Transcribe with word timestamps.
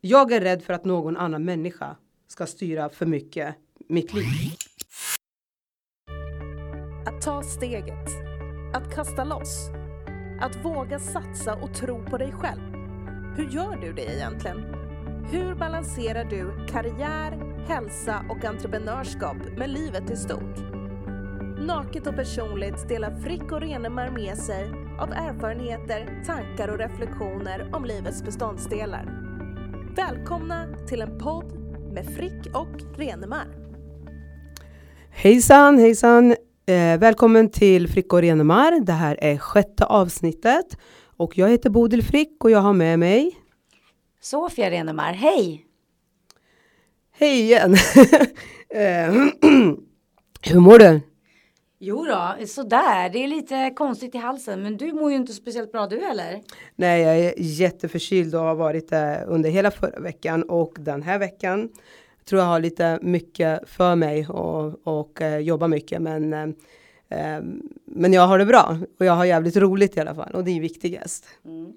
Jag 0.00 0.32
är 0.32 0.40
rädd 0.40 0.62
för 0.62 0.72
att 0.72 0.84
någon 0.84 1.16
annan 1.16 1.44
människa 1.44 1.96
ska 2.28 2.46
styra 2.46 2.88
för 2.88 3.06
mycket 3.06 3.54
mitt 3.88 4.14
liv. 4.14 4.52
Att 7.06 7.22
ta 7.22 7.42
steget. 7.42 8.08
Att 8.74 8.94
kasta 8.94 9.24
loss. 9.24 9.70
Att 10.40 10.64
våga 10.64 10.98
satsa 10.98 11.54
och 11.54 11.74
tro 11.74 12.04
på 12.04 12.18
dig 12.18 12.32
själv. 12.32 12.60
Hur 13.36 13.48
gör 13.50 13.76
du 13.76 13.92
det 13.92 14.14
egentligen? 14.14 14.58
Hur 15.30 15.54
balanserar 15.54 16.24
du 16.24 16.66
karriär, 16.68 17.64
hälsa 17.68 18.24
och 18.28 18.44
entreprenörskap 18.44 19.36
med 19.56 19.70
livet 19.70 20.10
i 20.10 20.16
stort? 20.16 20.58
Naket 21.66 22.06
och 22.06 22.16
personligt 22.16 22.88
delar 22.88 23.20
Frick 23.20 23.52
och 23.52 23.60
Renemar 23.60 24.10
med 24.10 24.38
sig 24.38 24.70
av 25.00 25.12
erfarenheter, 25.12 26.22
tankar 26.26 26.68
och 26.68 26.78
reflektioner 26.78 27.70
om 27.72 27.84
livets 27.84 28.22
beståndsdelar. 28.22 29.27
Välkomna 29.98 30.66
till 30.88 31.02
en 31.02 31.18
podd 31.18 31.52
med 31.92 32.06
Frick 32.16 32.54
och 32.54 32.98
Renemar. 32.98 33.46
Hejsan, 35.10 35.78
hejsan! 35.78 36.30
Eh, 36.66 36.98
välkommen 36.98 37.50
till 37.50 37.88
Frick 37.88 38.12
och 38.12 38.20
Renemar. 38.20 38.80
Det 38.80 38.92
här 38.92 39.18
är 39.20 39.38
sjätte 39.38 39.84
avsnittet. 39.84 40.78
Och 41.16 41.38
jag 41.38 41.48
heter 41.48 41.70
Bodil 41.70 42.04
Frick 42.04 42.44
och 42.44 42.50
jag 42.50 42.58
har 42.58 42.72
med 42.72 42.98
mig 42.98 43.36
Sofia 44.20 44.70
Renemar, 44.70 45.12
hej! 45.12 45.66
Hej 47.18 47.40
igen! 47.40 47.72
eh, 48.74 49.12
hur 50.42 50.60
mår 50.60 50.78
du? 50.78 51.00
Jo 51.80 52.04
då, 52.04 52.46
sådär. 52.46 53.10
Det 53.10 53.24
är 53.24 53.28
lite 53.28 53.72
konstigt 53.76 54.14
i 54.14 54.18
halsen, 54.18 54.62
men 54.62 54.76
du 54.76 54.92
mår 54.92 55.10
ju 55.10 55.16
inte 55.16 55.32
speciellt 55.32 55.72
bra 55.72 55.86
du 55.86 56.00
heller. 56.00 56.42
Nej, 56.76 57.02
jag 57.02 57.18
är 57.18 57.34
jätteförkyld 57.36 58.34
och 58.34 58.40
har 58.40 58.54
varit 58.54 58.88
det 58.88 59.24
under 59.26 59.50
hela 59.50 59.70
förra 59.70 60.00
veckan 60.00 60.42
och 60.42 60.76
den 60.78 61.02
här 61.02 61.18
veckan. 61.18 61.68
tror 62.24 62.40
jag 62.40 62.46
har 62.46 62.60
lite 62.60 62.98
mycket 63.02 63.68
för 63.68 63.96
mig 63.96 64.28
och, 64.28 64.86
och 64.86 65.22
eh, 65.22 65.38
jobbar 65.38 65.68
mycket, 65.68 66.02
men 66.02 66.32
eh, 66.32 66.42
eh, 67.08 67.42
men 67.84 68.12
jag 68.12 68.26
har 68.26 68.38
det 68.38 68.46
bra 68.46 68.78
och 68.98 69.04
jag 69.06 69.12
har 69.12 69.24
jävligt 69.24 69.56
roligt 69.56 69.96
i 69.96 70.00
alla 70.00 70.14
fall 70.14 70.32
och 70.34 70.44
det 70.44 70.50
är 70.50 70.60
viktigast. 70.60 71.24
Mm. 71.44 71.72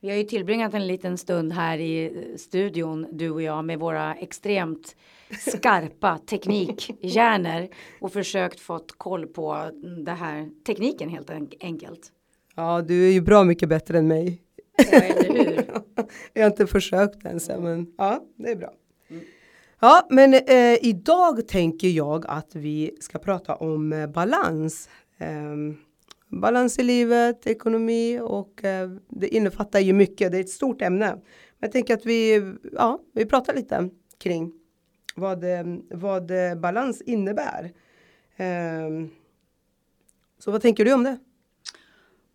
Vi 0.00 0.10
har 0.10 0.16
ju 0.16 0.24
tillbringat 0.24 0.74
en 0.74 0.86
liten 0.86 1.18
stund 1.18 1.52
här 1.52 1.78
i 1.78 2.12
studion, 2.36 3.06
du 3.12 3.30
och 3.30 3.42
jag, 3.42 3.64
med 3.64 3.78
våra 3.78 4.14
extremt 4.14 4.96
skarpa 5.40 6.18
teknikhjärnor 6.18 7.68
och 8.00 8.12
försökt 8.12 8.60
fått 8.60 8.92
koll 8.98 9.26
på 9.26 9.70
det 10.04 10.12
här 10.12 10.48
tekniken 10.66 11.08
helt 11.08 11.30
enkelt. 11.60 12.12
Ja, 12.56 12.82
du 12.82 13.08
är 13.08 13.12
ju 13.12 13.20
bra 13.20 13.44
mycket 13.44 13.68
bättre 13.68 13.98
än 13.98 14.08
mig. 14.08 14.42
Ja, 14.76 14.98
eller 14.98 15.44
hur? 15.44 15.64
jag 16.32 16.42
har 16.42 16.50
inte 16.50 16.66
försökt 16.66 17.24
ens, 17.24 17.48
men 17.48 17.86
ja, 17.98 18.24
det 18.36 18.50
är 18.50 18.56
bra. 18.56 18.72
Mm. 19.10 19.24
Ja, 19.80 20.06
men 20.10 20.34
eh, 20.34 20.78
idag 20.82 21.48
tänker 21.48 21.88
jag 21.88 22.24
att 22.28 22.54
vi 22.54 22.96
ska 23.00 23.18
prata 23.18 23.54
om 23.54 23.92
eh, 23.92 24.06
balans. 24.06 24.88
Eh, 25.18 25.56
balans 26.28 26.78
i 26.78 26.82
livet, 26.82 27.46
ekonomi 27.46 28.20
och 28.22 28.64
eh, 28.64 28.90
det 29.08 29.28
innefattar 29.28 29.80
ju 29.80 29.92
mycket. 29.92 30.32
Det 30.32 30.38
är 30.38 30.40
ett 30.40 30.50
stort 30.50 30.82
ämne. 30.82 31.06
Men 31.06 31.20
jag 31.60 31.72
tänker 31.72 31.94
att 31.94 32.06
vi, 32.06 32.52
ja, 32.72 32.98
vi 33.14 33.26
pratar 33.26 33.54
lite 33.54 33.88
kring 34.18 34.52
vad, 35.14 35.44
vad 35.90 36.32
balans 36.56 37.02
innebär. 37.02 37.72
Um, 38.38 39.10
så 40.38 40.50
vad 40.50 40.62
tänker 40.62 40.84
du 40.84 40.92
om 40.92 41.04
det? 41.04 41.18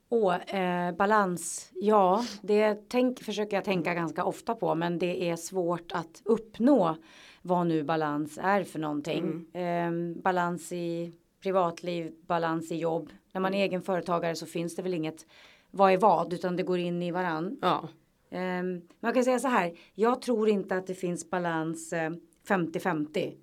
Och, 0.10 0.54
eh, 0.54 0.96
balans, 0.96 1.72
ja, 1.74 2.26
det 2.42 2.90
tänk, 2.90 3.20
försöker 3.20 3.58
jag 3.58 3.64
tänka 3.64 3.94
ganska 3.94 4.24
ofta 4.24 4.56
på, 4.56 4.76
men 4.76 5.00
det 5.00 5.30
är 5.30 5.36
svårt 5.36 5.92
att 5.92 6.22
uppnå 6.26 6.98
vad 7.42 7.68
nu 7.68 7.84
balans 7.84 8.40
är 8.42 8.64
för 8.64 8.80
någonting. 8.80 9.46
Mm. 9.54 10.16
Eh, 10.16 10.22
balans 10.22 10.72
i 10.72 11.14
privatliv, 11.44 12.14
balans 12.28 12.72
i 12.72 12.76
jobb. 12.76 13.10
När 13.32 13.42
man 13.42 13.54
är 13.54 13.64
egen 13.64 13.82
företagare 13.82 14.36
så 14.36 14.46
finns 14.46 14.76
det 14.76 14.82
väl 14.82 14.94
inget 14.94 15.26
vad 15.72 15.94
är 15.94 15.98
vad, 15.98 16.34
utan 16.34 16.56
det 16.56 16.64
går 16.64 16.80
in 16.80 17.04
i 17.04 17.12
varann. 17.12 17.58
Ja. 17.62 17.90
Eh, 18.30 18.64
man 19.00 19.14
kan 19.14 19.24
säga 19.24 19.40
så 19.40 19.48
här, 19.48 19.74
jag 19.94 20.22
tror 20.22 20.50
inte 20.50 20.78
att 20.78 20.88
det 20.88 20.96
finns 20.96 21.30
balans 21.30 21.94
eh, 21.94 22.12
50-50. 22.48 23.34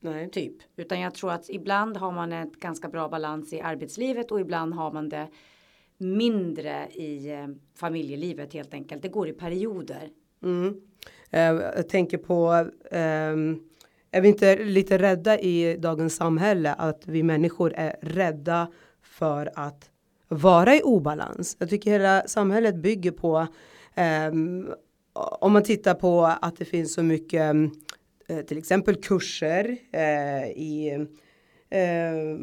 Nej. 0.00 0.30
Typ. 0.30 0.54
Utan 0.76 1.00
jag 1.00 1.14
tror 1.14 1.32
att 1.32 1.50
ibland 1.50 1.96
har 1.96 2.12
man 2.12 2.32
ett 2.32 2.60
ganska 2.60 2.88
bra 2.88 3.08
balans 3.08 3.52
i 3.52 3.60
arbetslivet 3.60 4.30
och 4.30 4.40
ibland 4.40 4.74
har 4.74 4.92
man 4.92 5.08
det 5.08 5.28
mindre 5.98 6.88
i 6.92 7.30
eh, 7.30 7.46
familjelivet 7.74 8.52
helt 8.52 8.74
enkelt. 8.74 9.02
Det 9.02 9.08
går 9.08 9.28
i 9.28 9.32
perioder. 9.32 10.10
Mm. 10.42 10.80
Eh, 11.30 11.40
jag 11.76 11.88
tänker 11.88 12.18
på 12.18 12.52
eh, 12.90 13.00
är 14.10 14.20
vi 14.20 14.28
inte 14.28 14.64
lite 14.64 14.98
rädda 14.98 15.38
i 15.38 15.76
dagens 15.76 16.16
samhälle 16.16 16.72
att 16.72 17.06
vi 17.06 17.22
människor 17.22 17.72
är 17.76 17.96
rädda 18.02 18.72
för 19.02 19.50
att 19.54 19.90
vara 20.28 20.76
i 20.76 20.82
obalans. 20.82 21.56
Jag 21.58 21.70
tycker 21.70 21.90
hela 21.90 22.22
samhället 22.26 22.76
bygger 22.76 23.10
på 23.10 23.46
eh, 23.94 24.32
om 25.40 25.52
man 25.52 25.62
tittar 25.62 25.94
på 25.94 26.24
att 26.40 26.56
det 26.56 26.64
finns 26.64 26.94
så 26.94 27.02
mycket 27.02 27.54
Eh, 27.54 27.64
till 28.46 28.58
exempel 28.58 28.96
kurser 28.96 29.76
eh, 29.92 30.48
i 30.48 31.06
eh, 31.70 32.38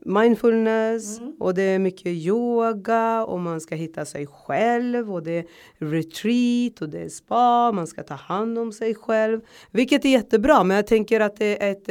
mindfulness 0.00 1.18
mm. 1.18 1.34
och 1.40 1.54
det 1.54 1.62
är 1.62 1.78
mycket 1.78 2.06
yoga 2.06 3.24
och 3.24 3.40
man 3.40 3.60
ska 3.60 3.74
hitta 3.74 4.04
sig 4.04 4.26
själv 4.26 5.14
och 5.14 5.22
det 5.22 5.38
är 5.38 5.44
retreat 5.78 6.82
och 6.82 6.88
det 6.88 7.00
är 7.00 7.08
spa, 7.08 7.72
man 7.72 7.86
ska 7.86 8.02
ta 8.02 8.14
hand 8.14 8.58
om 8.58 8.72
sig 8.72 8.94
själv. 8.94 9.40
Vilket 9.70 10.04
är 10.04 10.08
jättebra 10.08 10.64
men 10.64 10.76
jag 10.76 10.86
tänker 10.86 11.20
att 11.20 11.36
det 11.36 11.64
är 11.64 11.72
ett 11.72 11.88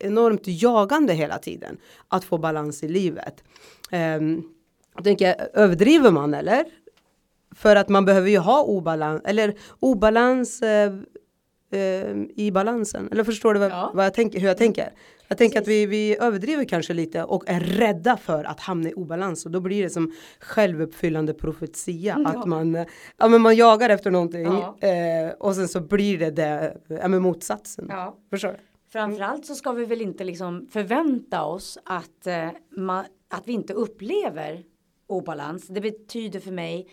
enormt 0.00 0.42
jagande 0.44 1.12
hela 1.12 1.38
tiden 1.38 1.76
att 2.08 2.24
få 2.24 2.38
balans 2.38 2.82
i 2.82 2.88
livet. 2.88 3.44
Um, 3.92 4.54
jag 4.94 5.04
tänker, 5.04 5.48
överdriver 5.54 6.10
man 6.10 6.34
eller? 6.34 6.64
För 7.54 7.76
att 7.76 7.88
man 7.88 8.04
behöver 8.04 8.30
ju 8.30 8.38
ha 8.38 8.62
obalans, 8.62 9.22
eller 9.24 9.54
obalans 9.80 10.62
eh, 10.62 10.92
eh, 10.92 10.92
i 12.36 12.50
balansen. 12.52 13.08
Eller 13.12 13.24
förstår 13.24 13.54
du 13.54 13.60
vad, 13.60 13.70
ja. 13.70 13.90
vad 13.94 14.04
jag 14.04 14.14
tänker, 14.14 14.40
hur 14.40 14.48
jag 14.48 14.56
tänker? 14.56 14.92
Jag 15.28 15.38
tänker 15.38 15.60
Precis. 15.60 15.68
att 15.68 15.74
vi, 15.74 15.86
vi 15.86 16.16
överdriver 16.20 16.64
kanske 16.64 16.94
lite 16.94 17.24
och 17.24 17.44
är 17.46 17.60
rädda 17.60 18.16
för 18.16 18.44
att 18.44 18.60
hamna 18.60 18.88
i 18.88 18.94
obalans 18.94 19.44
och 19.46 19.50
då 19.50 19.60
blir 19.60 19.82
det 19.82 19.90
som 19.90 20.12
självuppfyllande 20.40 21.34
profetia. 21.34 22.16
Ja. 22.24 22.30
Att 22.30 22.46
man, 22.46 22.74
ja, 23.16 23.28
men 23.28 23.42
man 23.42 23.56
jagar 23.56 23.90
efter 23.90 24.10
någonting 24.10 24.44
ja. 24.44 24.78
eh, 24.80 25.32
och 25.38 25.54
sen 25.54 25.68
så 25.68 25.80
blir 25.80 26.18
det, 26.18 26.30
det 26.30 26.76
ja, 26.88 27.08
men 27.08 27.22
motsatsen. 27.22 27.86
Ja. 27.88 28.16
Förstår 28.30 28.48
du? 28.48 28.58
Framförallt 28.92 29.46
så 29.46 29.54
ska 29.54 29.72
vi 29.72 29.84
väl 29.84 30.00
inte 30.00 30.24
liksom 30.24 30.66
förvänta 30.72 31.44
oss 31.44 31.78
att, 31.84 32.26
eh, 32.26 32.48
man, 32.76 33.04
att 33.28 33.48
vi 33.48 33.52
inte 33.52 33.72
upplever 33.72 34.62
obalans. 35.06 35.66
Det 35.66 35.80
betyder 35.80 36.40
för 36.40 36.52
mig 36.52 36.88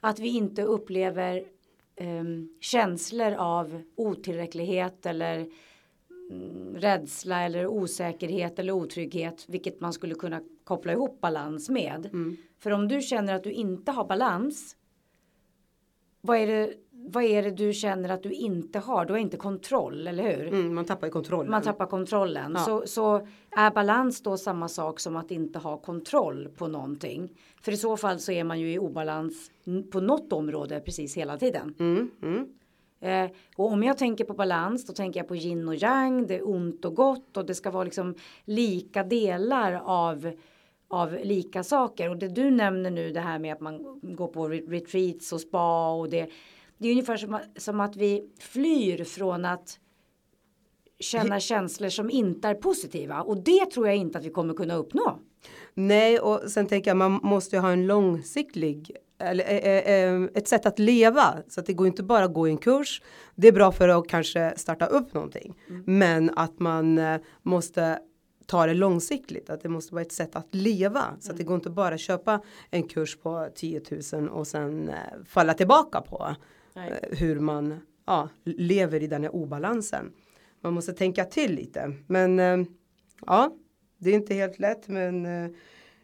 att 0.00 0.18
vi 0.18 0.28
inte 0.28 0.62
upplever 0.62 1.44
um, 2.00 2.48
känslor 2.60 3.32
av 3.32 3.82
otillräcklighet 3.96 5.06
eller 5.06 5.46
um, 6.30 6.76
rädsla 6.76 7.42
eller 7.42 7.66
osäkerhet 7.66 8.58
eller 8.58 8.72
otrygghet, 8.72 9.44
vilket 9.48 9.80
man 9.80 9.92
skulle 9.92 10.14
kunna 10.14 10.40
koppla 10.64 10.92
ihop 10.92 11.20
balans 11.20 11.68
med. 11.68 12.06
Mm. 12.06 12.36
För 12.58 12.70
om 12.70 12.88
du 12.88 13.02
känner 13.02 13.34
att 13.34 13.44
du 13.44 13.52
inte 13.52 13.92
har 13.92 14.04
balans, 14.04 14.76
vad 16.26 16.38
är 16.38 16.46
det 16.46 16.74
vad 17.08 17.24
är 17.24 17.42
det 17.42 17.50
du 17.50 17.72
känner 17.72 18.08
att 18.08 18.22
du 18.22 18.30
inte 18.30 18.78
har? 18.78 19.04
Du 19.04 19.12
har 19.12 19.18
inte 19.18 19.36
kontroll, 19.36 20.06
eller 20.06 20.36
hur? 20.36 20.48
Mm, 20.48 20.74
man 20.74 20.84
tappar 20.84 21.08
kontrollen. 21.08 21.50
Man 21.50 21.62
tappar 21.62 21.86
kontrollen. 21.86 22.52
Ja. 22.54 22.60
Så, 22.60 22.86
så 22.86 23.26
är 23.50 23.70
balans 23.70 24.22
då 24.22 24.36
samma 24.36 24.68
sak 24.68 25.00
som 25.00 25.16
att 25.16 25.30
inte 25.30 25.58
ha 25.58 25.76
kontroll 25.76 26.48
på 26.56 26.68
någonting? 26.68 27.32
För 27.62 27.72
i 27.72 27.76
så 27.76 27.96
fall 27.96 28.18
så 28.18 28.32
är 28.32 28.44
man 28.44 28.60
ju 28.60 28.72
i 28.72 28.78
obalans 28.78 29.50
på 29.92 30.00
något 30.00 30.32
område 30.32 30.80
precis 30.80 31.16
hela 31.16 31.36
tiden. 31.36 31.74
Mm, 31.78 32.10
mm. 32.22 32.46
Eh, 33.00 33.30
och 33.56 33.72
om 33.72 33.82
jag 33.82 33.98
tänker 33.98 34.24
på 34.24 34.34
balans 34.34 34.86
då 34.86 34.92
tänker 34.92 35.20
jag 35.20 35.28
på 35.28 35.36
yin 35.36 35.68
och 35.68 35.74
yang, 35.74 36.26
det 36.26 36.34
är 36.34 36.48
ont 36.48 36.84
och 36.84 36.94
gott 36.94 37.36
och 37.36 37.46
det 37.46 37.54
ska 37.54 37.70
vara 37.70 37.84
liksom 37.84 38.14
lika 38.44 39.02
delar 39.02 39.82
av 39.84 40.32
av 40.88 41.18
lika 41.22 41.62
saker 41.62 42.10
och 42.10 42.16
det 42.16 42.28
du 42.28 42.50
nämner 42.50 42.90
nu 42.90 43.12
det 43.12 43.20
här 43.20 43.38
med 43.38 43.52
att 43.52 43.60
man 43.60 44.00
går 44.02 44.28
på 44.28 44.48
retreats 44.48 45.32
och 45.32 45.40
spa 45.40 45.92
och 45.92 46.10
det 46.10 46.30
det 46.78 46.88
är 46.88 46.92
ungefär 46.92 47.16
som, 47.16 47.38
som 47.56 47.80
att 47.80 47.96
vi 47.96 48.30
flyr 48.38 49.04
från 49.04 49.44
att 49.44 49.78
känna 51.00 51.40
känslor 51.40 51.88
som 51.88 52.10
inte 52.10 52.48
är 52.48 52.54
positiva 52.54 53.22
och 53.22 53.36
det 53.44 53.70
tror 53.70 53.86
jag 53.86 53.96
inte 53.96 54.18
att 54.18 54.24
vi 54.24 54.30
kommer 54.30 54.54
kunna 54.54 54.74
uppnå. 54.74 55.18
Nej, 55.74 56.18
och 56.20 56.50
sen 56.50 56.66
tänker 56.66 56.90
jag 56.90 56.96
man 56.96 57.20
måste 57.22 57.58
ha 57.58 57.72
en 57.72 57.86
långsiktig 57.86 58.96
eller, 59.18 59.44
äh, 59.44 60.28
ett 60.34 60.48
sätt 60.48 60.66
att 60.66 60.78
leva 60.78 61.34
så 61.48 61.60
att 61.60 61.66
det 61.66 61.72
går 61.72 61.86
inte 61.86 62.02
bara 62.02 62.24
att 62.24 62.34
gå 62.34 62.48
i 62.48 62.50
en 62.50 62.58
kurs. 62.58 63.02
Det 63.34 63.48
är 63.48 63.52
bra 63.52 63.72
för 63.72 63.88
att 63.88 64.08
kanske 64.08 64.54
starta 64.56 64.86
upp 64.86 65.14
någonting, 65.14 65.54
mm. 65.68 65.82
men 65.86 66.30
att 66.36 66.58
man 66.58 67.00
måste 67.42 67.98
ta 68.46 68.66
det 68.66 68.74
långsiktigt, 68.74 69.50
att 69.50 69.60
det 69.60 69.68
måste 69.68 69.94
vara 69.94 70.02
ett 70.02 70.12
sätt 70.12 70.36
att 70.36 70.54
leva. 70.54 71.02
Så 71.20 71.30
att 71.30 71.36
det 71.36 71.42
mm. 71.42 71.46
går 71.46 71.54
inte 71.54 71.70
bara 71.70 71.94
att 71.94 72.00
köpa 72.00 72.40
en 72.70 72.82
kurs 72.82 73.16
på 73.16 73.48
10 73.54 73.80
000 74.12 74.28
och 74.28 74.46
sen 74.46 74.90
falla 75.26 75.54
tillbaka 75.54 76.00
på 76.00 76.36
Nej. 76.74 76.90
eh, 77.02 77.18
hur 77.18 77.40
man 77.40 77.80
ja, 78.06 78.28
lever 78.44 79.02
i 79.02 79.06
den 79.06 79.22
här 79.22 79.34
obalansen. 79.34 80.12
Man 80.60 80.74
måste 80.74 80.92
tänka 80.92 81.24
till 81.24 81.54
lite. 81.54 81.92
Men 82.06 82.38
eh, 82.38 82.66
ja, 83.26 83.52
det 83.98 84.10
är 84.10 84.14
inte 84.14 84.34
helt 84.34 84.58
lätt. 84.58 84.88
Men 84.88 85.26
eh, 85.26 85.50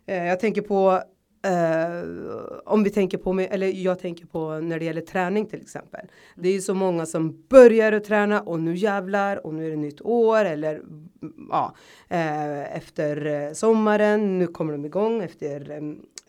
eh, 0.06 0.24
jag 0.24 0.40
tänker 0.40 0.62
på 0.62 1.02
eh, 1.42 2.62
om 2.64 2.84
vi 2.84 2.90
tänker 2.90 3.18
på, 3.18 3.40
eller 3.40 3.66
jag 3.66 3.98
tänker 3.98 4.26
på 4.26 4.60
när 4.60 4.78
det 4.78 4.84
gäller 4.84 5.00
träning 5.00 5.46
till 5.46 5.60
exempel. 5.60 6.06
Det 6.36 6.48
är 6.48 6.52
ju 6.52 6.60
så 6.60 6.74
många 6.74 7.06
som 7.06 7.44
börjar 7.48 7.92
att 7.92 8.04
träna 8.04 8.40
och 8.40 8.60
nu 8.60 8.74
jävlar 8.74 9.46
och 9.46 9.54
nu 9.54 9.66
är 9.66 9.70
det 9.70 9.76
nytt 9.76 10.00
år 10.00 10.44
eller 10.44 10.74
mm, 10.74 11.08
ja, 11.50 11.74
eh, 12.08 12.76
efter 12.76 13.26
eh, 13.26 13.52
sommaren, 13.52 14.38
nu 14.38 14.46
kommer 14.46 14.72
de 14.72 14.84
igång 14.84 15.22
efter 15.22 15.70
eh, 15.70 15.80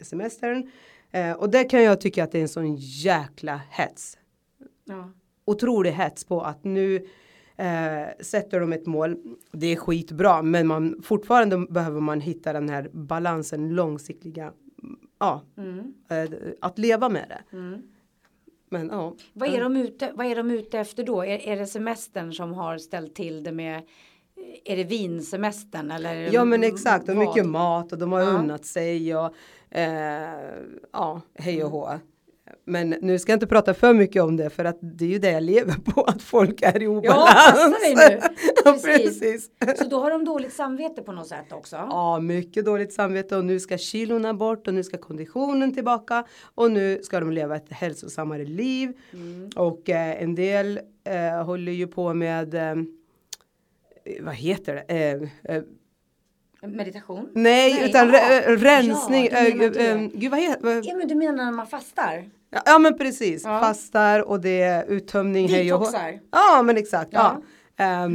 semestern. 0.01 0.71
Eh, 1.12 1.31
och 1.31 1.50
där 1.50 1.69
kan 1.69 1.83
jag 1.83 2.01
tycka 2.01 2.24
att 2.24 2.31
det 2.31 2.38
är 2.38 2.42
en 2.42 2.48
sån 2.48 2.75
jäkla 2.75 3.62
hets 3.69 4.18
Ja. 4.86 5.10
otrolig 5.45 5.92
hets 5.92 6.25
på 6.25 6.42
att 6.42 6.63
nu 6.63 6.95
eh, 7.56 8.07
sätter 8.19 8.60
de 8.60 8.74
ett 8.74 8.86
mål. 8.86 9.18
Det 9.51 9.68
är 9.68 9.75
skitbra, 9.75 10.42
men 10.42 10.68
man 10.68 11.01
fortfarande 11.04 11.57
behöver 11.69 12.01
man 12.01 12.21
hitta 12.21 12.54
den 12.54 12.69
här 12.69 12.89
balansen 12.94 13.69
långsiktiga. 13.69 14.54
Ja, 15.24 15.42
Mm. 15.58 15.94
eh, 16.10 16.30
att 16.62 16.78
leva 16.80 17.10
med 17.10 17.25
det. 17.30 17.56
Mm. 17.58 17.81
Men 18.70 18.88
ja. 18.90 19.16
Vad, 19.34 19.50
är 19.50 19.60
de 19.64 19.75
ute, 19.78 20.12
vad 20.16 20.25
är 20.25 20.36
de 20.36 20.52
ute 20.52 20.80
efter 20.80 21.04
då? 21.04 21.22
Är, 21.25 21.48
är 21.48 21.56
det 21.58 21.68
semestern 21.68 22.34
som 22.34 22.54
har 22.54 22.78
ställt 22.78 23.16
till 23.16 23.44
det 23.44 23.52
med 23.52 23.81
är 24.66 24.78
det 24.78 24.84
vinsemestern 24.84 25.92
eller? 25.92 26.34
Ja 26.34 26.46
men 26.46 26.64
exakt, 26.64 27.10
och 27.10 27.16
mycket 27.18 27.46
mat 27.46 27.92
och 27.92 27.98
de 27.98 28.12
har 28.12 28.20
Ja. 28.22 28.28
unnat 28.28 28.66
sig 28.66 29.16
och 29.16 29.34
eh, 29.70 30.54
ja, 30.94 31.22
hej 31.36 31.64
och 31.64 31.72
hå. 31.72 31.90
Men 32.66 32.90
nu 33.01 33.19
ska 33.19 33.31
jag 33.31 33.36
inte 33.36 33.48
prata 33.48 33.74
för 33.74 33.94
mycket 33.94 34.24
om 34.24 34.38
det 34.38 34.50
för 34.50 34.66
att 34.66 34.78
det 34.81 35.06
är 35.06 35.10
ju 35.10 35.19
det 35.19 35.31
jag 35.31 35.44
lever 35.44 35.74
på, 35.74 36.01
att 36.01 36.22
folk 36.22 36.62
är 36.62 36.81
i 36.81 36.84
Ja, 36.86 36.90
obalans. 36.90 37.34
passa 37.34 37.69
dig 37.69 37.95
nu. 37.95 38.19
Ja, 38.66 38.72
Precis. 38.72 39.19
precis. 39.19 39.50
Så 39.78 39.84
då 39.90 40.00
har 40.00 40.10
de 40.12 40.25
dåligt 40.25 40.54
samvete 40.54 41.01
på 41.01 41.12
något 41.12 41.28
sätt 41.28 41.51
också? 41.51 41.75
Ja, 41.75 42.19
mycket 42.19 42.66
dåligt 42.66 42.94
samvete 42.94 43.38
och 43.38 43.45
nu 43.45 43.60
ska 43.60 43.78
kilorna 43.78 44.34
bort 44.34 44.68
och 44.68 44.74
nu 44.74 44.84
ska 44.84 44.98
konditionen 44.98 45.74
tillbaka 45.74 46.25
och 46.56 46.72
nu 46.72 47.00
ska 47.04 47.19
de 47.19 47.31
leva 47.31 47.56
ett 47.56 47.72
hälsosammare 47.72 48.46
liv. 48.46 48.94
Mm. 49.13 49.50
Och 49.56 49.89
eh, 49.89 50.24
en 50.24 50.36
del 50.36 50.80
eh, 51.04 51.46
håller 51.46 51.72
ju 51.72 51.88
på 51.88 52.13
med 52.13 52.54
eh, 52.56 52.75
vad 54.22 54.36
heter 54.36 54.84
det? 54.88 55.28
Meditation? 56.68 57.30
nej, 57.33 57.74
Nej, 57.74 57.89
utan 57.89 58.12
re- 58.12 58.57
rensning. 58.57 59.27
Ja, 59.31 59.69
det. 59.69 59.89
eh, 59.92 59.98
gud 60.13 60.31
vad 60.31 60.39
heter 60.39 60.81
Ja 60.83 60.95
men 60.95 61.07
du 61.07 61.15
menar 61.15 61.45
när 61.45 61.51
man 61.51 61.68
fastar? 61.68 62.30
ja, 62.50 62.62
ja 62.65 62.80
men 62.80 62.98
precis, 62.98 63.44
Ja. 63.45 63.60
fastar 63.60 64.19
och 64.30 64.39
det 64.42 64.62
är 64.62 64.86
uttömning 64.86 65.48
hej 65.50 65.74
och. 65.74 65.80
Detoxar? 65.80 66.19
Ja 66.31 66.62
men 66.65 66.77
exakt. 66.77 67.10
Ja. 67.13 67.42
Ja. 67.77 68.10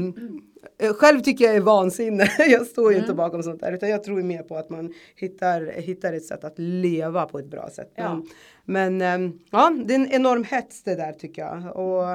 Eh, 0.80 0.92
själv 0.94 1.20
tycker 1.20 1.44
jag 1.44 1.56
är 1.56 1.60
vansinne. 1.60 2.26
Jag 2.38 2.66
står 2.66 2.90
ju 2.92 2.96
Mm. 2.98 3.04
inte 3.04 3.14
bakom 3.14 3.42
sånt 3.42 3.60
där 3.60 3.72
utan 3.72 3.88
jag 3.88 4.04
tror 4.04 4.22
mer 4.22 4.42
på 4.42 4.56
att 4.56 4.70
man 4.70 4.92
hittar, 5.16 5.72
hittar 5.80 6.12
ett 6.12 6.24
sätt 6.24 6.44
att 6.44 6.58
leva 6.58 7.26
på 7.26 7.38
ett 7.38 7.46
bra 7.50 7.68
sätt. 7.70 7.92
Men, 7.96 8.22
men 8.64 9.02
ehm, 9.02 9.38
ja, 9.50 9.72
det 9.84 9.94
är 9.94 9.98
en 9.98 10.10
enorm 10.12 10.44
hets 10.44 10.82
det 10.82 10.94
där 10.94 11.12
tycker 11.12 11.42
jag. 11.42 11.76
Och 11.76 12.10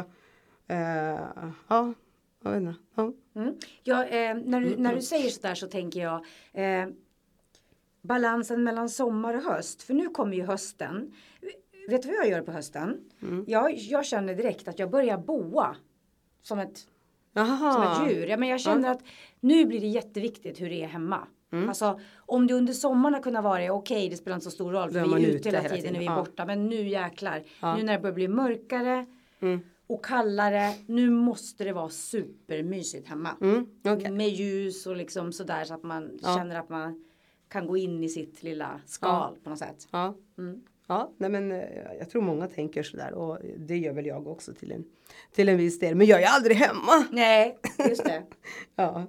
eh, 0.75 1.19
ja, 1.67 1.93
jag 2.43 2.51
vet 2.51 2.61
inte. 2.61 2.75
Ja. 2.95 3.13
Mm. 3.35 3.55
Ja, 3.83 4.05
eh, 4.05 4.35
när, 4.35 4.61
du, 4.61 4.77
när 4.77 4.95
du 4.95 5.01
säger 5.01 5.29
sådär 5.29 5.55
så 5.55 5.67
tänker 5.67 5.99
jag 6.01 6.25
eh, 6.53 6.87
balansen 8.01 8.63
mellan 8.63 8.89
sommar 8.89 9.33
och 9.33 9.43
höst. 9.43 9.83
För 9.83 9.93
nu 9.93 10.09
kommer 10.09 10.35
ju 10.35 10.43
hösten. 10.43 11.13
Vet 11.89 12.01
du 12.01 12.07
vad 12.07 12.17
jag 12.17 12.29
gör 12.29 12.41
på 12.41 12.51
hösten? 12.51 12.99
Mm. 13.21 13.45
Jag, 13.47 13.73
jag 13.73 14.05
känner 14.05 14.35
direkt 14.35 14.67
att 14.67 14.79
jag 14.79 14.89
börjar 14.89 15.17
boa. 15.17 15.75
Som 16.41 16.59
ett, 16.59 16.77
som 16.77 16.87
Jaha. 17.33 18.05
ett 18.05 18.11
djur. 18.11 18.27
Ja, 18.27 18.37
men 18.37 18.49
jag 18.49 18.61
känner 18.61 18.89
att 18.91 19.01
nu 19.39 19.65
blir 19.65 19.81
det 19.81 19.87
jätteviktigt 19.87 20.61
hur 20.61 20.69
det 20.69 20.83
är 20.83 20.87
hemma. 20.87 21.27
Mm. 21.51 21.69
Alltså 21.69 21.99
om 22.15 22.47
det 22.47 22.53
under 22.53 22.73
sommaren 22.73 23.13
har 23.13 23.21
kunnat 23.21 23.43
vara 23.43 23.73
okej, 23.73 24.09
det 24.09 24.17
spelar 24.17 24.35
inte 24.35 24.43
så 24.43 24.51
stor 24.51 24.71
roll 24.71 24.91
för 24.91 25.17
vi 25.17 25.23
är 25.25 25.29
ute 25.29 25.49
hela 25.49 25.61
hela 25.61 25.75
tiden 25.75 25.93
när 25.93 25.99
vi 25.99 26.05
är. 26.05 26.11
Ja. 26.11 26.15
borta. 26.15 26.45
Men 26.45 26.69
nu 26.69 26.87
jäklar. 26.87 27.43
Ja. 27.61 27.75
Nu 27.75 27.83
när 27.83 27.93
det 27.93 27.99
börjar 27.99 28.15
bli 28.15 28.27
mörkare 28.27 29.05
Mm. 29.39 29.59
Och 29.87 30.05
kallare. 30.05 30.73
Nu 30.85 31.09
måste 31.09 31.63
det 31.63 31.73
vara 31.73 31.89
supermysigt 31.89 33.07
hemma. 33.07 33.29
Mm, 33.41 33.67
okej. 33.85 34.11
Med 34.11 34.29
ljus 34.29 34.87
och 34.87 34.95
liksom 34.95 35.31
sådär 35.31 35.63
så 35.65 35.73
att 35.73 35.83
man 35.83 36.19
Ja. 36.21 36.35
känner 36.37 36.59
att 36.59 36.69
man 36.69 37.03
kan 37.49 37.67
gå 37.67 37.77
in 37.77 38.03
i 38.03 38.09
sitt 38.09 38.43
lilla 38.43 38.81
skal 38.85 39.35
på 39.43 39.49
något 39.49 39.59
sätt. 39.59 39.87
Ja. 39.91 40.15
Mm. 40.37 40.61
Ja, 40.87 41.11
nej 41.17 41.29
men 41.29 41.51
eh, 41.51 41.63
jag 41.99 42.09
tror 42.09 42.21
många 42.21 42.47
tänker 42.47 42.83
sådär 42.83 43.13
och 43.13 43.39
det 43.57 43.77
gör 43.77 43.93
väl 43.93 44.05
jag 44.05 44.27
också 44.27 44.53
till 44.53 44.71
en, 44.71 44.83
till 45.31 45.49
en 45.49 45.57
viss 45.57 45.79
del. 45.79 45.95
Men 45.95 46.07
jag 46.07 46.21
är 46.21 46.27
aldrig 46.27 46.57
hemma. 46.57 47.05
Nej, 47.11 47.57
just 47.89 48.03
det. 48.05 48.23
Ja. 48.75 49.07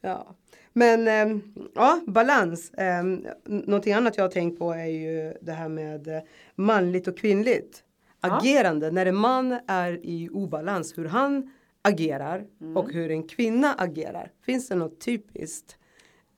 ja. 0.00 0.36
Men 0.72 1.08
ehm, 1.08 1.54
ja, 1.74 2.00
balans. 2.06 2.72
Um, 3.02 3.26
någonting 3.44 3.92
annat 3.92 4.16
jag 4.16 4.24
har 4.24 4.28
tänkt 4.30 4.58
på 4.58 4.72
är 4.72 4.86
ju 4.86 5.34
det 5.40 5.52
här 5.52 5.68
med 5.68 6.08
eh, 6.08 6.22
manligt 6.54 7.08
och 7.08 7.18
kvinnligt. 7.18 7.82
Agerande. 8.32 8.90
När 8.90 9.06
en 9.06 9.16
man 9.16 9.58
är 9.66 10.00
i 10.06 10.28
obalans, 10.32 10.98
hur 10.98 11.04
han 11.04 11.50
agerar 11.82 12.46
Mm. 12.60 12.76
och 12.76 12.92
hur 12.92 13.10
en 13.10 13.22
kvinna 13.28 13.74
agerar. 13.78 14.32
Finns 14.42 14.68
det 14.68 14.74
något 14.74 15.00
typiskt 15.00 15.76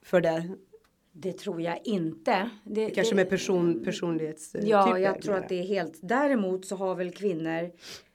för 0.03 0.21
det? 0.21 0.49
Det 1.13 1.33
tror 1.33 1.61
jag 1.63 1.81
inte. 1.85 2.51
Det, 2.65 2.91
Kanske 2.91 3.13
det- 3.13 3.17
med 3.17 3.29
person, 3.31 3.85
personlighetstyper? 3.85 4.67
Ja, 4.69 4.99
jag 4.99 5.23
tror 5.23 5.37
att 5.37 5.49
det 5.49 5.61
är 5.61 5.65
helt. 5.67 5.99
Däremot 6.03 6.65
så 6.67 6.77
har 6.77 6.95
väl 6.95 7.11
kvinnor 7.11 7.71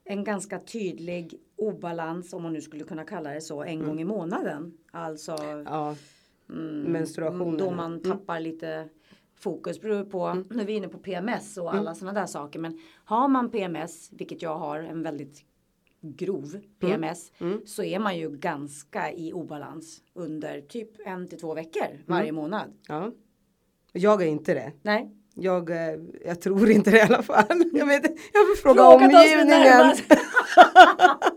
en 0.06 0.24
ganska 0.24 0.60
tydlig 0.60 1.34
obalans, 1.58 2.34
om 2.34 2.44
man 2.44 2.54
nu 2.54 2.62
skulle 2.62 2.84
kunna 2.84 3.04
kalla 3.04 3.30
det 3.34 3.42
så, 3.42 3.64
en 3.64 3.84
gång 3.86 4.02
i 4.02 4.04
månaden. 4.06 4.74
Alltså 4.92 5.32
Ja, 5.66 5.96
mm, 6.50 6.82
menstruationen. 6.92 7.58
Då 7.58 7.72
man 7.72 8.02
tappar 8.02 8.40
lite 8.40 8.90
fokus. 9.44 9.82
Beror 9.82 10.04
på, 10.04 10.44
nu 10.50 10.62
är 10.62 10.66
vi 10.66 10.74
inne 10.74 10.88
på 10.88 10.98
PMS 10.98 11.58
och 11.58 11.74
alla 11.74 11.96
sådana 11.96 12.20
där 12.20 12.28
saker. 12.28 12.60
Men 12.60 12.80
har 13.06 13.28
man 13.28 13.50
PMS, 13.52 14.10
vilket 14.12 14.42
jag 14.42 14.58
har, 14.58 14.80
en 14.80 15.04
väldigt 15.04 15.46
grov 16.02 16.62
PMS. 16.80 17.32
Så 17.66 17.84
är 17.84 18.00
man 18.00 18.18
ju 18.18 18.30
ganska 18.38 19.12
i 19.12 19.34
obalans 19.34 20.02
under 20.14 20.62
typ 20.62 21.08
en 21.08 21.28
till 21.28 21.40
två 21.40 21.54
veckor 21.54 22.04
varje 22.06 22.32
månad. 22.32 22.74
ja. 22.88 23.12
Jag 23.96 24.22
är 24.22 24.26
inte 24.26 24.54
det. 24.54 24.72
Nej. 24.82 25.12
Jag, 25.36 25.70
eh, 25.70 26.00
jag 26.26 26.42
tror 26.42 26.70
inte 26.70 26.92
det 26.92 26.98
i 26.98 27.02
alla 27.02 27.24
fall. 27.24 27.46
Jag, 27.74 27.86
vet, 27.86 28.04
jag 28.06 28.48
får 28.48 28.62
fråga 28.62 28.84
Fråga 28.84 28.96
oss 28.96 29.14
omgivningen. 29.14 29.96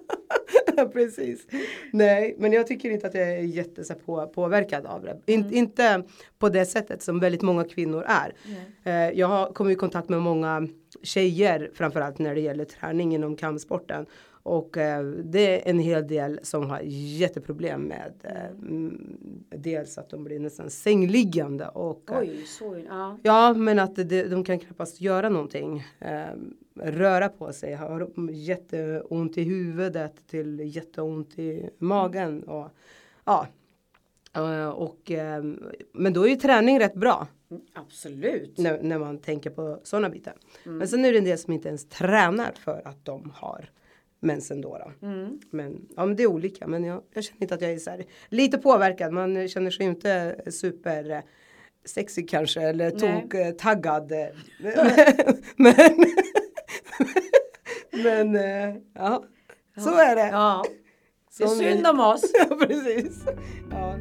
Precis. 0.92 1.46
Nej, 1.92 2.34
men 2.38 2.52
jag 2.52 2.66
tycker 2.66 2.90
inte 2.90 3.06
att 3.06 3.14
jag 3.14 3.30
är 3.30 3.38
jätte 3.38 3.94
på, 3.94 4.26
påverkad 4.26 4.86
av 4.86 5.02
det. 5.02 5.32
In, 5.32 5.52
Inte 5.52 6.02
på 6.38 6.48
det 6.48 6.66
sättet 6.66 7.02
som 7.02 7.20
väldigt 7.20 7.42
många 7.42 7.64
kvinnor 7.64 8.04
är. 8.06 8.34
Eh, 8.84 9.18
jag 9.18 9.26
har 9.26 9.52
kommit 9.52 9.76
i 9.76 9.78
kontakt 9.78 10.08
med 10.08 10.22
många 10.22 10.68
tjejer 11.02 11.70
framförallt 11.74 12.18
när 12.18 12.34
det 12.34 12.40
gäller 12.40 12.64
träning 12.64 13.14
inom 13.14 13.36
kampsporten. 13.36 14.06
Och 14.46 14.76
eh, 14.76 15.04
det 15.04 15.68
är 15.68 15.70
en 15.70 15.78
hel 15.78 16.06
del 16.06 16.40
som 16.42 16.70
har 16.70 16.80
jätteproblem 16.84 17.82
med 17.82 18.12
eh, 18.22 18.46
mm, 18.46 19.16
dels 19.48 19.98
att 19.98 20.10
de 20.10 20.24
blir 20.24 20.40
nästan 20.40 20.70
sängliggande 20.70 21.68
och 21.68 22.10
Oj, 22.20 22.46
så 22.46 22.84
ja. 22.88 23.18
Ja, 23.22 23.54
men 23.54 23.78
att 23.78 23.96
de 24.08 24.44
kan 24.44 24.58
knappast 24.58 25.00
göra 25.00 25.28
någonting. 25.28 25.84
Eh, 26.00 26.26
röra 26.82 27.28
på 27.28 27.52
sig, 27.52 27.74
har 27.74 28.10
jätteont 28.30 29.38
i 29.38 29.42
huvudet 29.42 30.26
till 30.26 30.76
jätteont 30.76 31.38
i 31.38 31.70
magen. 31.78 32.42
Och, 32.42 32.68
ja. 33.24 33.46
Eh, 34.34 34.68
och, 34.68 35.10
eh, 35.10 35.44
men 35.92 36.12
då 36.12 36.22
är 36.22 36.28
ju 36.28 36.36
träning 36.36 36.80
rätt 36.80 36.94
bra 36.94 37.26
Absolut. 37.74 38.58
när, 38.58 38.82
när 38.82 38.98
man 38.98 39.18
tänker 39.18 39.50
på 39.50 39.80
sådana 39.82 40.10
bitar. 40.10 40.34
Men 40.64 40.88
sen 40.88 41.04
är 41.04 41.12
det 41.12 41.18
en 41.18 41.24
del 41.24 41.38
som 41.38 41.52
inte 41.52 41.68
ens 41.68 41.88
tränar 41.88 42.52
för 42.52 42.82
att 42.84 43.04
de 43.04 43.32
har 43.34 43.70
mensen 44.20 44.60
då. 44.60 44.78
då. 44.78 45.06
Mm. 45.06 45.40
Men, 45.50 45.88
ja, 45.96 46.06
men 46.06 46.16
det 46.16 46.22
är 46.22 46.26
olika. 46.26 46.66
Men 46.66 46.84
jag, 46.84 47.02
jag 47.12 47.24
känner 47.24 47.42
inte 47.42 47.54
att 47.54 47.60
jag 47.60 47.72
är 47.72 47.78
så 47.78 47.90
här, 47.90 48.04
lite 48.28 48.58
påverkad. 48.58 49.12
Man 49.12 49.48
känner 49.48 49.70
sig 49.70 49.86
inte 49.86 50.40
super 50.50 51.10
eh, 51.10 51.20
sexig 51.84 52.28
kanske 52.28 52.60
eller 52.60 52.90
tok 52.90 53.58
taggad. 53.58 54.12
men 55.56 55.74
men 58.04 58.36
eh, 58.36 58.74
ja, 58.94 59.24
så 59.76 59.90
är 59.94 60.16
det. 60.16 60.28
Ja. 60.28 60.64
Det 61.38 61.44
är 61.44 61.48
synd 61.48 61.86
om 61.86 62.00
oss. 62.00 62.32
ja, 62.48 62.56
precis. 62.56 63.24
Ja. 63.70 63.96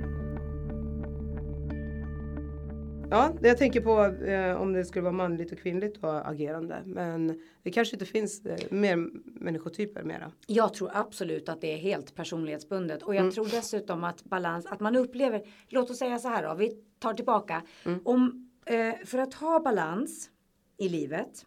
Ja, 3.09 3.33
jag 3.41 3.57
tänker 3.57 3.81
på 3.81 4.05
eh, 4.25 4.61
om 4.61 4.73
det 4.73 4.85
skulle 4.85 5.01
vara 5.03 5.11
manligt 5.13 5.51
och 5.51 5.57
kvinnligt 5.57 6.03
och 6.03 6.29
agerande. 6.29 6.81
Men 6.85 7.41
det 7.63 7.71
kanske 7.71 7.95
inte 7.95 8.05
finns 8.05 8.45
eh, 8.45 8.57
mer 8.71 8.95
människotyper 9.43 10.03
mera. 10.03 10.31
Jag 10.47 10.73
tror 10.73 10.91
absolut 10.93 11.49
att 11.49 11.61
det 11.61 11.73
är 11.73 11.77
helt 11.77 12.15
personlighetsbundet 12.15 13.03
och 13.03 13.15
jag 13.15 13.21
Mm. 13.21 13.31
tror 13.33 13.45
dessutom 13.51 14.03
att 14.03 14.23
balans, 14.23 14.65
att 14.65 14.79
man 14.79 14.95
upplever, 14.95 15.41
låt 15.67 15.89
oss 15.89 15.97
säga 15.97 16.19
så 16.19 16.27
här 16.27 16.43
då, 16.47 16.53
vi 16.53 16.71
tar 16.99 17.13
tillbaka. 17.13 17.61
Mm. 17.85 17.99
Om, 18.05 18.49
eh, 18.65 19.05
för 19.05 19.17
att 19.17 19.33
ha 19.33 19.59
balans 19.59 20.29
i 20.77 20.89
livet, 20.89 21.45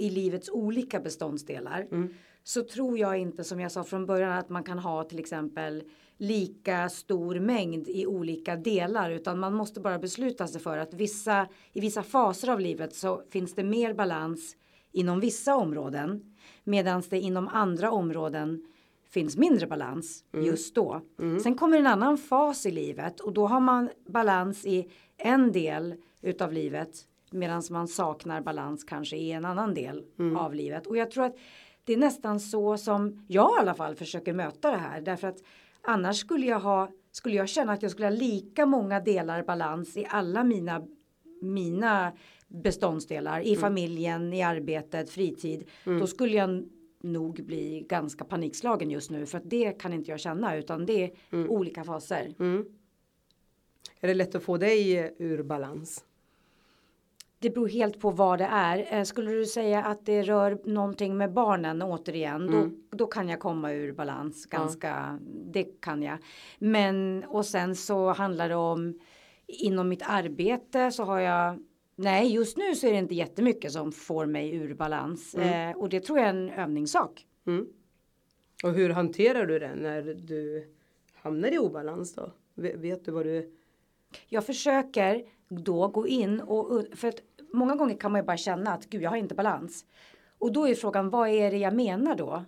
i 0.00 0.10
livets 0.10 0.50
olika 0.50 1.00
beståndsdelar 1.00 1.86
så 2.42 2.62
tror 2.62 2.98
jag 2.98 3.18
inte 3.18 3.44
som 3.44 3.60
jag 3.60 3.72
sa 3.72 3.84
från 3.84 4.06
början 4.06 4.32
att 4.32 4.48
man 4.48 4.64
kan 4.64 4.78
ha 4.78 5.04
till 5.04 5.18
exempel 5.18 5.82
lika 6.16 6.88
stor 6.88 7.40
mängd 7.40 7.88
i 7.88 8.06
olika 8.06 8.56
delar 8.56 9.10
utan 9.10 9.38
man 9.38 9.54
måste 9.54 9.80
bara 9.80 9.98
besluta 9.98 10.46
sig 10.46 10.60
för 10.60 10.78
att 10.78 10.94
vissa 10.94 11.48
i 11.72 11.80
vissa 11.80 12.02
faser 12.02 12.48
av 12.50 12.60
livet 12.60 12.94
så 12.94 13.22
finns 13.30 13.54
det 13.54 13.64
mer 13.64 13.94
balans 13.94 14.56
inom 14.92 15.20
vissa 15.20 15.56
områden 15.56 16.36
medan 16.64 17.02
det 17.10 17.20
inom 17.20 17.48
andra 17.48 17.90
områden 17.90 18.66
finns 19.10 19.36
mindre 19.36 19.66
balans 19.66 20.24
just 20.32 20.74
då. 20.74 21.00
Sen 21.42 21.54
kommer 21.54 21.78
en 21.78 21.86
annan 21.86 22.18
fas 22.18 22.66
i 22.66 22.70
livet 22.70 23.20
och 23.20 23.32
då 23.32 23.46
har 23.46 23.60
man 23.60 23.90
balans 24.06 24.66
i 24.66 24.90
en 25.16 25.52
del 25.52 25.94
utav 26.22 26.52
livet 26.52 27.06
medan 27.30 27.62
man 27.70 27.88
saknar 27.88 28.40
balans 28.40 28.84
kanske 28.84 29.16
i 29.16 29.32
en 29.32 29.44
annan 29.44 29.74
del 29.74 30.04
av 30.36 30.54
livet. 30.54 30.86
Och 30.86 30.96
jag 30.96 31.10
tror 31.10 31.24
att 31.24 31.36
det 31.84 31.92
är 31.92 31.96
nästan 31.96 32.40
så 32.40 32.76
som 32.76 33.24
jag 33.28 33.50
i 33.56 33.60
alla 33.60 33.74
fall 33.74 33.94
försöker 33.94 34.32
möta 34.32 34.70
det 34.70 34.76
här 34.76 35.00
därför 35.00 35.28
att 35.28 35.42
annars 35.82 36.16
skulle 36.16 36.46
jag 36.46 36.60
ha 36.60 36.88
skulle 37.12 37.34
jag 37.34 37.48
känna 37.48 37.72
att 37.72 37.82
jag 37.82 37.90
skulle 37.90 38.06
ha 38.06 38.14
lika 38.14 38.66
många 38.66 39.00
delar 39.00 39.42
balans 39.42 39.96
i 39.96 40.06
alla 40.08 40.44
mina 40.44 40.86
mina 41.42 42.12
beståndsdelar 42.48 43.40
i 43.40 43.56
familjen, 43.56 44.32
i 44.32 44.42
arbetet, 44.42 45.10
fritid. 45.10 45.64
Då 45.84 46.06
skulle 46.06 46.36
jag 46.36 46.64
nog 47.02 47.44
bli 47.46 47.86
ganska 47.88 48.24
panikslagen 48.24 48.90
just 48.90 49.10
nu 49.10 49.26
för 49.26 49.38
att 49.38 49.50
det 49.50 49.72
kan 49.72 49.92
inte 49.92 50.10
jag 50.10 50.20
känna 50.20 50.56
utan 50.56 50.86
det 50.86 51.04
är 51.04 51.10
olika 51.50 51.84
faser. 51.84 52.34
Är 54.00 54.08
det 54.08 54.14
lätt 54.14 54.34
att 54.34 54.42
få 54.42 54.56
dig 54.56 55.14
ur 55.18 55.42
balans? 55.42 56.04
Det 57.42 57.50
beror 57.50 57.68
helt 57.68 58.00
på 58.00 58.10
vad 58.10 58.38
det 58.38 58.44
är. 58.50 58.94
Eh, 58.98 59.02
Skulle 59.04 59.30
du 59.30 59.46
säga 59.46 59.84
att 59.84 60.06
det 60.06 60.22
rör 60.22 60.58
någonting 60.64 61.16
med 61.16 61.32
barnen 61.32 61.82
återigen, 61.82 62.46
då, 62.90 62.96
då 62.96 63.06
kan 63.06 63.28
jag 63.28 63.40
komma 63.40 63.72
ur 63.72 63.92
balans 63.92 64.46
ganska, 64.46 65.18
det 65.52 65.64
kan 65.80 66.02
jag. 66.02 66.18
Men 66.58 67.24
och 67.28 67.46
sen 67.46 67.76
så 67.76 68.12
handlar 68.12 68.48
det 68.48 68.54
om 68.54 68.98
inom 69.46 69.88
mitt 69.88 70.02
arbete 70.06 70.90
så 70.90 71.04
har 71.04 71.20
jag 71.20 71.58
Nej, 71.96 72.32
just 72.34 72.56
nu 72.56 72.74
så 72.74 72.86
är 72.86 72.92
det 72.92 72.98
inte 72.98 73.14
jättemycket 73.14 73.72
som 73.72 73.92
får 73.92 74.26
mig 74.26 74.54
ur 74.54 74.74
balans 74.74 75.34
eh, 75.70 75.76
och 75.76 75.88
det 75.88 76.00
tror 76.00 76.18
jag 76.18 76.26
är 76.28 76.34
en 76.34 76.50
övningssak. 76.50 77.26
Och 78.64 78.72
hur 78.72 78.90
hanterar 78.90 79.46
du 79.46 79.58
det 79.58 79.74
när 79.74 80.02
du 80.02 80.68
hamnar 81.14 81.48
i 81.54 81.58
obalans 81.58 82.14
då? 82.14 82.32
Ve- 82.54 82.76
Vet 82.76 83.04
du 83.04 83.10
vad 83.10 83.26
du... 83.26 83.52
Jag 84.28 84.46
försöker 84.46 85.22
då 85.48 85.88
gå 85.88 86.06
in 86.06 86.40
och 86.40 86.84
för 86.94 87.08
att 87.08 87.20
många 87.52 87.76
gånger 87.76 87.96
kan 87.96 88.12
man 88.12 88.20
ju 88.20 88.24
bara 88.24 88.36
känna 88.36 88.72
att 88.72 88.86
gud 88.86 89.02
jag 89.02 89.10
har 89.10 89.16
inte 89.16 89.34
balans. 89.34 89.84
Och 90.38 90.52
då 90.52 90.68
är 90.68 90.74
frågan 90.74 91.10
vad 91.10 91.28
är 91.28 91.50
det 91.50 91.56
jag 91.56 91.74
menar 91.74 92.14
då? 92.14 92.44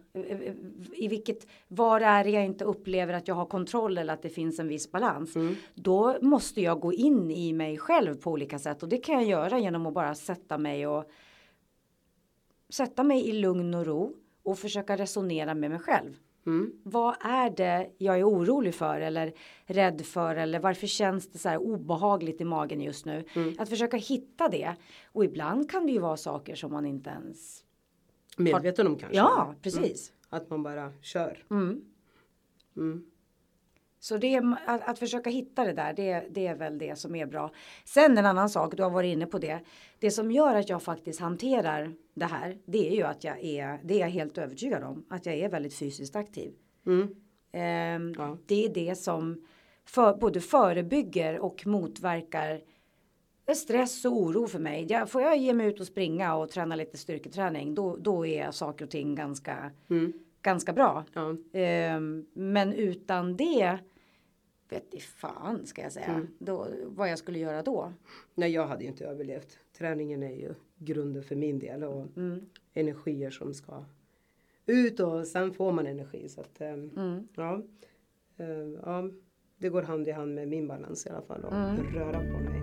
I 0.92 1.08
vilket, 1.08 1.46
var 1.68 2.00
är 2.00 2.24
det 2.24 2.30
jag 2.30 2.44
inte 2.44 2.64
upplever 2.64 3.14
att 3.14 3.28
jag 3.28 3.34
har 3.34 3.46
kontroll 3.46 3.98
eller 3.98 4.14
att 4.14 4.22
det 4.22 4.28
finns 4.28 4.58
en 4.58 4.68
viss 4.68 4.92
balans? 4.92 5.34
Då 5.74 6.16
måste 6.20 6.60
jag 6.60 6.80
gå 6.80 6.92
in 6.92 7.30
i 7.30 7.52
mig 7.52 7.78
själv 7.78 8.14
på 8.14 8.30
olika 8.30 8.58
sätt 8.58 8.82
och 8.82 8.88
det 8.88 8.98
kan 8.98 9.14
jag 9.14 9.24
göra 9.24 9.58
genom 9.58 9.86
att 9.86 9.94
bara 9.94 10.14
sätta 10.14 10.58
mig 10.58 10.86
och 10.86 11.10
sätta 12.68 13.02
mig 13.02 13.28
i 13.28 13.32
lugn 13.32 13.74
och 13.74 13.86
ro 13.86 14.12
och 14.42 14.58
försöka 14.58 14.96
resonera 14.96 15.54
med 15.54 15.70
mig 15.70 15.80
själv. 15.80 16.16
Vad 16.82 17.14
är 17.20 17.50
det 17.50 17.90
jag 17.98 18.18
är 18.18 18.24
orolig 18.28 18.74
för 18.74 19.00
eller 19.00 19.32
rädd 19.64 20.06
för 20.06 20.36
eller 20.36 20.58
varför 20.58 20.86
känns 20.86 21.28
det 21.28 21.38
så 21.38 21.48
här 21.48 21.58
obehagligt 21.58 22.40
i 22.40 22.44
magen 22.44 22.80
just 22.80 23.06
nu? 23.06 23.24
Att 23.58 23.68
försöka 23.68 23.96
hitta 23.96 24.48
det. 24.48 24.74
Och 25.06 25.24
ibland 25.24 25.70
kan 25.70 25.86
det 25.86 25.92
ju 25.92 25.98
vara 25.98 26.16
saker 26.16 26.54
som 26.54 26.72
man 26.72 26.86
inte 26.86 27.10
ens... 27.10 27.64
Medveten 28.36 28.86
om 28.86 28.98
kanske? 28.98 29.16
Ja, 29.16 29.54
precis. 29.62 30.12
Att 30.28 30.50
man 30.50 30.62
bara 30.62 30.92
kör. 31.02 31.44
Så 34.00 34.16
det 34.16 34.34
är, 34.34 34.56
att, 34.66 34.88
att 34.88 34.98
försöka 34.98 35.30
hitta 35.30 35.64
det 35.64 35.72
där, 35.72 35.92
det, 35.92 36.26
det 36.30 36.46
är 36.46 36.54
väl 36.54 36.78
det 36.78 36.98
som 36.98 37.14
är 37.14 37.26
bra. 37.26 37.50
Sen 37.84 38.18
en 38.18 38.26
annan 38.26 38.50
sak, 38.50 38.76
du 38.76 38.82
har 38.82 38.90
varit 38.90 39.12
inne 39.12 39.26
på 39.26 39.38
det. 39.38 39.60
Det 39.98 40.10
som 40.10 40.30
gör 40.30 40.54
att 40.54 40.68
jag 40.68 40.82
faktiskt 40.82 41.20
hanterar 41.20 41.94
det 42.14 42.24
här, 42.24 42.58
det 42.64 42.88
är 42.88 42.96
ju 42.96 43.02
att 43.02 43.24
jag 43.24 43.44
är, 43.44 43.80
det 43.84 43.94
är 43.94 43.98
jag 44.00 44.08
helt 44.08 44.38
övertygad 44.38 44.82
om, 44.84 45.04
att 45.08 45.26
jag 45.26 45.34
är 45.34 45.48
väldigt 45.48 45.74
fysiskt 45.74 46.16
aktiv. 46.16 46.52
Ehm, 47.52 48.14
Ja. 48.18 48.38
Det 48.46 48.64
är 48.64 48.74
det 48.74 48.94
som 48.98 49.44
för, 49.84 50.16
både 50.16 50.40
förebygger 50.40 51.38
och 51.38 51.66
motverkar 51.66 52.60
stress 53.54 54.04
och 54.04 54.12
oro 54.16 54.46
för 54.46 54.58
mig. 54.58 54.86
Jag, 54.88 55.10
får 55.10 55.22
jag 55.22 55.36
ge 55.36 55.52
mig 55.52 55.66
ut 55.66 55.80
och 55.80 55.86
springa 55.86 56.34
och 56.34 56.50
träna 56.50 56.74
lite 56.76 56.96
styrketräning, 56.98 57.74
då, 57.74 57.96
då 57.96 58.26
är 58.26 58.50
saker 58.50 58.84
och 58.84 58.90
ting 58.90 59.14
ganska, 59.14 59.70
ganska 60.42 60.72
bra. 60.72 61.04
Ja. 61.12 61.36
Ehm, 61.52 62.26
men 62.32 62.72
utan 62.72 63.36
det 63.36 63.78
vet 64.68 64.94
i 64.94 65.00
fan 65.00 65.66
ska 65.66 65.82
jag 65.82 65.92
säga. 65.92 66.26
Då, 66.38 66.66
vad 66.86 67.10
jag 67.10 67.18
skulle 67.18 67.38
göra 67.38 67.62
då. 67.62 67.92
Nej, 68.34 68.50
jag 68.50 68.66
hade 68.66 68.82
ju 68.84 68.88
inte 68.90 69.04
överlevt. 69.06 69.58
Träningen 69.78 70.22
är 70.22 70.34
ju 70.36 70.54
grunden 70.84 71.22
för 71.22 71.36
min 71.36 71.58
del 71.58 71.84
och 71.84 72.06
energier 72.74 73.30
som 73.30 73.54
ska 73.54 73.84
ut 74.66 75.00
och 75.00 75.26
sen 75.26 75.52
får 75.52 75.72
man 75.72 75.86
energi. 75.86 76.28
Så 76.28 76.40
att, 76.40 76.60
ehm, 76.60 76.90
ja, 77.36 77.62
Ehm, 78.36 78.78
ja, 78.84 79.10
det 79.58 79.68
går 79.68 79.82
hand 79.82 80.08
i 80.08 80.10
hand 80.10 80.34
med 80.34 80.48
min 80.48 80.68
balans 80.68 81.06
i 81.06 81.08
alla 81.10 81.22
fall 81.22 81.44
och 81.44 81.52
röra 81.94 82.12
på 82.18 82.38
mig. 82.40 82.62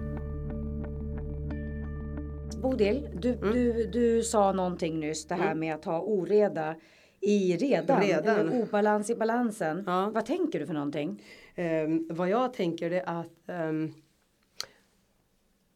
Bodil, 2.61 3.07
du, 3.21 3.29
Mm. 3.33 3.53
du, 3.53 3.87
du 3.87 4.23
sa 4.23 4.51
någonting 4.51 4.99
nyss 4.99 5.25
det 5.27 5.35
här 5.35 5.55
med 5.55 5.75
att 5.75 5.85
ha 5.85 6.01
oreda 6.01 6.75
i 7.19 7.57
redan. 7.57 8.01
Redan. 8.01 8.39
Eller 8.39 8.63
obalans 8.63 9.09
i 9.09 9.15
balansen. 9.15 9.83
Ja. 9.87 10.11
Vad 10.13 10.25
tänker 10.25 10.59
du 10.59 10.65
för 10.65 10.73
någonting? 10.73 11.23
Ehm, 11.55 12.07
vad 12.11 12.29
jag 12.29 12.53
tänker 12.53 12.91
är 12.91 13.03
att 13.09 13.49
ehm, 13.49 13.91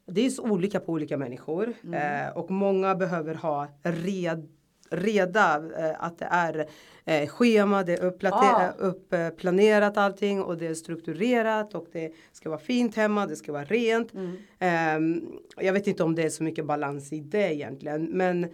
det 0.06 0.26
är 0.26 0.30
så 0.30 0.44
olika 0.44 0.80
på 0.80 0.92
olika 0.92 1.18
människor 1.18 1.74
eh, 1.94 2.38
och 2.38 2.52
många 2.52 2.96
behöver 2.96 3.36
ha 3.36 3.68
red, 3.84 4.48
reda 4.90 5.56
eh, 5.80 5.96
att 6.04 6.20
det 6.20 6.28
är 6.32 6.66
eh, 7.06 7.28
schema, 7.30 7.84
det 7.84 7.94
är 7.94 8.04
upplate- 8.12 8.32
Ah. 8.34 8.72
uppplanerat 8.78 9.98
allting 9.98 10.44
och 10.44 10.58
det 10.58 10.68
är 10.68 10.74
strukturerat 10.74 11.74
och 11.76 11.88
det 11.92 12.12
ska 12.32 12.50
vara 12.50 12.60
fint 12.60 12.96
hemma, 12.96 13.26
det 13.28 13.36
ska 13.36 13.52
vara 13.52 13.64
rent. 13.66 14.12
Ehm, 14.60 15.22
jag 15.58 15.74
vet 15.74 15.88
inte 15.88 16.04
om 16.04 16.16
det 16.16 16.24
är 16.24 16.30
så 16.30 16.44
mycket 16.44 16.66
balans 16.66 17.14
i 17.14 17.20
det 17.20 17.54
egentligen 17.56 18.06
men 18.06 18.48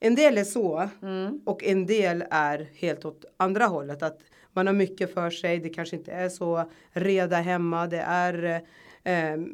en 0.00 0.14
del 0.14 0.38
är 0.38 0.44
så 0.44 0.88
och 1.44 1.64
en 1.64 1.86
del 1.86 2.24
är 2.30 2.68
helt 2.74 3.04
åt 3.04 3.24
andra 3.36 3.64
hållet. 3.66 4.02
Att 4.02 4.18
man 4.52 4.66
har 4.66 4.74
mycket 4.74 5.14
för 5.14 5.30
sig, 5.30 5.58
det 5.58 5.68
kanske 5.68 5.96
inte 5.96 6.12
är 6.12 6.28
så 6.28 6.70
reda 6.92 7.36
hemma, 7.36 7.86
det 7.86 8.00
är 8.00 8.44
eh, 8.44 8.58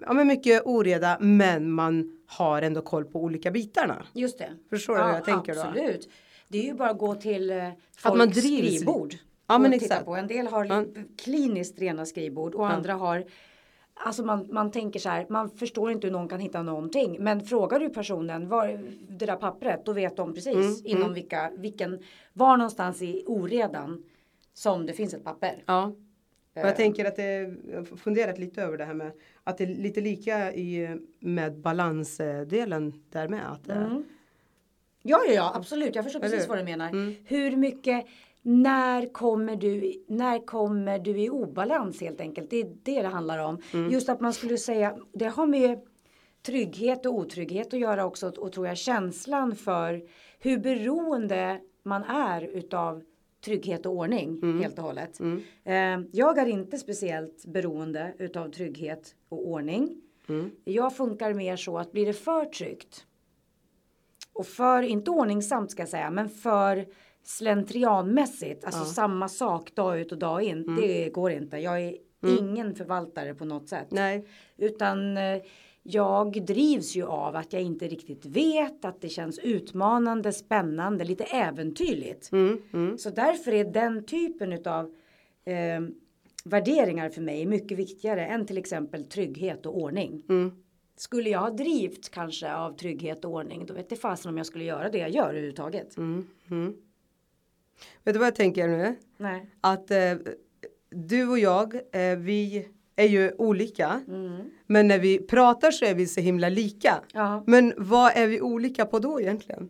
ja, 0.07 0.12
men 0.12 0.26
mycket 0.26 0.62
oreda 0.64 1.16
men 1.21 1.71
man 1.71 2.19
har 2.26 2.62
ändå 2.62 2.83
koll 2.83 3.04
på 3.04 3.21
olika 3.23 3.50
bitarna. 3.50 4.07
Just 4.12 4.38
det. 4.38 4.50
Förstår 4.71 4.97
du 4.97 5.02
hur 5.02 5.09
jag 5.11 5.25
tänker 5.25 5.54
då? 5.54 5.61
Absolut. 5.61 6.09
Det 6.49 6.59
är 6.59 6.62
ju 6.62 6.75
bara 6.75 6.90
att 6.90 6.99
gå 6.99 7.14
till 7.14 7.50
eh, 7.50 7.66
Att 7.69 7.75
folks 7.97 8.19
man 8.19 8.28
drivs- 8.28 8.66
skrivbord. 8.76 9.14
Ja, 9.47 9.54
och 9.54 9.61
men 9.61 9.73
titta 9.73 9.85
exakt. 9.85 10.04
På. 10.04 10.16
En 10.16 10.26
del 10.26 10.47
har 10.47 10.64
Ja. 10.64 10.85
kliniskt 11.23 11.78
rena 11.80 12.07
skrivbord 12.07 12.54
och 12.54 12.71
andra 12.71 12.92
har 12.95 13.25
Alltså 14.02 14.25
man, 14.25 14.49
man 14.52 14.71
tänker 14.71 15.00
så 15.00 15.09
här, 15.09 15.26
man 15.28 15.50
förstår 15.50 15.90
inte 15.90 16.07
hur 16.07 16.12
någon 16.12 16.28
kan 16.28 16.40
hitta 16.40 16.62
någonting. 16.62 17.16
Men 17.21 17.40
frågar 17.40 17.80
du 17.80 17.88
personen 17.88 18.49
var, 18.49 18.80
det 19.09 19.26
där 19.26 19.37
pappret, 19.37 19.87
då 19.87 19.92
vet 19.92 20.16
de 20.16 20.35
precis 20.35 20.54
Mm, 20.57 20.99
inom 20.99 21.14
vilka, 21.14 21.50
vilken, 21.57 21.99
var 22.33 22.57
någonstans 22.57 23.02
i 23.02 23.25
oredan 23.26 24.04
som 24.54 24.87
det 24.87 24.92
finns 24.92 25.14
ett 25.14 25.25
papper. 25.25 25.62
Ja. 25.66 25.92
Och 26.52 26.59
Eh. 26.59 26.66
jag 26.66 26.76
tänker 26.76 27.04
att 27.04 27.16
det, 27.16 27.54
jag 27.71 27.76
har 27.76 27.97
funderat 27.97 28.38
lite 28.38 28.62
över 28.62 28.78
det 28.78 28.85
här 28.85 28.95
med 28.95 29.12
att 29.45 29.59
det 29.59 29.64
är 29.64 29.69
lite 29.69 30.00
lika 30.00 30.52
i, 30.52 30.99
med 31.19 31.57
balansdelen 31.59 33.02
där 33.11 33.28
med. 33.28 33.52
Att, 33.52 33.69
eh, 33.69 33.99
Ja, 35.02 35.21
ja, 35.26 35.33
ja, 35.33 35.52
absolut. 35.54 35.95
Jag 35.95 36.04
förstår 36.04 36.21
precis 36.21 36.49
vad 36.49 36.59
du 36.59 36.64
menar. 36.64 36.88
Mm. 36.88 37.14
Hur 37.25 37.57
mycket, 37.57 38.07
när 38.42 39.12
kommer, 39.12 39.57
du, 39.57 40.04
när 40.09 40.47
kommer 40.47 40.99
du 40.99 41.21
i 41.21 41.30
obalans 41.30 42.00
helt 42.00 42.21
enkelt? 42.21 42.50
Det 42.50 42.61
är 42.61 42.76
det 42.83 43.02
det 43.02 43.09
handlar 43.09 43.38
om. 43.38 43.62
Mm. 43.75 43.90
Just 43.90 44.09
att 44.09 44.21
man 44.21 44.33
skulle 44.33 44.57
säga, 44.57 44.97
det 45.12 45.25
har 45.25 45.47
med 45.47 45.80
trygghet 46.42 47.07
och 47.07 47.14
otrygghet 47.14 47.75
att 47.75 47.80
göra 47.80 48.04
också 48.04 48.28
och 48.28 48.52
tror 48.52 48.66
jag 48.66 48.76
känslan 48.78 49.57
för 49.57 50.02
hur 50.38 50.59
beroende 50.59 51.61
man 51.83 52.04
är 52.04 52.42
utav 52.42 53.02
trygghet 53.44 53.87
och 53.87 53.92
ordning 53.92 54.38
Mm. 54.42 54.61
helt 54.61 54.78
och 54.78 54.85
hållet. 54.85 55.20
Eh, 55.64 56.00
jag 56.12 56.38
är 56.38 56.47
inte 56.47 56.78
speciellt 56.78 57.47
beroende 57.47 58.14
utav 58.18 58.50
trygghet 58.50 59.14
och 59.28 59.49
ordning. 59.49 60.02
Mm. 60.28 60.50
Jag 60.64 60.97
funkar 60.97 61.35
mer 61.35 61.56
så 61.56 61.78
att 61.78 61.92
blir 61.92 62.06
det 62.06 62.12
för 62.12 62.44
tryggt 62.44 63.06
och 64.32 64.47
för, 64.47 64.82
inte 64.82 65.11
ordningsamt 65.11 65.70
ska 65.70 65.82
jag 65.82 65.88
säga, 65.88 66.11
men 66.11 66.28
för 66.28 66.87
slentrianmässigt, 67.23 68.64
alltså 68.64 68.85
samma 68.85 69.28
sak 69.28 69.75
dag 69.75 70.00
ut 70.00 70.12
och 70.12 70.18
dag 70.18 70.42
in. 70.42 70.76
Det 70.76 71.11
går 71.11 71.30
inte. 71.30 71.56
Jag 71.59 71.80
är 71.80 71.97
ingen 72.38 72.75
förvaltare 72.75 73.35
på 73.35 73.44
något 73.44 73.68
sätt. 73.68 73.87
Nej. 73.90 74.26
Utan 74.56 75.16
eh, 75.16 75.42
jag 75.83 76.45
drivs 76.47 76.97
ju 76.97 77.05
av 77.05 77.37
att 77.37 77.53
jag 77.53 77.63
inte 77.63 77.89
riktigt 77.89 78.27
vet, 78.27 78.85
att 78.85 79.01
det 79.01 79.09
känns 79.09 79.39
utmanande, 79.39 80.33
spännande, 80.33 81.05
lite 81.05 81.25
äventyrligt. 81.25 82.33
Mm, 82.33 82.63
mm. 82.73 82.99
Så 82.99 83.11
därför 83.11 83.53
är 83.53 83.65
den 83.65 84.05
typen 84.05 84.53
utav 84.53 84.95
eh, 85.45 85.81
värderingar 86.45 87.11
för 87.11 87.23
mig 87.23 87.47
mycket 87.47 87.79
viktigare 87.79 88.27
än 88.27 88.47
till 88.47 88.59
exempel 88.59 89.05
trygghet 89.05 89.67
och 89.67 89.79
ordning. 89.79 90.23
Mm. 90.29 90.53
Skulle 90.97 91.31
jag 91.31 91.41
ha 91.41 91.51
drivits 91.51 92.09
kanske 92.09 92.55
av 92.55 92.77
trygghet 92.77 93.25
och 93.25 93.33
ordning, 93.33 93.67
då 93.67 93.75
vet 93.75 93.89
det 93.89 93.97
fasen 93.97 94.29
om 94.29 94.37
jag 94.37 94.47
skulle 94.47 94.65
göra 94.65 94.89
det 94.89 94.99
jag 94.99 95.11
gör 95.11 95.29
överhuvudtaget. 95.29 95.97
Mm, 95.97 96.27
mm. 96.51 96.77
Vet 98.05 98.15
du 98.15 98.19
vad 98.19 98.27
jag 98.27 98.35
tänker 98.35 98.69
nu? 98.69 98.97
Nej. 99.17 99.51
Att 99.61 99.91
eh, 99.91 100.15
du 100.91 101.29
och 101.29 101.39
jag, 101.39 101.75
eh, 101.75 102.19
vi 102.19 102.69
är 102.97 103.06
ju 103.09 103.32
olika. 103.38 104.00
Mm. 104.09 104.50
Men 104.66 104.88
när 104.88 104.99
vi 104.99 105.18
pratar 105.18 105.70
så 105.70 105.85
är 105.85 105.94
vi 105.94 106.06
så 106.06 106.20
himla 106.20 106.49
lika. 106.49 107.00
Ja, 107.12 107.44
Men 107.47 107.73
vad 107.76 108.12
är 108.16 108.26
vi 108.26 108.40
olika 108.40 108.87
på 108.87 108.99
då 108.99 109.20
egentligen? 109.20 109.68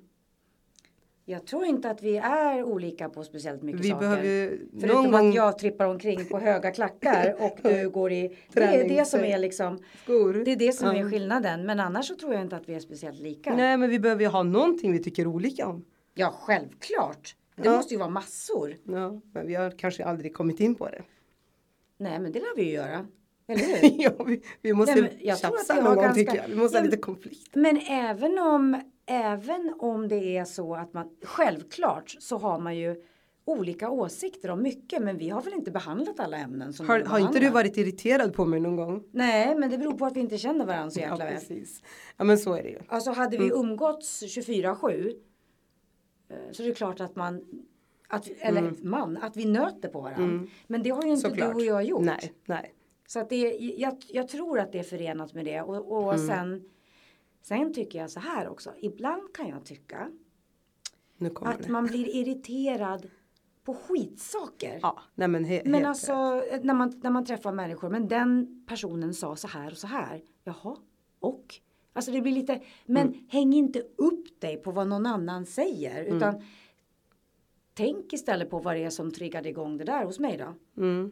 jag 1.24 1.46
tror 1.46 1.64
inte 1.64 1.90
att 1.90 2.02
vi 2.02 2.16
är 2.16 2.62
olika 2.62 3.08
på 3.08 3.24
speciellt 3.24 3.62
mycket 3.62 3.80
Vi 3.80 3.88
saker. 3.90 4.00
behöver 4.00 4.24
ju 4.28 4.68
Förutom 4.80 5.02
någon 5.02 5.12
gång 5.12 5.28
att 5.28 5.34
jag 5.34 5.58
trippar 5.58 5.86
omkring 5.86 6.24
på 6.28 6.38
höga 6.38 6.70
klackar 6.70 7.34
och 7.38 7.58
du 7.62 7.88
går 7.94 8.12
i... 8.12 8.36
Det 8.52 8.62
är 8.62 8.88
det 8.88 9.04
som 9.04 9.20
är 9.24 9.38
liksom... 9.38 9.78
skor. 10.02 10.32
Det 10.44 10.52
är 10.52 10.56
det 10.56 10.72
som 10.72 10.96
Ja. 10.96 11.04
är 11.04 11.10
skillnaden. 11.10 11.66
Men 11.66 11.80
annars 11.80 12.06
så 12.08 12.14
tror 12.14 12.32
jag 12.32 12.42
inte 12.42 12.56
att 12.56 12.68
vi 12.68 12.74
är 12.74 12.80
speciellt 12.80 13.20
lika. 13.20 13.56
Nej 13.56 13.76
men 13.76 13.90
vi 13.90 13.98
behöver 14.00 14.22
ju 14.22 14.28
ha 14.28 14.42
någonting 14.42 14.92
vi 14.92 14.98
tycker 15.02 15.26
olika 15.26 15.66
om. 15.66 15.84
Ja, 16.14 16.34
självklart. 16.40 17.36
Det 17.56 17.64
Ja. 17.68 17.76
måste 17.76 17.94
ju 17.94 17.98
vara 17.98 18.10
massor. 18.10 18.76
Ja, 18.84 19.20
men 19.34 19.46
vi 19.46 19.54
har 19.54 19.70
kanske 19.70 20.04
aldrig 20.04 20.34
kommit 20.34 20.60
in 20.60 20.74
på 20.74 20.88
det. 20.88 21.02
Nej, 22.00 22.18
men 22.18 22.32
det 22.32 22.38
lär 22.38 22.56
vi 22.56 22.62
ju 22.62 22.70
göra. 22.72 23.06
Eller 23.48 23.60
hur? 23.90 23.90
ja, 24.02 24.24
vi, 24.24 24.42
vi 24.62 24.72
måste 24.72 25.00
Nej, 25.00 25.18
jag 25.20 25.38
tjafsa 25.38 25.74
någon 25.74 25.84
gång 25.84 25.94
ganska- 26.04 26.14
tycker 26.14 26.36
jag. 26.36 26.48
Vi 26.48 26.56
måste 26.56 26.76
Ja, 26.76 26.80
ha 26.80 26.84
lite 26.84 26.96
konflikt. 26.96 27.54
Men 27.54 27.76
även 27.88 28.38
om, 28.38 28.80
även 29.06 29.74
om 29.78 30.08
det 30.08 30.36
är 30.36 30.44
så 30.44 30.74
att 30.74 30.92
man, 30.94 31.08
självklart 31.24 32.16
så 32.18 32.38
har 32.38 32.58
man 32.58 32.76
ju 32.76 33.02
olika 33.44 33.90
åsikter 33.90 34.50
om 34.50 34.62
mycket, 34.62 35.02
men 35.02 35.18
vi 35.18 35.28
har 35.28 35.42
väl 35.42 35.52
inte 35.54 35.70
behandlat 35.70 36.20
alla 36.20 36.36
ämnen 36.36 36.72
som 36.72 36.88
Har, 36.88 37.00
har 37.00 37.18
inte 37.18 37.38
du 37.38 37.48
varit 37.50 37.76
irriterad 37.76 38.34
på 38.34 38.44
mig 38.46 38.60
någon 38.60 38.76
gång? 38.76 39.02
Nej, 39.12 39.54
men 39.56 39.70
det 39.70 39.78
beror 39.78 39.92
på 39.92 40.06
att 40.06 40.16
vi 40.16 40.20
inte 40.20 40.38
känner 40.38 40.66
varandra 40.66 40.90
så 40.90 41.00
Ja, 41.00 41.08
jäkla 41.10 41.24
väl. 41.24 41.34
precis. 41.34 41.82
Ja, 42.16 42.24
men 42.24 42.38
så 42.38 42.54
är 42.54 42.62
det 42.62 42.68
ju. 42.68 42.78
Alltså 42.88 43.10
hade 43.10 43.36
Mm. 43.36 43.48
vi 43.48 43.54
umgåtts 43.54 44.22
24-7 44.22 45.12
eh, 46.28 46.36
så 46.52 46.62
är 46.62 46.66
det 46.66 46.74
klart 46.74 47.00
att 47.00 47.16
man, 47.16 47.40
att, 48.10 48.28
eller 48.40 48.74
man, 48.84 49.16
att 49.16 49.36
vi 49.36 49.44
nöter 49.44 49.88
på 49.88 50.00
varandra. 50.00 50.46
Men 50.66 50.82
det 50.82 50.90
har 50.90 51.02
ju 51.04 51.10
inte 51.10 51.26
Mm. 51.28 51.38
Såklart. 51.38 51.50
du 51.52 51.54
och 51.56 51.64
jag 51.64 51.84
gjort. 51.84 52.02
Nej, 52.02 52.32
nej. 52.44 52.74
Så 53.06 53.20
att 53.20 53.28
det, 53.30 53.36
jag, 53.78 53.96
jag 54.08 54.28
tror 54.28 54.58
att 54.58 54.72
det 54.72 54.78
är 54.78 54.82
förenat 54.82 55.34
med 55.34 55.44
det. 55.44 55.60
Och, 55.60 55.92
och 56.02 56.14
Mm. 56.14 56.26
sen, 56.26 56.64
sen 57.42 57.74
tycker 57.74 57.98
jag 57.98 58.10
så 58.10 58.20
här 58.20 58.48
också. 58.48 58.72
Ibland 58.78 59.22
kan 59.34 59.48
jag 59.48 59.64
tycka 59.64 60.10
att 61.40 61.62
det. 61.62 61.68
man 61.68 61.86
blir 61.86 62.16
irriterad 62.16 63.10
på 63.64 63.74
skitsaker. 63.74 64.78
Ja, 64.82 65.02
nej 65.14 65.28
men 65.28 65.44
he, 65.44 65.62
Men 65.64 65.86
alltså 65.86 66.12
när 66.62 66.74
man, 66.74 67.00
när 67.02 67.10
man 67.10 67.24
träffar 67.24 67.52
människor. 67.52 67.88
Men 67.90 68.08
den 68.08 68.64
personen 68.68 69.14
sa 69.14 69.36
så 69.36 69.48
här 69.48 69.70
och 69.70 69.76
så 69.78 69.86
här. 69.86 70.22
Jaha, 70.44 70.76
och? 71.20 71.54
Alltså 71.92 72.10
det 72.12 72.20
blir 72.20 72.32
lite, 72.32 72.60
men 72.86 73.08
Mm. 73.08 73.26
häng 73.28 73.52
inte 73.52 73.82
upp 73.96 74.40
dig 74.40 74.56
på 74.56 74.70
vad 74.70 74.88
någon 74.88 75.06
annan 75.06 75.46
säger. 75.46 76.04
Mm. 76.04 76.40
Tänk 77.80 78.12
istället 78.12 78.50
på 78.50 78.58
vad 78.58 78.76
det 78.76 78.84
är 78.84 78.90
som 78.90 79.10
triggade 79.12 79.48
igång 79.48 79.76
det 79.78 79.84
där 79.84 80.04
hos 80.04 80.18
mig 80.18 80.36
då. 80.36 80.82
Mm. 80.82 81.10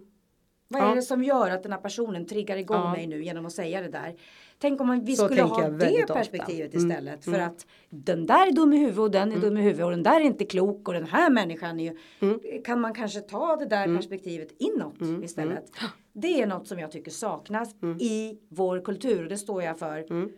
Vad 0.68 0.82
Ja. 0.82 0.90
är 0.92 0.96
det 0.96 1.02
som 1.02 1.24
gör 1.24 1.50
att 1.50 1.62
den 1.62 1.72
här 1.72 1.78
personen 1.80 2.26
triggar 2.26 2.56
igång 2.56 2.76
Ja. 2.76 2.92
mig 2.92 3.06
nu 3.06 3.24
genom 3.24 3.46
att 3.46 3.52
säga 3.52 3.80
det 3.80 3.88
där? 3.88 4.14
Tänk 4.58 4.80
om 4.80 4.86
man, 4.86 5.04
vi 5.04 5.16
Så 5.16 5.24
skulle 5.24 5.42
ha 5.42 5.62
det 5.62 5.70
väldigt 5.70 6.02
ofta. 6.02 6.14
perspektivet 6.14 6.74
Mm. 6.74 6.90
istället. 6.90 7.24
För 7.24 7.32
Mm. 7.34 7.46
att 7.48 7.66
den 7.90 8.26
där 8.26 8.46
är 8.46 8.52
dum 8.52 8.72
i 8.72 8.78
huvudet 8.78 8.98
och 8.98 9.10
den 9.10 9.32
är 9.32 9.36
dum 9.40 9.56
i 9.56 9.62
huvudet 9.62 9.84
och 9.84 9.90
den 9.90 10.02
där 10.02 10.20
är 10.20 10.24
inte 10.24 10.44
klok 10.44 10.88
och 10.88 10.94
den 10.94 11.04
här 11.04 11.30
människan 11.30 11.80
är 11.80 11.84
ju. 11.84 11.98
Mm. 12.20 12.40
Kan 12.64 12.80
man 12.80 12.94
kanske 12.94 13.20
ta 13.20 13.56
det 13.56 13.66
där 13.66 13.96
perspektivet 13.96 14.48
inåt 14.58 15.00
Mm. 15.00 15.22
istället. 15.24 15.70
Det 16.12 16.42
är 16.42 16.46
något 16.46 16.66
som 16.68 16.78
jag 16.78 16.90
tycker 16.92 17.10
saknas 17.10 17.74
i 18.00 18.38
vår 18.48 18.80
kultur 18.80 19.22
och 19.22 19.28
det 19.28 19.38
står 19.38 19.62
jag 19.62 19.78
för. 19.78 19.98
Mm. 20.10 20.30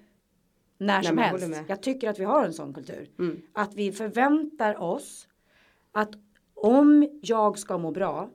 När 0.79 1.03
som 1.03 1.19
jag 1.19 1.25
helst. 1.25 1.61
Jag 1.69 1.83
tycker 1.83 2.11
att 2.11 2.19
vi 2.19 2.25
har 2.25 2.45
en 2.45 2.53
sån 2.53 2.75
kultur. 2.75 3.09
Mm. 3.19 3.41
Att 3.53 3.75
vi 3.75 3.93
förväntar 3.93 4.83
oss 4.83 5.27
att 5.93 6.11
om 6.55 7.09
jag 7.23 7.59
ska 7.59 7.79
må 7.79 7.91
bra 7.91 8.31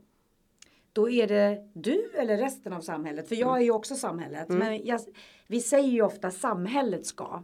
då 0.93 1.09
är 1.09 1.27
det 1.27 1.69
du 1.73 2.11
eller 2.17 2.37
resten 2.37 2.73
av 2.73 2.81
samhället. 2.81 3.27
För 3.27 3.35
jag 3.35 3.57
är 3.57 3.61
ju 3.63 3.71
också 3.71 3.95
samhället. 3.95 4.49
Men 4.49 4.85
jag, 4.85 4.99
vi 5.47 5.61
säger 5.61 5.89
ju 5.89 6.01
ofta 6.01 6.31
samhället 6.31 7.05
ska. 7.05 7.43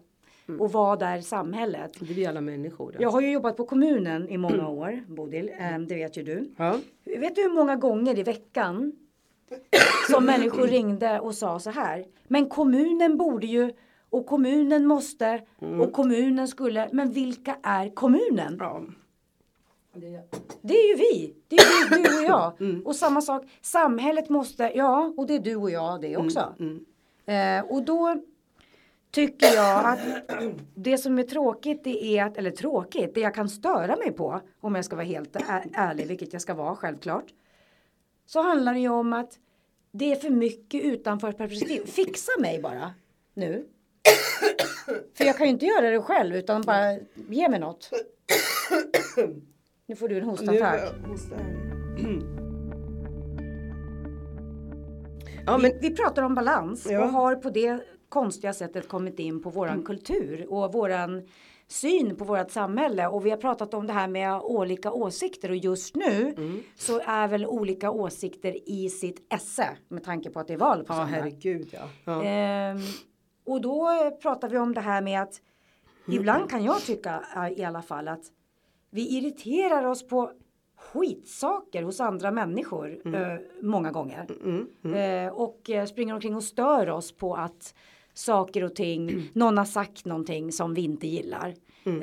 Och 0.60 0.71
vad 0.71 1.02
är 1.02 1.21
samhället? 1.21 1.91
Det 2.00 2.06
är 2.12 2.13
vi 2.13 2.26
alla 2.26 2.41
människor. 2.41 2.95
Jag 3.00 3.10
har 3.10 3.21
ju 3.21 3.32
jobbat 3.32 3.58
på 3.58 3.65
kommunen 3.65 4.30
i 4.30 4.38
många 4.38 4.67
år, 4.69 5.04
Bodil. 5.08 5.52
Eh, 5.60 5.80
Det 5.80 5.95
vet 5.95 6.17
ju 6.17 6.24
du. 6.24 6.54
Ja. 6.58 6.78
Vet 7.04 7.36
du 7.36 7.41
hur 7.41 7.54
många 7.54 7.76
gånger 7.76 8.19
i 8.19 8.24
veckan 8.24 8.93
som 10.12 10.26
människor 10.26 10.67
ringde 10.67 11.19
och 11.19 11.36
sa 11.36 11.60
så 11.60 11.69
här. 11.69 12.06
Men 12.28 12.50
kommunen 12.50 13.17
borde 13.17 13.47
ju 13.47 13.71
och 14.10 14.26
kommunen 14.26 14.86
måste 14.86 15.41
och 15.80 15.93
kommunen 15.93 16.47
skulle. 16.47 16.89
Men 16.91 17.12
vilka 17.12 17.58
är 17.63 17.89
kommunen? 17.89 18.58
Ja. 18.60 18.84
Det 20.62 20.73
är 20.73 20.88
ju 20.88 20.95
vi. 20.95 21.36
Det 21.47 21.56
är 21.56 21.97
ju 21.97 22.04
du 22.04 22.17
och 22.17 22.23
jag. 22.23 22.82
Och 22.86 22.95
samma 22.95 23.21
sak. 23.21 23.45
Samhället 23.62 24.30
måste. 24.30 24.71
Ja, 24.75 25.13
och 25.17 25.27
det 25.27 25.36
är 25.36 25.39
du 25.39 25.56
och 25.56 25.71
jag 25.71 26.01
det 26.01 26.17
också. 26.17 26.56
Mm. 26.60 26.86
Eh, 27.25 27.71
och 27.71 27.84
då 27.84 28.21
tycker 29.12 29.47
jag 29.47 29.86
att 29.86 29.99
det 30.75 30.97
som 30.97 31.19
är 31.19 31.23
tråkigt 31.23 31.84
det 31.84 32.17
är 32.17 32.25
att, 32.25 32.38
eller 32.38 32.51
tråkigt, 32.51 33.13
det 33.13 33.21
jag 33.21 33.36
kan 33.36 33.49
störa 33.49 33.95
mig 33.95 34.12
på 34.12 34.41
om 34.60 34.75
jag 34.75 34.86
ska 34.86 34.95
vara 34.95 35.06
helt 35.06 35.36
ärlig, 35.73 36.08
vilket 36.08 36.34
jag 36.34 36.41
ska 36.41 36.54
vara 36.54 36.75
självklart. 36.75 37.25
Så 38.25 38.41
handlar 38.41 38.73
det 38.73 38.80
ju 38.80 38.89
om 38.89 39.13
att 39.13 39.39
det 39.91 40.12
är 40.12 40.15
för 40.15 40.30
mycket 40.30 40.84
utanför 40.84 41.32
perspektiv. 41.32 41.86
Fixa 41.86 42.32
mig 42.39 42.62
bara 42.62 42.93
nu. 43.34 43.65
För 45.13 45.25
jag 45.25 45.38
kan 45.38 45.47
ju 45.47 45.54
inte 45.54 45.65
göra 45.65 45.89
det 45.89 46.01
själv 46.01 46.36
utan 46.36 46.62
bara 46.62 46.97
ge 47.30 47.49
mig 47.49 47.60
något. 47.60 47.89
Nu 49.91 49.95
får 49.97 50.08
du 50.08 50.17
en 50.17 50.23
hostattack. 50.23 50.82
Ja 55.45 55.58
men 55.58 55.71
Vi 55.82 55.95
pratar 55.95 56.23
om 56.23 56.36
balans 56.36 56.88
Ja. 56.91 57.04
och 57.04 57.10
har 57.10 57.36
på 57.36 57.49
det 57.49 57.80
konstiga 58.10 58.54
sättet 58.54 58.88
kommit 58.88 59.19
in 59.19 59.41
på 59.41 59.49
våran 59.49 59.73
Mm. 59.73 59.86
kultur 59.86 60.45
och 60.49 60.73
våran 60.73 61.27
syn 61.67 62.15
på 62.15 62.25
vårt 62.25 62.51
samhälle 62.51 63.08
och 63.08 63.25
vi 63.25 63.30
har 63.30 63.38
pratat 63.38 63.73
om 63.73 63.88
det 63.88 63.93
här 63.93 64.08
med 64.08 64.34
olika 64.41 64.91
åsikter 64.91 65.49
och 65.49 65.56
just 65.56 65.95
nu 65.95 66.34
Mm. 66.38 66.60
så 66.75 66.99
är 67.06 67.27
väl 67.27 67.45
olika 67.45 67.91
åsikter 67.91 68.69
i 68.69 68.89
sitt 68.89 69.34
esse 69.34 69.69
med 69.88 70.04
tanke 70.04 70.30
på 70.30 70.39
att 70.39 70.47
det 70.47 70.54
är 70.54 70.58
val 70.58 70.84
på 70.84 70.93
Ja 70.93 70.97
söndag. 70.97 71.06
herregud 71.17 71.69
ja. 71.71 71.89
ja. 72.06 72.23
Ehm, 72.23 72.77
och 73.45 73.62
då 73.62 73.88
pratar 74.21 74.49
vi 74.49 74.58
om 74.58 74.73
det 74.73 74.82
här 74.82 75.01
med 75.01 75.21
att 75.21 75.41
ibland 76.08 76.49
kan 76.49 76.63
jag 76.63 76.80
tycka 76.82 77.23
eh, 77.36 77.60
i 77.60 77.63
alla 77.63 77.82
fall 77.82 78.08
att 78.08 78.23
vi 78.91 79.17
irriterar 79.17 79.86
oss 79.86 80.08
på 80.08 80.32
skitsaker 80.77 81.84
hos 81.84 81.99
andra 81.99 82.32
människor 82.32 83.01
eh, 83.15 83.38
många 83.62 83.91
gånger. 83.91 84.27
Mm. 84.43 85.27
Eh, 85.27 85.34
och 85.34 85.69
eh, 85.69 85.86
springer 85.86 86.13
omkring 86.13 86.36
och 86.36 86.43
stör 86.43 86.89
oss 86.89 87.12
på 87.12 87.36
att 87.36 87.75
saker 88.13 88.63
och 88.63 88.75
ting, 88.75 89.30
någon 89.34 89.58
har 89.58 89.65
sagt 89.65 90.06
någonting 90.06 90.51
som 90.51 90.73
vi 90.73 90.82
inte 90.82 91.08
gillar. 91.08 91.54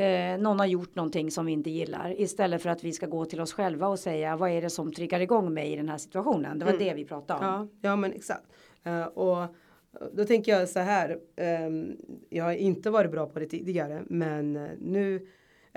Eh, 0.00 0.38
någon 0.40 0.58
har 0.58 0.66
gjort 0.66 0.94
någonting 0.94 1.30
som 1.30 1.46
vi 1.46 1.52
inte 1.52 1.70
gillar. 1.70 2.20
Istället 2.20 2.62
för 2.62 2.70
att 2.70 2.84
vi 2.84 2.92
ska 2.92 3.06
gå 3.06 3.24
till 3.24 3.40
oss 3.40 3.52
själva 3.52 3.88
och 3.88 3.98
säga 3.98 4.36
vad 4.36 4.50
är 4.50 4.62
det 4.62 4.70
som 4.70 4.92
triggar 4.92 5.20
igång 5.20 5.54
mig 5.54 5.72
i 5.72 5.76
den 5.76 5.88
här 5.88 5.98
situationen. 5.98 6.58
Det 6.58 6.64
var 6.64 6.72
det 6.72 6.94
vi 6.94 7.04
pratade 7.04 7.46
om. 7.46 7.46
Ja, 7.46 7.68
ja 7.88 7.96
men 7.96 8.12
exakt. 8.12 8.46
Eh, 8.84 9.02
och 9.02 9.46
då 10.12 10.24
tänker 10.24 10.52
jag 10.52 10.68
så 10.68 10.78
här. 10.78 11.18
ehm, 11.36 11.96
jag 12.28 12.44
har 12.44 12.52
inte 12.52 12.90
varit 12.90 13.10
bra 13.10 13.26
på 13.26 13.38
det 13.38 13.46
tidigare 13.46 14.02
men 14.06 14.56
eh, 14.56 14.68
nu 14.80 15.26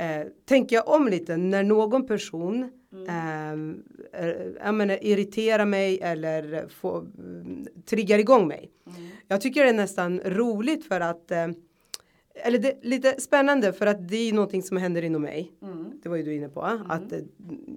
eh, 0.01 0.27
tänker 0.45 0.75
jag 0.75 0.87
om 0.87 1.07
lite 1.07 1.37
när 1.37 1.63
någon 1.63 2.07
person 2.07 2.71
ehm, 3.09 3.83
eh, 4.63 4.71
menar, 4.71 5.03
irriterar 5.03 5.65
mig 5.65 5.99
eller 6.01 6.67
får, 6.67 6.99
mm, 6.99 7.67
triggar 7.85 8.19
igång 8.19 8.47
mig. 8.47 8.71
Jag 9.27 9.41
tycker 9.41 9.63
det 9.63 9.69
är 9.69 9.73
nästan 9.73 10.19
roligt 10.25 10.85
för 10.87 10.99
att 10.99 11.31
eh, 11.31 11.47
eller 12.43 12.59
det, 12.59 12.79
lite 12.81 13.21
spännande 13.21 13.73
för 13.73 13.85
att 13.87 14.07
det 14.09 14.29
är 14.29 14.33
någonting 14.33 14.63
som 14.63 14.77
händer 14.77 15.01
inom 15.01 15.21
mig. 15.21 15.51
Mm. 15.61 15.91
Det 16.03 16.09
var 16.09 16.17
ju 16.17 16.23
du 16.23 16.33
inne 16.35 16.49
på. 16.49 16.61
Att, 16.61 17.11
eh, 17.11 17.19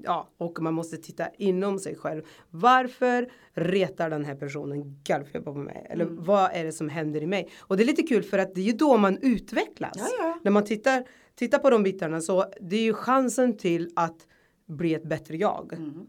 ja, 0.04 0.28
och 0.38 0.62
man 0.62 0.74
måste 0.74 0.96
titta 0.96 1.28
inom 1.38 1.78
sig 1.78 1.96
själv. 1.96 2.22
Varför 2.50 3.28
retar 3.54 4.10
den 4.10 4.24
här 4.24 4.34
personen 4.34 5.00
gallfeber 5.04 5.52
på 5.52 5.58
mig? 5.58 5.86
Eller 5.90 6.04
Mm. 6.04 6.24
vad 6.24 6.50
är 6.52 6.64
det 6.64 6.72
som 6.72 6.88
händer 6.88 7.22
i 7.22 7.26
mig? 7.26 7.48
Och 7.60 7.76
det 7.76 7.82
är 7.82 7.86
lite 7.86 8.02
kul 8.02 8.22
för 8.22 8.38
att 8.38 8.54
det 8.54 8.60
är 8.60 8.64
ju 8.64 8.72
då 8.72 8.96
man 8.96 9.18
utvecklas. 9.22 9.96
Ja, 9.96 10.08
ja. 10.18 10.38
När 10.42 10.50
man 10.50 10.64
tittar, 10.64 11.04
tittar 11.34 11.58
på 11.58 11.70
de 11.70 11.82
bitarna 11.82 12.20
så 12.20 12.44
det 12.60 12.76
är 12.76 12.82
ju 12.82 12.94
chansen 12.94 13.56
till 13.56 13.90
att 13.96 14.26
bli 14.66 14.94
ett 14.94 15.04
bättre 15.04 15.36
jag. 15.36 15.72
Mm. 15.72 16.06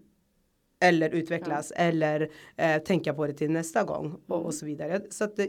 eller 0.79 1.09
utvecklas 1.09 1.71
eller 1.75 2.29
eh, 2.55 2.77
tänka 2.83 3.13
på 3.13 3.27
det 3.27 3.33
till 3.33 3.51
nästa 3.51 3.83
gång 3.83 4.21
och, 4.27 4.45
och 4.45 4.53
så 4.53 4.65
vidare. 4.65 5.01
Så 5.09 5.23
att, 5.23 5.39
eh, 5.39 5.45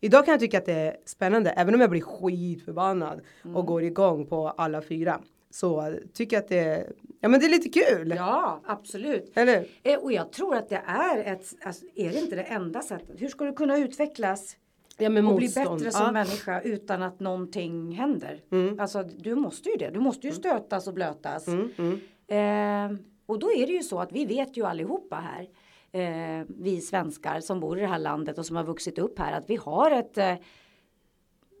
idag 0.00 0.24
kan 0.24 0.32
jag 0.32 0.40
tycka 0.40 0.58
att 0.58 0.66
det 0.66 0.72
är 0.72 0.96
spännande 1.04 1.50
även 1.50 1.74
om 1.74 1.80
jag 1.80 1.90
blir 1.90 2.00
skitförbannad 2.00 3.20
och 3.54 3.66
går 3.66 3.82
igång 3.82 4.26
på 4.26 4.48
alla 4.48 4.82
fyra. 4.82 5.20
Så 5.50 5.94
tycker 6.12 6.36
jag 6.36 6.42
att 6.42 6.48
det 6.48 6.92
ja 7.20 7.28
men 7.28 7.40
det 7.40 7.46
är 7.46 7.50
lite 7.50 7.68
kul. 7.68 8.14
Ja, 8.16 8.60
absolut. 8.66 9.32
Eller? 9.34 9.66
Eh, 9.82 9.98
och 9.98 10.12
jag 10.12 10.32
tror 10.32 10.56
att 10.56 10.68
det 10.68 10.82
är 10.86 11.32
ett, 11.32 11.54
alltså, 11.62 11.84
är 11.94 12.12
det 12.12 12.18
inte 12.18 12.36
det 12.36 12.42
enda 12.42 12.82
sättet? 12.82 13.22
Hur 13.22 13.28
ska 13.28 13.44
du 13.44 13.52
kunna 13.52 13.78
utvecklas 13.78 14.56
Ja, 15.00 15.06
och 15.06 15.12
bli 15.12 15.22
motstånd. 15.22 15.78
bättre 15.78 15.90
som 15.90 16.06
ja. 16.06 16.12
människa 16.12 16.60
utan 16.60 17.02
att 17.02 17.20
någonting 17.20 17.92
händer? 17.92 18.40
Mm. 18.52 18.80
Alltså 18.80 19.02
du 19.02 19.34
måste 19.34 19.68
ju 19.68 19.76
det. 19.76 19.90
Du 19.90 20.00
måste 20.00 20.26
ju 20.26 20.32
stötas 20.32 20.86
och 20.86 20.94
blötas. 20.94 21.48
Mm, 21.48 21.70
mm. 21.78 22.00
Eh, 22.30 22.98
och 23.26 23.38
då 23.38 23.52
är 23.52 23.66
det 23.66 23.72
ju 23.72 23.82
så 23.82 24.00
att 24.00 24.12
vi 24.12 24.24
vet 24.24 24.56
ju 24.56 24.66
allihopa 24.66 25.16
här, 25.16 25.48
eh, 25.92 26.46
vi 26.48 26.80
svenskar 26.80 27.40
som 27.40 27.60
bor 27.60 27.78
i 27.78 27.80
det 27.80 27.86
här 27.86 27.98
landet 27.98 28.38
och 28.38 28.46
som 28.46 28.56
har 28.56 28.64
vuxit 28.64 28.98
upp 28.98 29.18
här, 29.18 29.32
att 29.32 29.50
vi 29.50 29.56
har 29.56 29.90
ett 29.90 30.18
eh, 30.18 30.34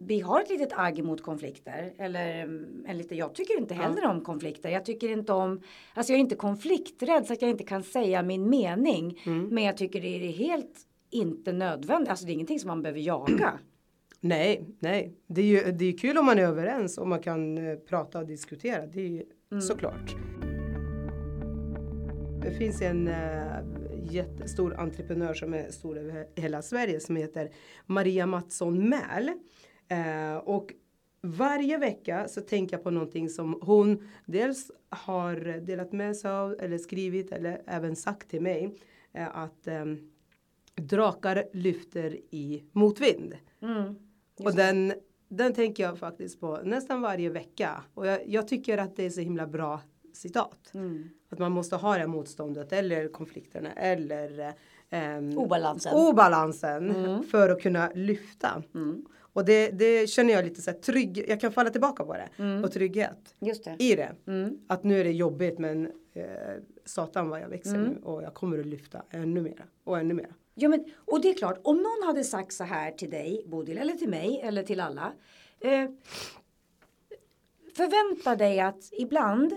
vi 0.02 0.20
har 0.20 0.40
ett 0.40 0.50
litet 0.50 0.72
agg 0.72 1.04
mot 1.04 1.22
konflikter. 1.22 1.92
Eller 1.98 2.42
mm, 2.42 2.84
en 2.86 2.98
lite, 2.98 3.14
jag 3.14 3.34
tycker 3.34 3.58
inte 3.58 3.74
heller 3.74 4.06
om 4.06 4.20
konflikter. 4.20 4.68
Jag 4.68 4.84
tycker 4.84 5.08
inte 5.08 5.32
om, 5.32 5.60
alltså 5.94 6.12
jag 6.12 6.16
är 6.16 6.20
inte 6.20 6.36
konflikträdd 6.36 7.26
så 7.26 7.32
att 7.32 7.42
jag 7.42 7.50
inte 7.50 7.64
kan 7.64 7.82
säga 7.82 8.22
min 8.22 8.50
mening. 8.50 9.20
Men 9.50 9.64
jag 9.64 9.76
tycker 9.76 10.00
det 10.00 10.08
är 10.08 10.32
helt 10.32 10.86
inte 11.10 11.52
nödvändigt. 11.52 12.10
Alltså 12.10 12.26
det 12.26 12.32
är 12.32 12.34
ingenting 12.34 12.60
som 12.60 12.68
man 12.68 12.82
behöver 12.82 13.00
jaga. 13.00 13.58
Nej, 14.20 14.64
nej. 14.78 15.14
Det 15.26 15.40
är 15.40 15.46
ju 15.46 15.72
det 15.72 15.84
är 15.84 15.98
kul 15.98 16.18
om 16.18 16.26
man 16.26 16.38
är 16.38 16.42
överens 16.42 16.98
och 16.98 17.08
man 17.08 17.20
kan 17.22 17.58
eh, 17.58 17.76
prata 17.76 18.18
och 18.18 18.26
diskutera. 18.26 18.86
Det 18.86 19.00
är 19.00 19.08
ju 19.08 19.24
såklart. 19.60 20.16
Det 22.42 22.50
finns 22.50 22.82
en 22.82 23.08
eh, 23.08 23.80
jättestor 24.10 24.74
entreprenör 24.80 25.34
som 25.34 25.54
är 25.54 25.70
stor 25.70 25.98
över 25.98 26.26
hela 26.36 26.62
Sverige 26.62 27.00
som 27.00 27.16
heter 27.16 27.50
Maria 27.86 28.26
Mattsson 28.26 28.88
Mäl. 28.88 29.30
Eh, 29.88 30.36
och 30.36 30.72
varje 31.22 31.78
vecka 31.78 32.28
så 32.28 32.40
tänker 32.40 32.76
jag 32.76 32.84
på 32.84 32.90
någonting 32.90 33.28
som 33.28 33.58
hon 33.62 34.08
dels 34.26 34.70
har 34.88 35.60
delat 35.60 35.92
med 35.92 36.16
sig 36.16 36.30
av 36.30 36.56
eller 36.60 36.78
skrivit 36.78 37.32
eller 37.32 37.62
även 37.66 37.96
sagt 37.96 38.30
till 38.30 38.42
mig. 38.42 38.76
Eh, 39.12 39.36
att 39.36 39.66
eh, 39.66 39.84
drakar 40.80 41.44
lyfter 41.52 42.16
i 42.30 42.64
motvind. 42.72 43.34
Och 44.44 44.54
den, 44.54 44.92
den 45.28 45.54
tänker 45.54 45.82
jag 45.82 45.98
faktiskt 45.98 46.40
på 46.40 46.58
nästan 46.64 47.00
varje 47.00 47.30
vecka. 47.30 47.84
Och 47.94 48.06
jag, 48.06 48.28
jag 48.28 48.48
tycker 48.48 48.78
att 48.78 48.96
det 48.96 49.06
är 49.06 49.10
så 49.10 49.20
himla 49.20 49.46
bra 49.46 49.80
citat. 50.12 50.72
Att 51.30 51.38
man 51.38 51.52
måste 51.52 51.76
ha 51.76 51.98
det 51.98 52.06
motståndet 52.06 52.72
eller 52.72 53.08
konflikterna 53.08 53.72
eller 53.72 54.54
ehm, 54.90 55.38
Obalansen. 55.38 55.92
obalansen 55.94 57.22
för 57.22 57.48
att 57.48 57.62
kunna 57.62 57.90
lyfta. 57.94 58.62
Och 59.32 59.44
det, 59.44 59.70
det 59.70 60.10
känner 60.10 60.32
jag 60.32 60.44
lite 60.44 60.62
så 60.62 60.70
här 60.70 60.78
trygg, 60.78 61.24
jag 61.28 61.40
kan 61.40 61.52
falla 61.52 61.70
tillbaka 61.70 62.04
på 62.04 62.14
det. 62.14 62.62
Och 62.64 62.72
trygghet 62.72 63.34
det. 63.64 63.84
i 63.84 63.96
det. 63.96 64.14
Att 64.68 64.84
nu 64.84 65.00
är 65.00 65.04
det 65.04 65.12
jobbigt 65.12 65.58
men 65.58 65.86
eh, 66.12 66.24
satan 66.84 67.28
vad 67.28 67.40
jag 67.40 67.48
växer 67.48 67.76
nu 67.78 67.96
och 68.02 68.22
jag 68.22 68.34
kommer 68.34 68.58
att 68.58 68.66
lyfta 68.66 69.02
ännu 69.10 69.40
mera 69.40 69.62
och 69.84 69.98
ännu 69.98 70.14
mera. 70.14 70.34
Ja, 70.60 70.68
men, 70.68 70.84
och 71.06 71.20
det 71.20 71.30
är 71.30 71.34
klart, 71.34 71.60
om 71.64 71.76
någon 71.76 72.06
hade 72.06 72.24
sagt 72.24 72.52
så 72.52 72.64
här 72.64 72.90
till 72.92 73.10
dig, 73.10 73.44
Bodil, 73.46 73.78
eller 73.78 73.94
till 73.94 74.08
mig, 74.08 74.40
eller 74.42 74.62
till 74.62 74.80
alla. 74.80 75.12
Eh, 75.60 75.90
förvänta 77.76 78.36
dig 78.36 78.60
att 78.60 78.88
ibland 78.92 79.52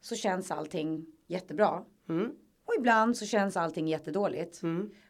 så 0.00 0.14
känns 0.14 0.50
allting 0.50 1.06
jättebra. 1.26 1.84
Mm. 2.08 2.30
Och 2.64 2.74
ibland 2.78 3.16
så 3.16 3.26
känns 3.26 3.56
allting 3.56 3.88
jättedåligt. 3.88 4.62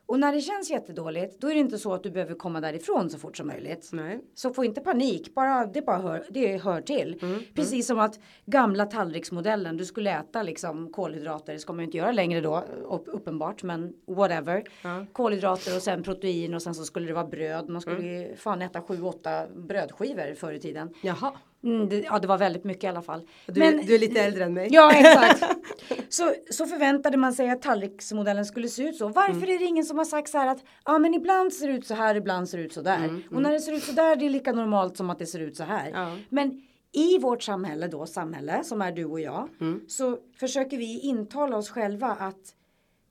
Och 0.07 0.19
när 0.21 0.33
det 0.33 0.41
känns 0.41 0.71
jättedåligt, 0.71 1.41
då 1.41 1.51
är 1.51 1.55
det 1.55 1.61
inte 1.61 1.79
så 1.79 1.93
att 1.95 2.03
du 2.03 2.11
behöver 2.11 2.35
komma 2.35 2.61
därifrån 2.61 3.11
så 3.11 3.19
fort 3.19 3.37
som 3.37 3.47
möjligt. 3.47 3.91
Nej. 3.93 4.21
Så 4.35 4.53
få 4.53 4.65
inte 4.65 4.81
panik, 4.81 5.35
bara, 5.35 5.67
det, 5.67 5.83
bara 5.83 5.99
hör, 5.99 6.25
det 6.31 6.59
hör 6.63 6.81
till. 6.81 7.19
Mm, 7.23 7.43
Precis 7.55 7.87
som 7.87 7.99
att 7.99 8.19
gamla 8.47 8.87
tallriksmodellen, 8.87 9.77
du 9.77 9.85
skulle 9.85 10.11
äta 10.19 10.43
liksom 10.43 10.93
kolhydrater, 10.93 11.53
det 11.53 11.59
ska 11.59 11.73
man 11.73 11.81
ju 11.81 11.85
inte 11.85 11.97
göra 11.99 12.13
längre 12.13 12.41
då, 12.41 12.65
upp, 12.91 13.05
uppenbart, 13.07 13.63
men 13.63 13.93
whatever. 14.07 14.65
Ja. 14.83 15.07
Kolhydrater 15.13 15.77
och 15.77 15.83
sen 15.83 16.03
protein 16.03 16.55
och 16.55 16.63
sen 16.63 16.75
så 16.75 16.85
skulle 16.85 17.07
det 17.07 17.13
vara 17.15 17.27
bröd. 17.27 17.69
Man 17.69 17.81
skulle 17.81 17.99
Mm. 18.25 18.37
fan 18.37 18.63
äta 18.63 18.83
sju, 18.83 19.03
åtta 19.03 19.47
brödskivor 19.57 20.35
förr 20.35 20.53
i 20.53 20.61
tiden. 20.61 20.95
Jaha. 21.03 21.33
Mm, 21.65 21.89
det, 21.89 21.99
ja, 21.99 22.19
det 22.19 22.27
var 22.29 22.39
väldigt 22.39 22.65
mycket 22.65 22.85
i 22.85 22.87
alla 22.87 23.03
fall. 23.03 23.29
Du, 23.47 23.61
Men- 23.61 23.87
du 23.87 23.95
är 23.95 23.99
lite 23.99 24.21
äldre 24.21 24.45
än 24.45 24.55
mig. 24.55 24.69
Ja, 24.71 24.93
exakt. 24.93 25.45
Så, 26.09 26.33
så 26.51 26.67
förväntade 26.67 27.17
man 27.17 27.33
sig 27.33 27.51
att 27.51 27.63
tallriksmodellen 27.63 28.45
skulle 28.47 28.69
se 28.69 28.83
ut 28.89 28.97
så. 28.97 29.09
Varför 29.09 29.31
Mm. 29.37 29.43
är 29.55 29.59
det 29.59 29.65
ingen 29.65 29.85
som 29.85 29.99
har 29.99 30.05
sagt 30.05 30.29
så 30.29 30.39
här 30.39 30.47
att 30.47 30.65
ja, 30.85 30.99
men 30.99 31.15
ibland 31.15 31.53
ser 31.53 31.69
det 31.69 31.75
ut 31.75 31.87
så 31.87 31.95
här, 31.95 32.15
ibland 32.15 32.49
ser 32.49 32.59
det 32.59 32.65
ut 32.65 32.73
så 32.73 32.83
där. 32.83 33.23
Och 33.31 33.43
när 33.43 33.53
det 33.53 33.61
ser 33.61 33.73
ut 33.73 33.83
så 33.83 33.93
där, 33.93 34.17
det 34.17 34.27
är 34.27 34.31
lika 34.31 34.53
normalt 34.53 34.97
som 34.97 35.11
att 35.11 35.19
det 35.19 35.27
ser 35.27 35.41
ut 35.41 35.57
så 35.57 35.63
här. 35.65 35.89
Mm, 35.89 36.01
Ja. 36.01 36.17
Men 36.29 36.63
i 36.93 37.19
vårt 37.19 37.43
samhälle 37.43 37.87
då, 37.89 38.07
samhälle 38.07 38.65
som 38.65 38.83
är 38.83 38.93
du 38.93 39.05
och 39.05 39.21
jag, 39.21 39.49
Mm. 39.61 39.81
så 39.89 40.19
försöker 40.41 40.77
vi 40.79 41.01
intala 41.01 41.57
oss 41.57 41.71
själva 41.71 42.07
att 42.07 42.55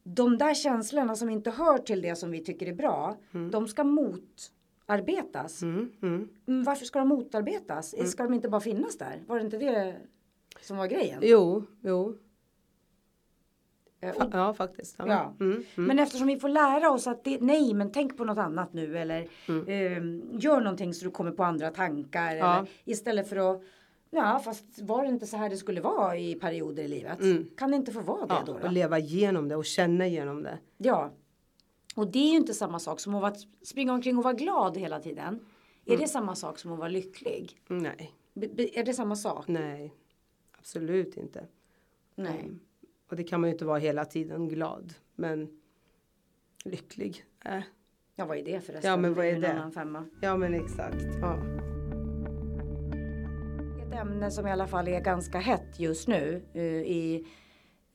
de 0.03 0.37
där 0.37 0.53
känslorna 0.53 1.15
som 1.15 1.29
inte 1.29 1.51
hör 1.51 1.77
till 1.77 2.01
det 2.01 2.15
som 2.15 2.31
vi 2.31 2.43
tycker 2.43 2.65
är 2.65 2.73
bra, 2.73 3.17
de 3.51 3.67
ska 3.67 3.83
motarbetas. 4.97 5.61
Mm, 5.61 5.91
mm. 6.01 6.29
Mm, 6.47 6.63
varför 6.63 6.85
ska 6.85 6.99
de 6.99 7.07
motarbetas? 7.07 8.09
Ska 8.11 8.23
de 8.23 8.33
inte 8.33 8.49
bara 8.49 8.61
finnas 8.61 8.97
där? 8.97 9.23
Var 9.27 9.35
det 9.39 9.45
inte 9.45 9.57
det 9.57 9.95
som 10.61 10.77
var 10.77 10.87
grejen? 10.87 11.19
Jo, 11.23 11.63
jo. 11.81 12.17
Eh, 14.01 14.09
och- 14.15 14.21
Fa- 14.21 14.29
ja, 14.33 14.53
faktiskt. 14.53 14.95
Ja. 14.99 15.07
Ja. 15.07 15.35
Mm, 15.39 15.51
mm. 15.75 15.87
Men 15.87 15.99
eftersom 15.99 16.27
vi 16.27 16.39
får 16.39 16.49
lära 16.49 16.91
oss 16.91 17.07
att 17.07 17.23
det, 17.23 17.37
nej 17.41 17.73
men 17.73 17.91
tänk 17.91 18.17
på 18.17 18.25
något 18.25 18.37
annat 18.37 18.73
nu 18.73 18.97
eller 18.97 19.27
Mm. 19.47 19.65
ehm, 19.67 20.39
gör 20.39 20.61
någonting 20.61 20.93
så 20.93 21.05
du 21.05 21.11
kommer 21.11 21.31
på 21.31 21.43
andra 21.43 21.69
tankar. 21.71 22.35
Ja. 22.35 22.55
Eller, 22.57 22.67
istället 22.85 23.29
för 23.29 23.51
att 23.55 23.61
Ja 24.13 24.39
fast 24.39 24.81
var 24.81 25.03
det 25.03 25.09
inte 25.09 25.25
så 25.25 25.37
här 25.37 25.49
det 25.49 25.57
skulle 25.57 25.81
vara 25.81 26.17
i 26.17 26.35
perioder 26.35 26.83
i 26.83 26.87
livet? 26.87 27.21
Mm. 27.21 27.45
Kan 27.57 27.71
det 27.71 27.77
inte 27.77 27.91
få 27.91 27.99
vara 28.01 28.25
det 28.25 28.33
ja, 28.33 28.43
då? 28.45 28.53
och 28.53 28.59
då? 28.61 28.67
leva 28.67 28.99
igenom 28.99 29.47
det 29.47 29.55
och 29.55 29.65
känna 29.65 30.07
igenom 30.07 30.43
det. 30.43 30.57
Ja. 30.77 31.11
Och 31.95 32.11
det 32.11 32.19
är 32.19 32.31
ju 32.31 32.37
inte 32.37 32.53
samma 32.53 32.79
sak 32.79 32.99
som 32.99 33.15
att 33.15 33.37
springa 33.63 33.93
omkring 33.93 34.17
och 34.17 34.23
vara 34.23 34.33
glad 34.33 34.77
hela 34.77 34.99
tiden. 34.99 35.39
Är 35.85 35.91
Mm. 35.91 36.01
det 36.01 36.07
samma 36.07 36.35
sak 36.35 36.59
som 36.59 36.71
att 36.71 36.79
vara 36.79 36.89
lycklig? 36.89 37.59
Nej, 37.67 38.11
be, 38.33 38.79
är 38.79 38.83
det 38.83 38.93
samma 38.93 39.15
sak? 39.15 39.47
nej. 39.47 39.93
Absolut 40.57 41.17
inte. 41.17 41.45
Nej. 42.15 42.49
Och 43.09 43.15
det 43.15 43.23
kan 43.23 43.41
man 43.41 43.49
ju 43.49 43.53
inte 43.53 43.65
vara 43.65 43.79
hela 43.79 44.05
tiden 44.05 44.47
glad. 44.47 44.93
Men 45.15 45.61
lycklig. 46.65 47.25
Äh. 47.45 47.59
Ja 48.15 48.25
vad 48.25 48.37
är 48.37 48.43
det 48.45 48.61
förresten? 48.61 48.91
Ja, 48.91 48.97
men 48.97 49.13
vad 49.13 49.25
är 49.25 49.39
det? 49.39 49.51
annan 49.53 49.71
femma. 49.71 50.05
Ja 50.21 50.37
men 50.37 50.53
exakt. 50.53 51.03
Ja. 51.21 51.37
Ett 53.87 53.93
ämne 53.93 54.31
som 54.31 54.47
i 54.47 54.51
alla 54.51 54.67
fall 54.67 54.87
är 54.87 54.99
ganska 55.01 55.37
hett 55.39 55.79
just 55.79 56.07
nu 56.07 56.41
eh, 56.53 56.63
i, 56.65 57.27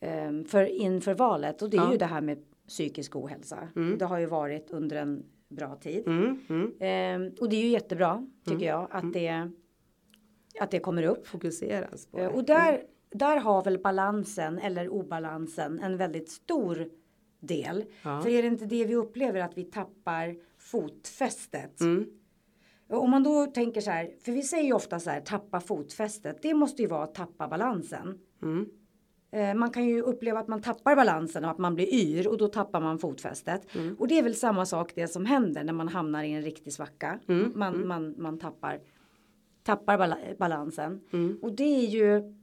ehm, 0.00 0.44
för, 0.44 0.64
inför 0.64 1.14
valet 1.14 1.62
och 1.62 1.70
det 1.70 1.76
är 1.76 1.80
Ja. 1.80 1.92
ju 1.92 1.98
det 1.98 2.06
här 2.06 2.20
med 2.20 2.44
psykisk 2.68 3.16
ohälsa. 3.16 3.68
Det 3.98 4.05
har 4.05 4.18
ju 4.18 4.26
varit 4.26 4.70
under 4.70 4.96
en 4.96 5.24
bra 5.48 5.76
tid. 5.76 6.07
Mm, 6.07 6.38
mm. 6.48 6.72
Ehm, 6.81 7.33
och 7.40 7.48
det 7.48 7.57
är 7.57 7.62
ju 7.62 7.68
jättebra 7.68 8.26
tycker 8.44 8.66
jag 8.66 8.88
att 8.90 9.12
det, 9.12 9.50
att 10.61 10.70
det 10.70 10.79
kommer 10.79 11.02
upp. 11.02 11.26
Fokuseras 11.26 12.07
på 12.07 12.18
Eh, 12.18 12.24
det. 12.24 12.35
Och 12.35 12.44
där, 12.44 12.83
där 13.11 13.37
har 13.37 13.64
väl 13.64 13.79
balansen 13.79 14.59
eller 14.59 14.88
obalansen 14.88 15.81
en 15.81 15.96
väldigt 15.96 16.31
stor 16.31 16.88
del. 17.40 17.85
Ja. 18.02 18.20
För 18.22 18.31
är 18.31 18.42
det 18.42 18.48
inte 18.48 18.66
det 18.66 18.85
vi 18.85 18.94
upplever 18.94 19.40
att 19.40 19.59
vi 19.59 19.64
tappar 19.64 20.37
fotfästet. 20.59 21.81
Mm. 21.81 22.07
Om 22.88 23.11
man 23.11 23.22
då 23.22 23.46
tänker 23.46 23.81
så 23.81 23.90
här, 23.90 24.14
för 24.20 24.33
vi 24.33 24.42
säger 24.42 24.64
ju 24.64 24.72
ofta 24.72 25.00
så 25.00 25.11
här, 25.11 25.20
tappa 25.20 25.61
fotfästet. 25.61 26.42
Det 26.42 26.55
måste 26.55 26.83
ju 26.83 26.88
vara 26.88 27.05
att 27.05 27.14
tappa 27.14 27.48
balansen. 27.48 28.18
Mm. 28.42 28.68
Eh, 29.37 29.55
Man 29.55 29.70
kan 29.70 29.85
ju 29.88 30.03
uppleva 30.03 30.40
att 30.40 30.49
man 30.49 30.62
tappar 30.62 30.96
balansen 30.96 31.44
och 31.44 31.51
att 31.51 31.59
man 31.59 31.75
blir 31.75 31.94
yr 31.94 32.29
och 32.29 32.38
då 32.38 32.49
tappar 32.49 32.81
man 32.81 32.99
fotfästet. 32.99 33.75
Mm. 33.75 33.96
Och 33.99 34.09
det 34.09 34.18
är 34.18 34.22
väl 34.22 34.35
samma 34.35 34.66
sak 34.66 34.92
det 34.94 35.09
som 35.09 35.27
händer 35.27 35.64
när 35.64 35.72
man 35.72 35.88
hamnar 35.88 36.25
i 36.25 36.33
en 36.33 36.42
riktig 36.42 36.72
svacka. 36.72 37.18
Mm. 37.29 37.53
Man, 37.55 37.87
man, 37.87 38.14
man 38.18 38.38
tappar, 38.38 38.81
tappar 39.62 39.99
bala 39.99 40.18
balansen. 40.38 41.01
Mm. 41.12 41.38
Och 41.42 41.53
det 41.53 41.85
är 41.85 41.87
ju 41.87 42.35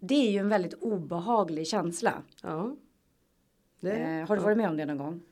det 0.00 0.14
är 0.14 0.30
ju 0.30 0.38
en 0.38 0.48
väldigt 0.48 0.74
obehaglig 0.74 1.66
känsla. 1.66 2.22
Ja. 2.42 2.76
Det, 3.80 3.90
Eh, 3.90 4.28
har 4.28 4.36
du 4.36 4.42
varit 4.42 4.56
med 4.56 4.68
om 4.68 4.76
det 4.76 4.86
någon 4.86 4.98
gång? 4.98 5.22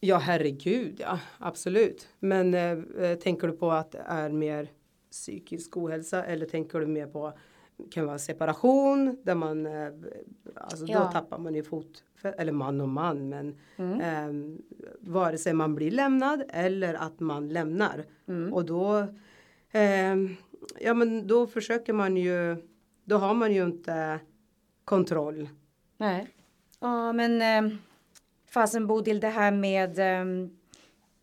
Ja 0.00 0.16
herregud 0.16 0.96
ja, 1.00 1.20
absolut. 1.38 2.08
Men 2.18 2.54
eh, 2.54 2.78
eh, 3.04 3.18
tänker 3.18 3.46
du 3.48 3.52
på 3.52 3.70
att 3.70 3.90
det 3.90 4.02
är 4.06 4.30
mer 4.30 4.68
psykisk 5.10 5.76
ohälsa 5.76 6.24
eller 6.24 6.46
tänker 6.46 6.80
du 6.80 6.86
mer 6.86 7.06
på 7.06 7.32
kan 7.90 8.06
vara 8.06 8.18
separation 8.18 9.18
där 9.22 9.34
man 9.34 9.66
eh, 9.66 9.88
alltså 10.54 10.84
Ja. 10.86 10.98
då 11.04 11.12
tappar 11.12 11.38
man 11.38 11.54
ju 11.54 11.62
fot 11.62 12.04
eller 12.38 12.52
man 12.52 12.80
och 12.80 12.88
man 12.88 13.28
men 13.28 13.56
Mm. 13.76 14.00
eh, 14.00 14.58
vare 15.00 15.38
sig 15.38 15.52
man 15.52 15.74
blir 15.74 15.90
lämnad 15.90 16.42
eller 16.48 16.94
att 16.94 17.20
man 17.20 17.48
lämnar 17.48 18.04
Mm. 18.28 18.52
och 18.54 18.64
då 18.64 18.98
eh, 19.70 20.14
ja 20.80 20.94
men 20.94 21.26
då 21.26 21.46
försöker 21.46 21.92
man 21.92 22.16
ju 22.16 22.56
då 23.04 23.16
har 23.16 23.34
man 23.34 23.54
ju 23.54 23.64
inte 23.64 24.20
kontroll 24.84 25.48
Nej. 25.96 26.28
Ja, 26.80 27.12
men 27.12 27.42
eh, 27.70 27.76
fasen 28.50 28.86
Bodil, 28.86 29.20
det 29.20 29.28
här 29.28 29.52
med 29.52 29.98
eh, 29.98 30.48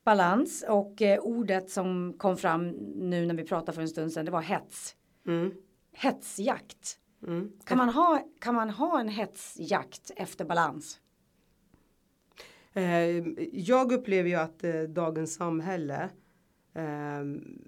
balans 0.04 0.66
och 0.70 1.02
eh, 1.02 1.20
ordet 1.20 1.70
som 1.70 2.14
kom 2.18 2.38
fram 2.38 2.68
nu 2.96 3.26
när 3.26 3.34
vi 3.36 3.44
pratade 3.44 3.72
för 3.76 3.82
en 3.82 3.88
stund 3.90 4.12
sedan, 4.14 4.26
det 4.26 4.32
var 4.32 4.42
hets. 4.42 4.96
Mm. 5.28 5.52
Hetsjakt. 5.96 7.00
Mm. 7.28 7.52
Kan 7.66 7.78
man, 7.78 7.90
ha, 7.90 8.28
kan 8.40 8.56
man 8.56 8.70
ha 8.70 9.00
en 9.00 9.10
hetsjakt 9.10 10.12
efter 10.16 10.46
balans? 10.46 11.00
Eh, 12.74 13.28
jag 13.54 13.92
upplever 13.92 14.30
ju 14.30 14.36
att 14.36 14.64
eh, 14.64 14.82
dagens 14.82 15.36
samhälle 15.36 16.10
ehm, 16.74 17.62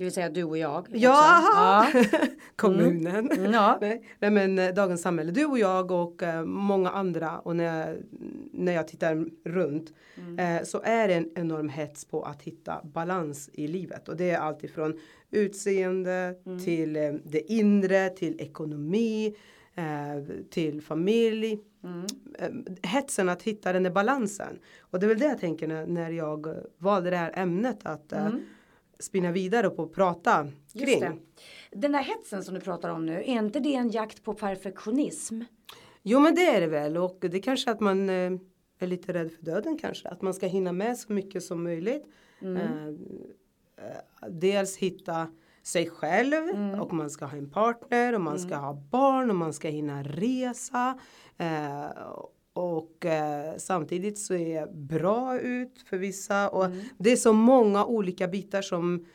Det 0.00 0.04
vill 0.04 0.12
säga 0.12 0.30
du 0.30 0.44
och 0.44 0.58
jag. 0.58 0.78
också. 0.78 0.96
Ja, 0.96 1.42
ja. 1.54 2.04
kommunen. 2.56 3.30
Mm, 3.30 3.52
ja. 3.52 3.78
Nej, 3.80 4.30
men 4.30 4.58
eh, 4.58 4.74
dagens 4.74 5.02
samhälle, 5.02 5.32
du 5.32 5.44
och 5.44 5.58
jag 5.58 5.90
och 5.90 6.22
eh, 6.22 6.44
många 6.44 6.90
andra 6.90 7.38
och 7.38 7.56
när 7.56 7.64
jag, 7.64 7.96
när 8.52 8.72
jag 8.72 8.88
tittar 8.88 9.26
runt 9.44 9.92
eh, 10.38 10.64
så 10.64 10.80
är 10.84 11.08
det 11.08 11.14
en 11.14 11.30
enorm 11.34 11.68
hets 11.68 12.04
på 12.04 12.22
att 12.22 12.42
hitta 12.42 12.80
balans 12.84 13.50
i 13.52 13.66
livet 13.66 14.08
och 14.08 14.16
det 14.16 14.30
är 14.30 14.38
allt 14.38 14.64
ifrån 14.64 14.98
utseende 15.30 16.34
till 16.64 16.96
eh, 16.96 17.12
det 17.24 17.52
inre, 17.52 18.08
till 18.08 18.40
ekonomi, 18.40 19.34
eh, 19.74 20.34
till 20.50 20.82
familj. 20.82 21.58
Eh, 22.38 22.48
hetsen 22.82 23.28
att 23.28 23.42
hitta 23.42 23.72
den 23.72 23.82
där 23.82 23.90
balansen 23.90 24.58
och 24.80 25.00
det 25.00 25.06
är 25.06 25.08
väl 25.08 25.18
det 25.18 25.26
jag 25.26 25.40
tänker 25.40 25.68
när, 25.68 25.86
när 25.86 26.10
jag 26.10 26.56
valde 26.78 27.10
det 27.10 27.16
här 27.16 27.32
ämnet 27.34 27.78
att 27.82 28.12
eh, 28.12 28.28
spinna 29.00 29.32
vidare 29.32 29.70
på 29.70 29.82
och 29.82 29.94
prata 29.94 30.48
kring. 30.72 31.20
Den 31.70 31.92
där 31.92 32.02
hetsen 32.02 32.44
som 32.44 32.54
du 32.54 32.60
pratar 32.60 32.88
om 32.88 33.06
nu, 33.06 33.14
är 33.14 33.38
inte 33.38 33.60
det 33.60 33.74
en 33.74 33.90
jakt 33.90 34.24
på 34.24 34.34
perfektionism? 34.34 35.40
Jo 36.02 36.20
men 36.20 36.34
det 36.34 36.46
är 36.46 36.60
det 36.60 36.66
väl 36.66 36.96
och 36.96 37.18
det 37.20 37.36
är 37.36 37.42
kanske 37.42 37.70
att 37.70 37.80
man 37.80 38.10
eh, 38.10 38.32
är 38.78 38.86
lite 38.86 39.12
rädd 39.12 39.32
för 39.32 39.42
döden 39.42 39.78
kanske. 39.78 40.08
Att 40.08 40.22
man 40.22 40.34
ska 40.34 40.46
hinna 40.46 40.72
med 40.72 40.98
så 40.98 41.12
mycket 41.12 41.42
som 41.42 41.62
möjligt. 41.62 42.06
Eh, 42.42 42.86
eh, 42.86 44.28
dels 44.28 44.76
hitta 44.76 45.28
sig 45.62 45.90
själv 45.90 46.48
och 46.80 46.92
man 46.92 47.10
ska 47.10 47.24
ha 47.24 47.38
en 47.38 47.50
partner 47.50 48.12
och 48.12 48.20
man 48.20 48.38
ska 48.38 48.56
ha 48.56 48.74
barn 48.74 49.30
och 49.30 49.36
man 49.36 49.52
ska 49.52 49.68
hinna 49.68 50.02
resa. 50.02 50.98
Eh, 51.38 51.86
och 52.52 53.06
eh, 53.06 53.56
samtidigt 53.56 54.18
så 54.18 54.34
är 54.34 54.66
bra 54.66 55.38
ut 55.40 55.84
för 55.86 55.96
vissa 55.98 56.48
och 56.48 56.66
det 56.98 57.12
är 57.12 57.16
så 57.16 57.32
många 57.32 57.84
olika 57.84 58.28
bitar 58.28 58.62
som 58.62 59.06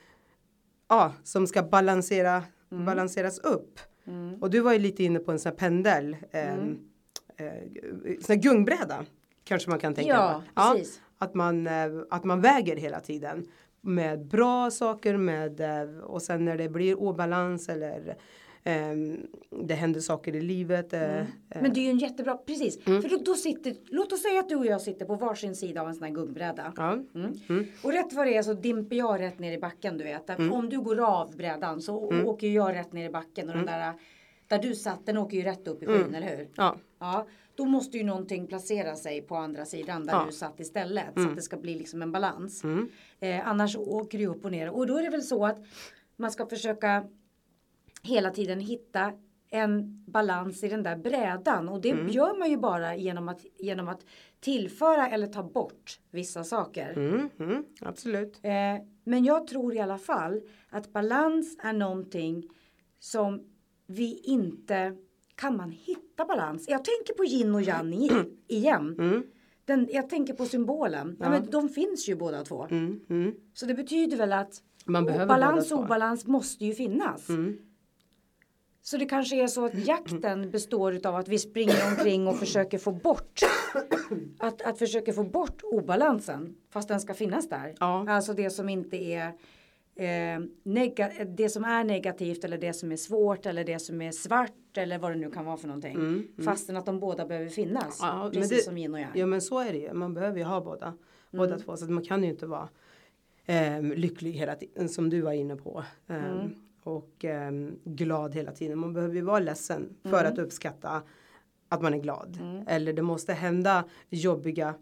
ja, 0.89 1.13
som 1.23 1.47
ska 1.47 1.63
balansera, 1.63 2.43
balanseras 2.69 3.39
upp. 3.39 3.79
Och 4.41 4.49
du 4.49 4.59
var 4.59 4.73
ju 4.73 4.79
lite 4.79 5.03
inne 5.03 5.19
på 5.19 5.31
en 5.31 5.39
sån 5.39 5.49
här 5.49 5.57
pendel. 5.57 6.17
Eh, 6.31 6.53
eh, 6.53 6.57
sån 8.21 8.35
här 8.35 8.35
gungbräda. 8.35 9.05
Kanske 9.43 9.69
man 9.69 9.79
kan 9.79 9.93
tänka 9.93 10.09
Ja, 10.11 10.43
på. 10.55 10.61
precis. 10.73 11.01
att, 11.17 11.33
man, 11.33 11.67
eh, 11.67 11.87
att 12.09 12.23
man 12.23 12.41
väger 12.41 12.75
hela 12.75 12.99
tiden. 12.99 13.47
Med 13.85 14.25
bra 14.25 14.71
saker 14.71 15.17
med, 15.17 15.59
eh, 15.61 15.99
och 15.99 16.21
sen 16.21 16.45
när 16.45 16.57
det 16.57 16.69
blir 16.69 16.99
obalans 16.99 17.69
eller 17.69 18.15
ehm, 18.63 19.17
det 19.63 19.73
händer 19.73 19.99
saker 19.99 20.35
i 20.35 20.41
livet. 20.41 20.93
eh, 20.93 21.19
eh, 21.19 21.25
Men 21.61 21.73
det 21.73 21.79
är 21.79 21.83
ju 21.83 21.89
en 21.89 21.97
jättebra, 21.97 22.37
precis. 22.37 22.87
Mm. 22.87 23.01
För 23.01 23.09
då, 23.09 23.17
då 23.17 23.33
sitter, 23.33 23.75
låt 23.85 24.13
oss 24.13 24.21
säga 24.21 24.39
att 24.39 24.49
du 24.49 24.55
och 24.55 24.65
jag 24.65 24.81
sitter 24.81 25.05
på 25.05 25.15
varsin 25.15 25.55
sida 25.55 25.81
av 25.81 25.87
en 25.87 25.95
sån 25.95 26.03
här 26.03 26.11
gungbräda. 26.13 26.73
ja. 26.77 26.91
Mm. 27.15 27.65
Och 27.83 27.91
rätt 27.91 28.13
vad 28.13 28.27
det 28.27 28.37
är 28.37 28.43
så 28.43 28.53
dimper 28.53 28.95
jag 28.95 29.19
rätt 29.21 29.39
ner 29.39 29.51
i 29.53 29.57
backen 29.57 29.97
du 29.97 30.03
vet. 30.03 30.29
Mm. 30.29 30.53
Om 30.53 30.69
du 30.69 30.79
går 30.81 30.99
av 31.05 31.37
brädan 31.37 31.81
så 31.81 31.95
åker 32.25 32.47
ju 32.47 32.53
jag 32.53 32.75
rätt 32.75 32.93
ner 32.93 33.09
i 33.09 33.11
backen 33.11 33.49
och 33.49 33.55
den 33.55 33.65
där 33.65 33.93
där 34.47 34.59
du 34.59 34.75
satt 34.75 35.05
den 35.05 35.17
åker 35.17 35.37
ju 35.37 35.43
rätt 35.43 35.67
upp 35.67 35.83
i 35.83 35.85
skyn, 35.85 35.95
Mm. 36.01 36.13
eller 36.15 36.37
hur? 36.37 36.47
Ja. 36.55 36.75
Ja, 36.99 37.25
då 37.55 37.65
måste 37.65 37.97
ju 37.97 38.03
någonting 38.03 38.47
placera 38.47 38.95
sig 38.95 39.21
på 39.21 39.35
andra 39.35 39.65
sidan 39.65 40.05
där 40.05 40.13
Ja. 40.13 40.23
du 40.25 40.31
satt 40.31 40.59
istället 40.59 41.13
så 41.15 41.29
att 41.29 41.35
det 41.35 41.41
ska 41.41 41.57
bli 41.57 41.75
liksom 41.75 42.01
en 42.01 42.11
balans. 42.11 42.63
Mm. 42.63 42.89
Eh, 43.19 43.47
annars 43.47 43.75
åker 43.77 44.17
du 44.17 44.25
upp 44.27 44.45
och 44.45 44.51
ner 44.51 44.69
och 44.69 44.87
då 44.87 44.97
är 44.97 45.03
det 45.03 45.09
väl 45.09 45.23
så 45.23 45.45
att 45.45 45.57
man 46.15 46.31
ska 46.31 46.45
försöka 46.45 47.07
hela 48.03 48.29
tiden 48.31 48.59
hitta 48.59 49.11
en 49.49 50.03
balans 50.07 50.63
i 50.63 50.67
den 50.67 50.83
där 50.83 50.95
brädan 50.97 51.69
och 51.69 51.81
det 51.81 51.91
Mm. 51.91 52.07
gör 52.07 52.39
man 52.39 52.49
ju 52.49 52.57
bara 52.57 52.95
genom 52.95 53.29
att, 53.29 53.45
genom 53.57 53.87
att 53.87 54.05
tillföra 54.39 55.07
eller 55.07 55.27
ta 55.27 55.43
bort 55.43 55.99
vissa 56.11 56.43
saker. 56.43 56.93
Mm, 56.97 57.29
mm, 57.39 57.65
absolut. 57.81 58.39
Eh, 58.43 58.51
men 59.03 59.25
jag 59.25 59.47
tror 59.47 59.75
i 59.75 59.79
alla 59.79 59.97
fall 59.97 60.41
att 60.69 60.93
balans 60.93 61.57
är 61.63 61.73
någonting 61.73 62.49
som 62.99 63.43
vi 63.87 64.19
inte 64.23 64.95
kan 65.35 65.57
man 65.57 65.71
hitta 65.71 66.25
balans. 66.25 66.65
Jag 66.67 66.83
tänker 66.83 67.13
på 67.13 67.25
yin 67.25 67.55
och 67.55 67.61
yang 67.61 67.93
igen. 68.47 68.95
Mm, 68.99 69.23
Den, 69.65 69.87
jag 69.91 70.09
tänker 70.09 70.33
på 70.33 70.45
symbolen. 70.45 71.17
Ja. 71.19 71.29
men 71.29 71.49
de 71.49 71.69
finns 71.69 72.09
ju 72.09 72.15
båda 72.15 72.43
två. 72.43 72.67
mm, 72.71 72.99
mm. 73.09 73.35
Så 73.53 73.65
det 73.65 73.73
betyder 73.73 74.17
väl 74.17 74.33
att 74.33 74.61
Man 74.85 75.05
balans 75.05 75.71
och 75.71 75.79
obalans 75.79 76.27
måste 76.27 76.65
ju 76.65 76.73
finnas. 76.73 77.29
Mm. 77.29 77.57
Så 78.81 78.97
det 78.97 79.05
kanske 79.05 79.43
är 79.43 79.47
så 79.47 79.65
att 79.65 79.87
jakten 79.87 80.51
består 80.51 81.07
av 81.07 81.15
att 81.15 81.27
vi 81.27 81.39
springer 81.39 81.87
omkring 81.91 82.27
och 82.27 82.39
försöker 82.39 82.77
få 82.77 82.91
bort 82.91 83.39
att, 84.39 84.61
att 84.61 84.79
försöka 84.79 85.13
få 85.13 85.23
bort 85.23 85.61
obalansen 85.63 86.55
fast 86.69 86.87
den 86.87 86.99
ska 86.99 87.13
finnas 87.13 87.49
där. 87.49 87.75
Ja. 87.79 88.09
Alltså 88.09 88.33
det 88.33 88.49
som 88.49 88.69
inte 88.69 88.97
är 88.97 89.27
eh, 89.95 90.39
det 91.25 91.49
som 91.49 91.63
är 91.63 91.83
negativt 91.83 92.43
eller 92.43 92.57
det 92.57 92.73
som 92.73 92.91
är 92.91 92.97
svårt 92.97 93.45
eller 93.45 93.63
det 93.63 93.79
som 93.79 94.01
är 94.01 94.11
svart 94.11 94.53
eller 94.77 94.97
vad 94.99 95.11
det 95.11 95.15
nu 95.15 95.31
kan 95.31 95.45
vara 95.45 95.57
för 95.57 95.67
någonting. 95.67 96.27
Fastän 96.45 96.77
att 96.77 96.85
de 96.85 96.99
båda 96.99 97.25
behöver 97.25 97.49
finnas. 97.49 98.01
Mm, 98.03 98.15
Ja, 98.17 98.29
precis 98.33 98.49
det- 98.49 98.63
som 98.63 98.77
yin 98.77 98.93
och 98.93 98.99
yang. 98.99 99.11
Ja 99.15 99.25
men 99.25 99.41
så 99.41 99.59
är 99.59 99.71
det 99.73 99.79
ju. 99.79 99.93
Man 99.93 100.13
behöver 100.13 100.37
ju 100.37 100.43
ha 100.43 100.61
båda. 100.61 100.93
Båda 101.31 101.59
två. 101.59 101.77
Så 101.77 101.85
att 101.85 101.91
man 101.91 102.03
kan 102.03 102.23
ju 102.23 102.29
inte 102.29 102.45
vara 102.47 102.69
ehm, 103.45 103.91
lycklig 103.93 104.31
hela 104.31 104.55
tiden 104.55 104.89
som 104.89 105.09
du 105.09 105.21
var 105.21 105.31
inne 105.31 105.55
på. 105.55 105.83
Ehm, 106.07 106.55
Och 106.83 107.25
ehm, 107.25 107.79
glad 107.83 108.35
hela 108.35 108.51
tiden. 108.51 108.79
Man 108.79 108.93
behöver 108.93 109.15
ju 109.15 109.21
vara 109.21 109.39
ledsen 109.39 109.95
för 110.03 110.23
att 110.25 110.37
uppskatta 110.37 111.01
att 111.69 111.81
man 111.81 111.93
är 111.93 111.97
glad. 111.99 112.37
Eller 112.67 112.93
det 112.93 113.01
måste 113.01 113.33
hända 113.33 113.83
jobbiga 114.09 114.73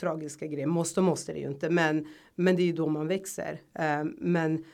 tragiska 0.00 0.46
grejer. 0.46 0.66
Måste 0.66 1.00
måste 1.00 1.32
det 1.32 1.38
ju 1.38 1.46
inte. 1.46 1.70
Men, 1.70 2.06
men 2.34 2.56
det 2.56 2.62
är 2.62 2.66
ju 2.66 2.72
då 2.72 2.86
man 2.88 3.08
växer. 3.08 3.60
Ehm, 3.74 4.16
men 4.20 4.64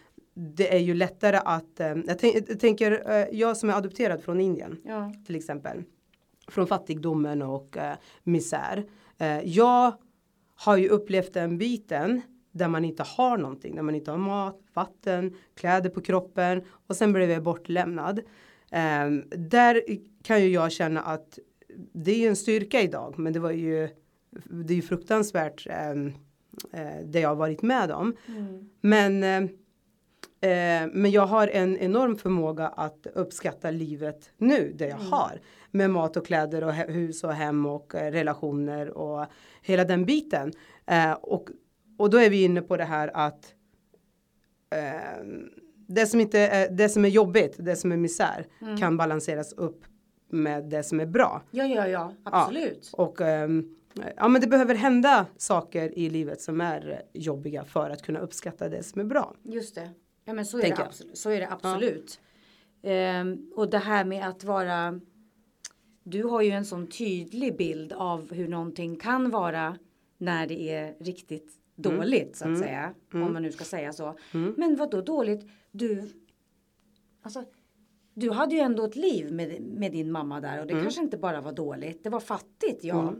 det 0.40 0.74
är 0.74 0.78
ju 0.78 0.94
lättare 0.94 1.36
att, 1.44 1.80
ehm, 1.80 2.04
jag, 2.06 2.18
tänk, 2.18 2.36
jag 2.48 2.60
tänker, 2.60 3.10
eh, 3.10 3.26
jag 3.38 3.56
som 3.56 3.70
är 3.70 3.74
adopterad 3.74 4.22
från 4.22 4.40
Indien 4.40 4.76
Ja. 4.84 5.12
till 5.26 5.36
exempel. 5.36 5.82
Från 6.48 6.66
fattigdomen 6.66 7.42
och 7.42 7.76
eh, 7.76 7.96
misär. 8.22 8.84
Eh, 9.18 9.40
jag 9.40 9.92
har 10.54 10.76
ju 10.76 10.88
upplevt 10.88 11.32
den 11.34 11.58
biten 11.58 12.20
där 12.52 12.68
man 12.68 12.84
inte 12.84 13.02
har 13.02 13.38
någonting, 13.38 13.74
där 13.74 13.82
man 13.82 13.94
inte 13.94 14.10
har 14.10 14.18
mat, 14.18 14.60
vatten, 14.74 15.34
kläder 15.54 15.90
på 15.90 16.00
kroppen 16.00 16.62
och 16.86 16.96
sen 16.96 17.12
blev 17.12 17.30
jag 17.30 17.42
bortlämnad. 17.42 18.18
Eh, 18.70 19.10
där 19.38 19.82
kan 20.22 20.42
ju 20.42 20.48
jag 20.48 20.72
känna 20.72 21.00
att 21.00 21.38
det 21.92 22.10
är 22.12 22.18
ju 22.18 22.26
en 22.28 22.36
styrka 22.36 22.80
idag, 22.80 23.18
men 23.18 23.32
det 23.32 23.40
var 23.40 23.50
ju 23.50 23.88
det 24.50 24.72
är 24.72 24.76
ju 24.76 24.82
fruktansvärt 24.82 25.66
eh, 25.66 25.90
eh, 26.72 27.04
det 27.04 27.20
jag 27.20 27.28
har 27.28 27.36
varit 27.36 27.62
med 27.62 27.90
om. 27.90 28.16
Men 28.80 29.22
eh, 30.40 30.90
men 30.92 31.10
jag 31.10 31.26
har 31.26 31.48
en 31.48 31.76
enorm 31.76 32.16
förmåga 32.16 32.68
att 32.68 33.06
uppskatta 33.14 33.70
livet 33.70 34.30
nu, 34.36 34.72
det 34.76 34.86
jag 34.86 34.96
har. 34.96 35.40
Med 35.70 35.90
mat 35.90 36.16
och 36.16 36.26
kläder 36.26 36.64
och 36.64 36.72
hus 36.72 37.24
och 37.24 37.32
hem 37.32 37.66
och 37.66 37.94
eh, 37.94 38.12
relationer 38.12 38.90
och 38.90 39.26
hela 39.62 39.84
den 39.84 40.04
biten. 40.04 40.52
Eh, 40.86 41.12
och, 41.12 41.48
och 41.98 42.10
då 42.10 42.18
är 42.18 42.30
vi 42.30 42.44
inne 42.44 42.62
på 42.62 42.76
det 42.76 42.84
här 42.84 43.10
att 43.14 43.54
eh, 44.74 45.24
det, 45.88 46.06
som 46.06 46.20
inte 46.20 46.38
är, 46.38 46.70
det 46.70 46.88
som 46.88 47.04
är 47.04 47.08
jobbigt, 47.08 47.54
det 47.58 47.76
som 47.76 47.92
är 47.92 47.96
misär, 47.96 48.46
kan 48.78 48.96
balanseras 48.96 49.52
upp 49.52 49.84
med 50.30 50.64
det 50.64 50.82
som 50.82 51.00
är 51.00 51.06
bra. 51.06 51.42
ja, 51.50 51.64
ja, 51.64 51.88
ja, 51.88 52.12
absolut. 52.22 52.90
Och 52.92 53.20
ehm, 53.20 53.76
ja, 54.16 54.28
men 54.28 54.40
det 54.40 54.46
behöver 54.46 54.74
hända 54.74 55.26
saker 55.36 55.98
i 55.98 56.10
livet 56.10 56.40
som 56.40 56.60
är 56.60 56.90
eh, 56.90 57.20
jobbiga 57.22 57.64
för 57.64 57.90
att 57.90 58.02
kunna 58.02 58.20
uppskatta 58.20 58.68
det 58.68 58.82
som 58.82 59.00
är 59.00 59.04
bra. 59.04 59.34
Just 59.42 59.74
det. 59.74 59.90
Ja 60.28 60.34
men 60.34 60.46
så 60.46 60.58
är, 60.58 60.62
det 60.62 60.84
absolut. 60.84 61.18
så 61.18 61.30
är 61.30 61.40
det 61.40 61.48
absolut. 61.50 62.20
Ehm, 62.82 63.52
och 63.54 63.70
det 63.70 63.78
här 63.78 64.04
med 64.04 64.28
att 64.28 64.44
vara 64.44 65.00
Du 66.02 66.22
har 66.24 66.42
ju 66.42 66.50
en 66.50 66.64
sån 66.64 66.86
tydlig 66.86 67.56
bild 67.56 67.92
av 67.92 68.32
hur 68.32 68.48
någonting 68.48 68.96
kan 68.96 69.30
vara 69.30 69.78
när 70.18 70.46
det 70.46 70.70
är 70.74 70.94
riktigt 71.00 71.52
dåligt 71.74 72.36
så 72.36 72.52
att 72.52 72.58
säga. 72.58 72.94
Om 73.12 73.32
man 73.32 73.42
nu 73.42 73.52
ska 73.52 73.64
säga 73.64 73.92
så. 73.92 74.18
Men 74.56 74.76
vad 74.76 74.90
då 74.90 75.00
dåligt? 75.00 75.46
Du 75.70 76.08
Alltså 77.22 77.44
du 78.14 78.30
hade 78.30 78.54
ju 78.54 78.60
ändå 78.60 78.84
ett 78.84 78.96
liv 78.96 79.32
med, 79.32 79.60
med 79.62 79.92
din 79.92 80.12
mamma 80.12 80.40
där 80.40 80.60
och 80.60 80.66
det 80.66 80.82
kanske 80.82 81.00
inte 81.02 81.18
bara 81.18 81.40
var 81.40 81.52
dåligt. 81.52 82.04
Det 82.04 82.10
var 82.10 82.20
fattigt 82.20 82.84
ja. 82.84 83.14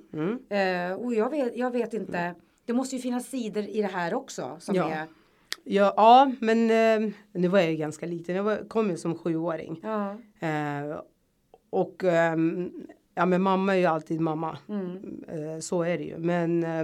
Eh, 0.56 0.92
och 0.92 1.14
jag 1.14 1.30
vet, 1.30 1.56
jag 1.56 1.70
vet 1.70 1.94
inte. 1.94 2.34
Det 2.64 2.72
måste 2.72 2.96
ju 2.96 3.02
finnas 3.02 3.26
sidor 3.26 3.62
i 3.64 3.82
det 3.82 3.88
här 3.88 4.14
också 4.14 4.56
som 4.60 4.74
Ja. 4.74 4.90
är 4.90 5.06
Ja, 5.70 5.94
ja 5.96 6.32
men 6.40 6.70
eh, 6.70 7.10
nu 7.32 7.48
var 7.48 7.58
jag 7.58 7.70
ju 7.70 7.76
ganska 7.76 8.06
liten. 8.06 8.34
Jag 8.36 8.42
var, 8.42 8.68
kom 8.68 8.90
ju 8.90 8.96
som 8.96 9.18
sjuåring. 9.18 9.80
Ja. 9.82 10.10
Eh, 10.40 11.00
och 11.70 12.04
ehm, 12.04 12.70
ja 13.14 13.26
men 13.26 13.42
mamma 13.42 13.74
är 13.74 13.78
ju 13.78 13.86
alltid 13.86 14.20
mamma. 14.20 14.58
Mm. 14.68 15.24
Eh, 15.28 15.58
så 15.60 15.82
är 15.82 15.98
det 15.98 16.04
ju. 16.04 16.18
Men, 16.18 16.64
eh, 16.64 16.80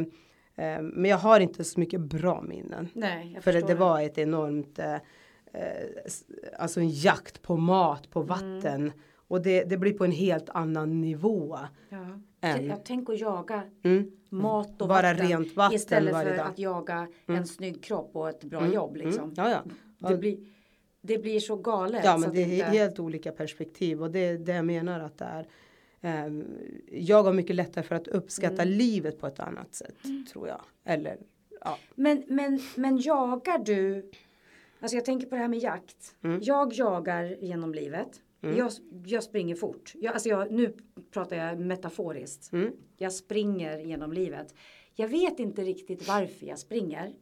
eh, 0.56 0.82
men 0.82 1.04
jag 1.04 1.18
har 1.18 1.40
inte 1.40 1.64
så 1.64 1.80
mycket 1.80 2.00
bra 2.00 2.42
minnen. 2.42 2.88
Nej, 2.94 3.32
jag 3.34 3.44
För 3.44 3.52
det, 3.52 3.60
det 3.60 3.74
var 3.74 4.00
ett 4.00 4.18
enormt, 4.18 4.78
eh, 4.78 4.94
eh, 4.94 5.88
alltså 6.58 6.80
en 6.80 6.88
jakt 6.90 7.42
på 7.42 7.56
mat, 7.56 8.10
på 8.10 8.20
Mm. 8.20 8.28
vatten. 8.28 8.92
Och 9.28 9.42
det, 9.42 9.64
det 9.64 9.76
blir 9.76 9.92
på 9.92 10.04
en 10.04 10.12
helt 10.12 10.48
annan 10.48 11.00
nivå. 11.00 11.58
Ja. 11.88 12.20
Än- 12.46 12.66
Jag 12.66 12.84
tänker 12.84 13.12
att 13.12 13.20
jaga 13.20 13.62
Mm. 13.82 14.10
mat 14.30 14.82
och 14.82 14.88
Bara 14.88 15.12
vatten 15.12 15.28
rent 15.28 15.56
vatten 15.56 15.76
istället 15.76 16.14
för 16.22 16.36
dag. 16.36 16.46
att 16.46 16.58
jaga 16.58 17.08
en 17.26 17.46
snygg 17.46 17.84
kropp 17.84 18.10
och 18.16 18.28
ett 18.28 18.44
bra 18.44 18.68
jobb 18.72 18.96
liksom. 18.96 19.22
Mm. 19.24 19.34
Ja, 19.36 19.50
ja. 19.98 20.08
Det, 20.08 20.16
blir, 20.16 20.38
det 21.00 21.18
blir 21.18 21.40
så 21.40 21.56
galet. 21.56 22.04
Ja, 22.04 22.16
men 22.18 22.32
det 22.34 22.42
är 22.42 22.52
inte... 22.52 22.64
helt 22.64 22.98
olika 22.98 23.32
perspektiv 23.32 24.02
och 24.02 24.10
det 24.10 24.18
är 24.18 24.38
det 24.38 24.52
jag 24.54 24.64
menar 24.64 25.00
att 25.00 25.18
det 25.18 25.24
är. 25.24 25.46
ehm, 26.00 26.44
jag 26.92 27.22
har 27.22 27.32
mycket 27.32 27.56
lättare 27.56 27.84
för 27.84 27.94
att 27.94 28.08
uppskatta 28.08 28.62
Mm. 28.62 28.68
livet 28.78 29.20
på 29.20 29.26
ett 29.26 29.40
annat 29.40 29.74
sätt 29.74 29.96
tror 30.32 30.48
jag. 30.48 30.60
Eller 30.84 31.16
ja. 31.60 31.78
Men, 31.94 32.22
men, 32.28 32.60
men 32.76 32.98
jagar 32.98 33.58
du? 33.58 34.10
Alltså 34.80 34.96
jag 34.96 35.04
tänker 35.04 35.26
på 35.26 35.34
det 35.34 35.40
här 35.40 35.48
med 35.48 35.58
jakt. 35.58 36.14
Mm. 36.24 36.40
Jag 36.42 36.72
jagar 36.72 37.36
genom 37.40 37.74
livet. 37.74 38.20
Jag, 38.52 38.72
jag 39.06 39.22
springer 39.22 39.54
fort. 39.54 39.92
Jag, 39.94 40.12
alltså 40.14 40.28
jag, 40.28 40.52
nu 40.52 40.76
pratar 41.10 41.36
jag 41.36 41.58
metaforiskt. 41.58 42.52
Mm. 42.52 42.72
Jag 42.96 43.12
springer 43.12 43.78
genom 43.78 44.12
livet. 44.12 44.54
Jag 44.94 45.08
vet 45.08 45.38
inte 45.38 45.62
riktigt 45.62 46.08
varför 46.08 46.46
jag 46.46 46.58
springer. 46.58 47.12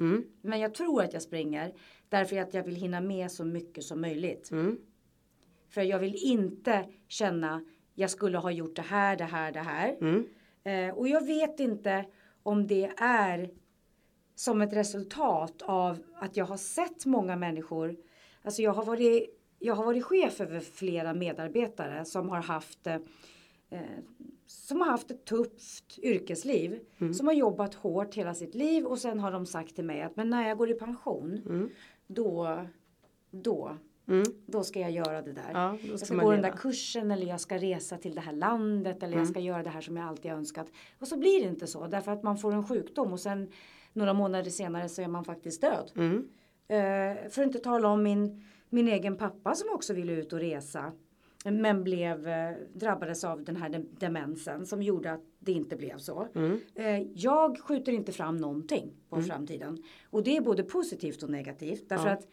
Mm. 0.00 0.24
Men 0.42 0.60
jag 0.60 0.74
tror 0.74 1.02
att 1.02 1.12
jag 1.12 1.22
springer 1.22 1.74
därför 2.08 2.36
att 2.36 2.54
jag 2.54 2.64
vill 2.64 2.76
hinna 2.76 3.00
med 3.00 3.32
så 3.32 3.44
mycket 3.44 3.84
som 3.84 4.00
möjligt. 4.00 4.50
Mm. 4.50 4.78
För 5.68 5.82
jag 5.82 5.98
vill 5.98 6.16
inte 6.22 6.84
känna 7.08 7.64
jag 7.94 8.10
skulle 8.10 8.38
ha 8.38 8.50
gjort 8.50 8.76
det 8.76 8.82
här, 8.82 9.16
det 9.16 9.24
här, 9.24 9.52
det 9.52 9.60
här. 9.60 9.96
Mm. 10.00 10.26
Eh, 10.64 10.98
och 10.98 11.08
jag 11.08 11.26
vet 11.26 11.60
inte 11.60 12.04
om 12.42 12.66
det 12.66 12.90
är 12.96 13.50
som 14.34 14.60
ett 14.60 14.72
resultat 14.72 15.62
av 15.62 15.98
att 16.14 16.36
jag 16.36 16.44
har 16.44 16.56
sett 16.56 17.06
många 17.06 17.36
människor. 17.36 17.96
Alltså 18.42 18.62
jag 18.62 18.72
har 18.72 18.84
varit, 18.84 19.41
jag 19.62 19.74
har 19.74 19.84
varit 19.84 20.04
chef 20.04 20.40
över 20.40 20.60
flera 20.60 21.14
medarbetare 21.14 22.04
som 22.04 22.28
har 22.28 22.42
haft 22.42 22.86
eh, 22.86 22.96
som 24.46 24.80
har 24.80 24.88
haft 24.88 25.10
ett 25.10 25.24
tufft 25.24 25.98
yrkesliv. 25.98 26.80
Som 27.14 27.26
har 27.26 27.34
jobbat 27.34 27.74
hårt 27.74 28.14
hela 28.14 28.34
sitt 28.34 28.54
liv 28.54 28.84
och 28.86 28.98
sen 28.98 29.18
har 29.20 29.32
de 29.32 29.46
sagt 29.46 29.74
till 29.74 29.84
mig 29.84 30.02
att 30.02 30.16
men 30.16 30.30
när 30.30 30.48
jag 30.48 30.58
går 30.58 30.70
i 30.70 30.74
pension 30.74 31.40
då, 32.06 32.60
då, 33.30 33.76
Mm. 34.08 34.22
då 34.46 34.62
ska 34.64 34.80
jag 34.80 34.90
göra 34.90 35.22
det 35.22 35.32
där. 35.32 35.50
Ja, 35.52 35.78
då 35.82 35.88
jag 35.90 35.98
ska 35.98 36.06
ska 36.06 36.14
gå 36.14 36.30
den 36.30 36.40
leva. 36.40 36.50
där 36.54 36.56
kursen 36.62 37.10
eller 37.10 37.26
jag 37.26 37.40
ska 37.40 37.58
resa 37.58 37.98
till 37.98 38.14
det 38.14 38.20
här 38.20 38.32
landet 38.32 38.96
eller 38.96 39.06
Mm. 39.12 39.18
jag 39.18 39.28
ska 39.28 39.40
göra 39.40 39.62
det 39.62 39.70
här 39.70 39.80
som 39.80 39.96
jag 39.96 40.06
alltid 40.06 40.30
har 40.30 40.38
önskat. 40.38 40.66
Och 41.00 41.08
så 41.08 41.16
blir 41.18 41.42
det 41.42 41.48
inte 41.48 41.66
så 41.66 41.86
därför 41.86 42.12
att 42.12 42.22
man 42.22 42.38
får 42.38 42.52
en 42.52 42.66
sjukdom 42.68 43.12
och 43.12 43.20
sen 43.20 43.48
några 43.92 44.12
månader 44.12 44.50
senare 44.50 44.88
så 44.88 45.02
är 45.02 45.08
man 45.08 45.24
faktiskt 45.24 45.60
död. 45.60 45.92
Mm. 45.96 46.28
Eh, 46.68 47.28
för 47.30 47.42
att 47.42 47.46
inte 47.46 47.58
tala 47.58 47.88
om 47.88 48.02
min, 48.02 48.44
min 48.72 48.88
egen 48.88 49.16
pappa 49.16 49.54
som 49.54 49.68
också 49.74 49.94
ville 49.94 50.12
ut 50.12 50.32
och 50.32 50.38
resa. 50.40 50.92
Men 51.44 51.84
blev, 51.84 52.28
eh, 52.28 52.54
drabbades 52.74 53.24
av 53.24 53.44
den 53.44 53.56
här 53.56 53.68
de- 53.68 53.88
demensen 53.98 54.66
som 54.66 54.82
gjorde 54.82 55.12
att 55.12 55.20
det 55.38 55.52
inte 55.52 55.76
blev 55.76 55.98
så. 55.98 56.28
Mm. 56.34 56.60
Eh, 56.74 57.00
jag 57.14 57.58
skjuter 57.60 57.92
inte 57.92 58.12
fram 58.12 58.36
någonting 58.36 58.92
på 59.08 59.22
framtiden. 59.22 59.82
Och 60.10 60.22
det 60.22 60.36
är 60.36 60.40
både 60.40 60.62
positivt 60.62 61.22
och 61.22 61.30
negativt. 61.30 61.88
Därför 61.88 62.06
Ja. 62.08 62.12
att 62.12 62.28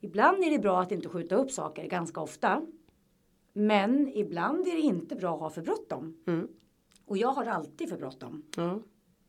ibland 0.00 0.44
är 0.44 0.50
det 0.50 0.58
bra 0.58 0.80
att 0.80 0.92
inte 0.92 1.08
skjuta 1.08 1.34
upp 1.36 1.50
saker, 1.50 1.86
ganska 1.88 2.20
ofta. 2.20 2.62
Men 3.52 4.08
ibland 4.08 4.66
är 4.66 4.72
det 4.72 4.80
inte 4.80 5.16
bra 5.16 5.34
att 5.34 5.40
ha 5.40 5.50
för 5.50 5.62
bråttom. 5.62 6.22
Mm. 6.26 6.48
Och 7.06 7.16
jag 7.18 7.28
har 7.32 7.46
alltid 7.46 7.88
för 7.88 7.96
bråttom. 7.96 8.42
Ja. 8.56 8.80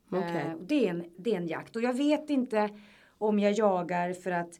Okej. 0.10 0.46
Eh, 0.48 0.58
det, 0.68 0.86
är 0.86 0.90
en, 0.90 1.04
det 1.18 1.32
är 1.34 1.38
en 1.38 1.48
jakt. 1.48 1.76
Och 1.76 1.82
jag 1.82 1.94
vet 1.94 2.30
inte 2.30 2.70
om 3.18 3.40
jag 3.40 3.52
jagar 3.54 4.14
för 4.14 4.32
att 4.32 4.60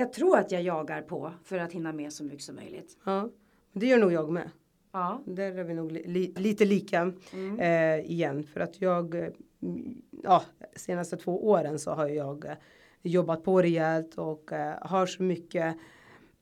jag 0.00 0.12
tror 0.12 0.38
att 0.38 0.52
jag 0.52 0.62
jagar 0.62 1.02
på 1.02 1.32
för 1.44 1.58
att 1.58 1.72
hinna 1.72 1.92
med 1.92 2.12
så 2.12 2.24
mycket 2.24 2.42
som 2.42 2.54
möjligt. 2.56 2.96
Ja. 3.04 3.28
Det 3.72 3.86
gör 3.86 3.98
nog 3.98 4.12
jag 4.12 4.30
med. 4.32 4.50
Ja. 4.92 5.22
Där 5.26 5.58
är 5.58 5.64
vi 5.64 5.74
nog 5.74 5.92
li, 5.92 6.02
li, 6.06 6.34
lite 6.36 6.64
lika 6.64 7.12
Mm. 7.32 7.60
eh, 7.60 8.10
igen. 8.10 8.42
För 8.42 8.60
att 8.60 8.80
jag, 8.80 9.14
eh, 9.14 9.28
mm, 9.62 10.02
ja, 10.22 10.42
senaste 10.76 11.16
två 11.16 11.48
åren 11.48 11.78
så 11.78 11.90
har 11.90 12.08
jag 12.08 12.44
eh, 12.44 12.52
jobbat 13.02 13.44
på 13.44 13.62
rejält 13.62 14.14
och 14.18 14.52
eh, 14.52 14.74
har 14.80 15.06
så 15.06 15.22
mycket 15.22 15.76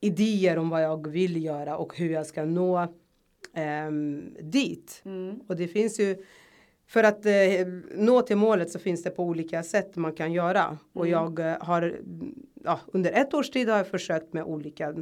idéer 0.01 0.59
om 0.59 0.69
vad 0.71 0.83
jag 0.83 1.09
vill 1.09 1.45
göra 1.45 1.77
och 1.77 1.97
hur 1.99 2.11
jag 2.11 2.27
ska 2.27 2.45
nå 2.45 2.87
ehm, 3.55 4.37
dit. 4.43 5.03
Mm. 5.05 5.41
Och 5.49 5.57
det 5.57 5.69
finns 5.69 6.01
ju 6.01 6.17
för 6.87 7.05
att 7.05 7.27
eh, 7.27 7.33
nå 7.95 8.23
till 8.23 8.37
målet 8.37 8.71
så 8.71 8.79
finns 8.79 9.03
det 9.03 9.11
på 9.11 9.23
olika 9.25 9.63
sätt 9.63 9.97
man 9.97 10.13
kan 10.13 10.33
göra. 10.33 10.79
Och 10.93 11.07
Mm. 11.07 11.13
jag 11.21 11.39
eh, 11.51 11.57
har 11.61 12.01
ja, 12.65 12.81
under 12.93 13.13
ett 13.13 13.35
års 13.35 13.51
tid 13.51 13.69
har 13.69 13.77
jag 13.77 13.87
försökt 13.89 14.33
med 14.33 14.45
olika 14.45 14.95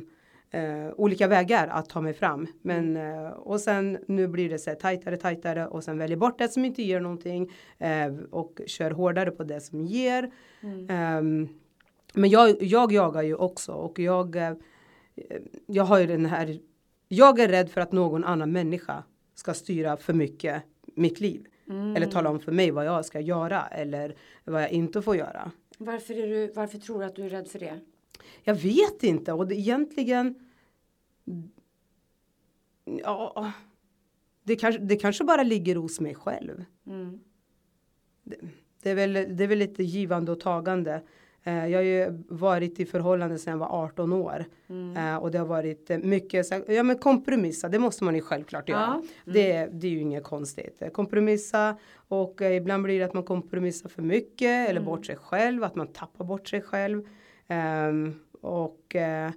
eh, 0.51 0.90
olika 0.97 1.29
vägar 1.29 1.69
att 1.69 1.88
ta 1.88 2.01
mig 2.01 2.14
fram. 2.14 2.47
Men 2.62 2.97
Mm. 2.97 3.25
eh, 3.27 3.31
och 3.31 3.61
sen 3.61 3.99
nu 4.09 4.29
blir 4.29 4.51
det 4.51 4.59
så 4.59 4.71
här 4.71 4.77
tajtare, 4.77 5.16
tajtare 5.16 5.66
och 5.66 5.85
sen 5.85 5.99
väljer 5.99 6.16
bort 6.16 6.38
det 6.38 6.49
som 6.49 6.64
inte 6.64 6.83
ger 6.83 7.01
någonting 7.01 7.53
eh, 7.79 8.14
och 8.31 8.61
kör 8.66 8.90
hårdare 8.90 9.31
på 9.31 9.45
det 9.45 9.61
som 9.61 9.83
ger. 9.83 10.31
Mm. 10.61 10.87
Ehm, 10.90 11.49
men 12.14 12.31
jag, 12.31 12.62
jag 12.62 12.92
jagar 12.92 13.23
ju 13.23 13.35
också 13.35 13.73
och 13.73 13.99
jag, 13.99 14.37
eh, 14.37 14.53
jag 15.66 15.85
har 15.85 15.99
ju 15.99 16.07
den 16.07 16.27
här, 16.27 16.59
jag 17.09 17.38
är 17.38 17.49
rädd 17.49 17.71
för 17.71 17.81
att 17.81 17.92
någon 17.92 18.25
annan 18.25 18.53
människa 18.53 19.05
ska 19.35 19.55
styra 19.55 19.97
för 19.97 20.12
mycket 20.12 20.62
mitt 20.95 21.21
liv. 21.21 21.47
Mm. 21.69 21.97
Eller 21.97 22.07
tala 22.07 22.31
om 22.31 22.40
för 22.40 22.53
mig 22.53 22.71
vad 22.71 22.85
jag 22.87 23.05
ska 23.05 23.21
göra 23.21 23.66
eller 23.66 24.14
vad 24.45 24.62
jag 24.62 24.71
inte 24.71 25.03
får 25.03 25.16
göra. 25.16 25.51
Varför, 25.77 26.15
är 26.15 26.27
du, 26.27 26.53
varför 26.53 26.79
tror 26.79 26.99
du 26.99 27.05
att 27.05 27.17
du 27.17 27.25
är 27.25 27.29
rädd 27.29 27.49
för 27.49 27.59
det? 27.59 27.81
Jag 28.43 28.55
vet 28.55 29.03
inte 29.03 29.33
och 29.33 29.47
det, 29.47 29.55
egentligen. 29.55 30.35
Ja. 32.85 33.53
Det 34.43 34.57
kanske, 34.57 34.81
det 34.81 34.97
kanske 34.97 35.25
bara 35.25 35.43
ligger 35.43 35.77
hos 35.77 36.01
mig 36.01 36.15
själv. 36.15 36.65
Mm. 36.87 37.21
Det 38.83 38.91
är 38.91 38.95
väl, 38.95 39.12
det 39.12 39.45
är 39.45 39.49
väl 39.49 39.59
lite 39.59 39.83
givande 39.83 40.33
och 40.33 40.41
tagande. 40.41 41.03
Eh, 41.47 41.67
jag 41.69 41.79
har 41.79 41.85
ju 41.85 42.23
varit 42.29 42.81
i 42.81 42.87
förhållande 42.87 43.39
sedan 43.39 43.51
jag 43.51 43.59
var 43.59 43.85
18 43.85 44.13
år. 44.13 44.45
Mm. 44.69 44.97
Eh, 44.97 45.17
och 45.17 45.31
det 45.31 45.39
har 45.39 45.47
varit 45.47 45.91
eh, 45.91 45.99
mycket, 45.99 46.47
ja 46.69 46.83
men 46.83 46.99
kompromissa, 46.99 47.69
det 47.69 47.79
måste 47.79 48.05
man 48.05 48.15
ju 48.15 48.21
självklart 48.21 48.69
göra. 48.69 48.81
Ja. 48.81 48.93
Mm. 48.95 49.07
Det, 49.25 49.67
det 49.81 49.87
är 49.87 49.91
ju 49.91 50.01
inget 50.01 50.25
konstigt. 50.25 50.83
Kompromissa 50.93 51.77
och 52.09 52.41
ibland 52.41 52.83
blir 52.83 52.99
det 52.99 53.05
att 53.05 53.15
man 53.15 53.23
kompromissar 53.23 53.89
för 53.89 54.03
mycket 54.03 54.47
Mm. 54.49 54.71
eller 54.71 54.81
bort 54.81 55.07
sig 55.07 55.17
själv, 55.17 55.65
att 55.65 55.75
man 55.77 55.87
tappar 55.87 56.25
bort 56.25 56.49
sig 56.49 56.61
själv. 56.63 57.03
Ehm, 57.49 58.15
och 58.41 58.97
eh, 58.97 59.31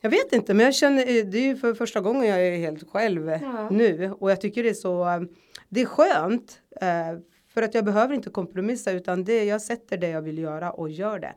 jag 0.00 0.10
vet 0.10 0.32
inte, 0.32 0.54
men 0.54 0.64
jag 0.64 0.74
känner, 0.74 1.24
det 1.24 1.38
är 1.38 1.42
ju 1.46 1.56
för 1.56 1.74
första 1.74 2.00
gången 2.00 2.26
jag 2.28 2.46
är 2.46 2.56
helt 2.56 2.90
själv 2.90 3.28
Ja. 3.42 3.70
nu 3.70 4.10
och 4.20 4.30
jag 4.30 4.40
tycker 4.40 4.62
det 4.62 4.68
är 4.68 4.74
så, 4.74 5.26
det 5.68 5.80
är 5.80 5.86
skönt. 5.86 6.58
eh, 6.80 7.18
För 7.54 7.62
att 7.62 7.74
jag 7.74 7.84
behöver 7.84 8.14
inte 8.14 8.30
kompromissa 8.30 8.92
utan 8.92 9.24
det, 9.24 9.44
jag 9.44 9.62
sätter 9.62 9.96
det 9.96 10.08
jag 10.08 10.22
vill 10.22 10.38
göra 10.38 10.70
och 10.70 10.90
gör 10.90 11.18
det. 11.18 11.34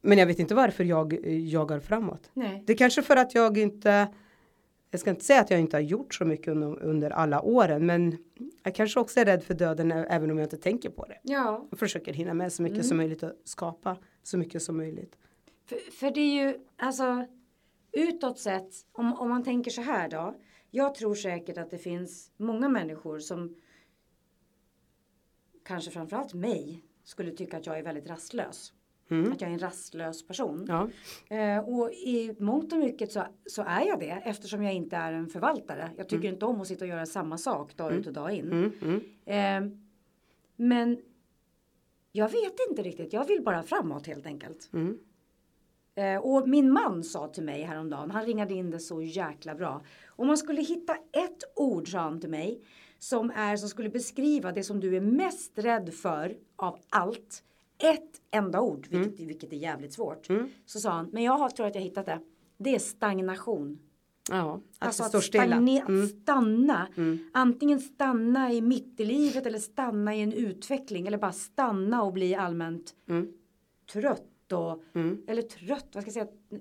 Men 0.00 0.18
jag 0.18 0.26
vet 0.26 0.38
inte 0.38 0.54
varför 0.54 0.84
jag 0.84 1.26
eh, 1.26 1.48
jagar 1.48 1.80
framåt. 1.80 2.30
Nej. 2.34 2.62
Det 2.66 2.72
är 2.72 2.76
kanske 2.76 3.02
för 3.02 3.16
att 3.16 3.34
jag 3.34 3.58
inte 3.58 4.08
jag 4.90 5.00
ska 5.00 5.10
inte 5.10 5.24
säga 5.24 5.40
att 5.40 5.50
jag 5.50 5.60
inte 5.60 5.76
har 5.76 5.82
gjort 5.82 6.14
så 6.14 6.24
mycket 6.24 6.48
under, 6.48 6.82
under 6.82 7.10
alla 7.10 7.42
åren 7.42 7.86
men 7.86 8.18
jag 8.62 8.74
kanske 8.74 9.00
också 9.00 9.20
är 9.20 9.24
rädd 9.24 9.42
för 9.42 9.54
döden 9.54 9.92
även 9.92 10.30
om 10.30 10.38
jag 10.38 10.46
inte 10.46 10.56
tänker 10.56 10.90
på 10.90 11.04
det. 11.04 11.18
Ja, 11.22 11.66
Jag 11.70 11.78
försöker 11.78 12.12
hinna 12.12 12.34
med 12.34 12.52
så 12.52 12.62
mycket 12.62 12.86
som 12.86 12.96
möjligt 12.96 13.22
och 13.22 13.32
skapa 13.44 13.96
så 14.22 14.38
mycket 14.38 14.62
som 14.62 14.76
möjligt. 14.76 15.16
för, 15.66 15.92
för 15.92 16.10
det 16.10 16.20
är 16.20 16.46
ju 16.46 16.54
alltså 16.76 17.26
utåt 17.92 18.38
sett 18.38 18.70
om, 18.92 19.14
om 19.14 19.28
man 19.28 19.44
tänker 19.44 19.70
så 19.70 19.82
här 19.82 20.08
då. 20.08 20.34
Jag 20.70 20.94
tror 20.94 21.14
säkert 21.14 21.58
att 21.58 21.70
det 21.70 21.78
finns 21.78 22.30
många 22.36 22.68
människor 22.68 23.18
som 23.18 23.56
kanske 25.68 25.90
framförallt 25.90 26.34
mig 26.34 26.82
skulle 27.04 27.30
tycka 27.30 27.56
att 27.56 27.66
jag 27.66 27.78
är 27.78 27.82
väldigt 27.82 28.08
rastlös. 28.08 28.72
Mm. 29.10 29.32
Att 29.32 29.40
jag 29.40 29.50
är 29.50 29.54
en 29.54 29.58
rastlös 29.58 30.26
person. 30.26 30.66
Ja. 30.68 30.88
Eh, 31.36 31.58
och 31.68 31.92
i 31.92 32.34
mångt 32.38 32.72
och 32.72 32.78
mycket 32.78 33.12
så, 33.12 33.22
så 33.46 33.62
är 33.62 33.86
jag 33.86 34.00
det 34.00 34.22
eftersom 34.24 34.62
jag 34.62 34.74
inte 34.74 34.96
är 34.96 35.12
en 35.12 35.28
förvaltare. 35.28 35.90
Jag 35.96 36.08
tycker 36.08 36.28
inte 36.28 36.46
om 36.46 36.60
att 36.60 36.68
sitta 36.68 36.84
och 36.84 36.88
göra 36.88 37.06
samma 37.06 37.38
sak 37.38 37.76
dag 37.76 37.92
ut 37.92 38.06
och 38.06 38.12
dag 38.12 38.32
in. 38.34 38.52
Mm, 38.52 38.72
mm, 38.82 39.00
Eh, 39.24 39.78
men 40.56 40.98
jag 42.12 42.28
vet 42.28 42.54
inte 42.70 42.82
riktigt. 42.82 43.12
Jag 43.12 43.24
vill 43.24 43.42
bara 43.42 43.62
framåt 43.62 44.06
helt 44.06 44.26
enkelt. 44.26 44.70
mm, 44.72 44.98
Eh, 45.98 46.18
och 46.18 46.48
min 46.48 46.72
man 46.72 47.04
sa 47.04 47.28
till 47.28 47.42
mig 47.42 47.62
häromdagen, 47.62 48.10
han 48.10 48.24
ringade 48.24 48.54
in 48.54 48.70
det 48.70 48.78
så 48.78 49.02
jäkla 49.02 49.54
bra. 49.54 49.82
Om 50.08 50.26
man 50.26 50.38
skulle 50.38 50.60
hitta 50.60 50.94
ett 50.94 51.44
ord, 51.56 51.92
sa 51.92 51.98
han 51.98 52.20
till 52.20 52.30
mig, 52.30 52.62
som, 52.98 53.30
är, 53.30 53.56
som 53.56 53.68
skulle 53.68 53.88
beskriva 53.88 54.52
det 54.52 54.62
som 54.62 54.80
du 54.80 54.96
är 54.96 55.00
mest 55.00 55.52
rädd 55.58 55.94
för 55.94 56.36
av 56.56 56.78
allt. 56.88 57.44
Ett 57.78 58.20
enda 58.30 58.60
ord, 58.60 58.86
vilket, 58.90 59.20
vilket 59.26 59.52
är 59.52 59.56
jävligt 59.56 59.92
svårt. 59.92 60.28
Mm. 60.28 60.48
Så 60.66 60.80
sa 60.80 60.90
han, 60.90 61.08
men 61.12 61.22
jag 61.22 61.38
har, 61.38 61.48
tror 61.48 61.66
att 61.66 61.74
jag 61.74 61.82
hittat 61.82 62.06
det. 62.06 62.20
Det 62.56 62.74
är 62.74 62.78
stagnation. 62.78 63.78
Ja, 64.30 64.60
att 64.78 64.86
Alltså 64.86 65.02
att, 65.02 65.24
stilla. 65.24 65.44
Mm. 65.56 66.02
att 66.04 66.08
stanna. 66.10 66.88
Mm. 66.96 67.18
Antingen 67.32 67.80
stanna 67.80 68.52
i 68.52 68.60
mitt 68.60 69.00
i 69.00 69.04
livet 69.04 69.46
eller 69.46 69.58
stanna 69.58 70.14
i 70.14 70.20
en 70.20 70.32
utveckling 70.32 71.06
eller 71.06 71.18
bara 71.18 71.32
stanna 71.32 72.02
och 72.02 72.12
bli 72.12 72.34
allmänt 72.34 72.94
Mm. 73.08 73.32
trött 73.92 74.52
och 74.52 74.82
Mm. 74.94 75.22
eller 75.26 75.42
trött, 75.42 75.86
vad 75.92 76.02
ska 76.02 76.08
jag 76.08 76.28
säga? 76.28 76.60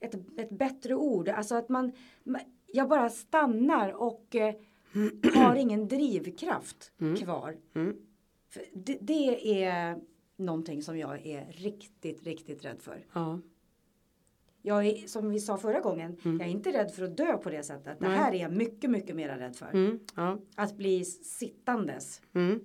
Ett, 0.00 0.14
ett 0.38 0.50
bättre 0.50 0.94
ord, 0.94 1.28
alltså 1.28 1.54
att 1.54 1.68
man, 1.68 1.92
man 2.24 2.40
jag 2.72 2.88
bara 2.88 3.08
stannar 3.08 3.90
och 3.92 4.34
eh, 4.34 4.54
har 5.34 5.54
ingen 5.54 5.88
drivkraft 5.88 6.92
kvar. 7.18 7.56
Mm. 7.74 7.96
Det, 8.72 8.98
det 9.00 9.62
är 9.64 9.98
någonting 10.36 10.82
som 10.82 10.98
jag 10.98 11.26
är 11.26 11.52
riktigt, 11.52 12.22
riktigt 12.22 12.64
rädd 12.64 12.82
för. 12.82 13.06
Ja. 13.12 13.40
Jag 14.62 14.86
är, 14.86 15.06
som 15.06 15.30
vi 15.30 15.40
sa 15.40 15.56
förra 15.56 15.80
gången, 15.80 16.16
jag 16.22 16.40
är 16.40 16.46
inte 16.46 16.72
rädd 16.72 16.92
för 16.94 17.04
att 17.04 17.16
dö 17.16 17.36
på 17.36 17.50
det 17.50 17.62
sättet. 17.62 17.98
Det 18.00 18.08
Nej. 18.08 18.18
här 18.18 18.32
är 18.32 18.40
jag 18.40 18.52
mycket, 18.52 18.90
mycket 18.90 19.16
mer 19.16 19.38
rädd 19.38 19.56
för. 19.56 19.66
Mm. 19.66 19.98
Ja. 20.16 20.38
Att 20.54 20.76
bli 20.76 21.04
sittandes 21.04 22.22
Mm. 22.34 22.60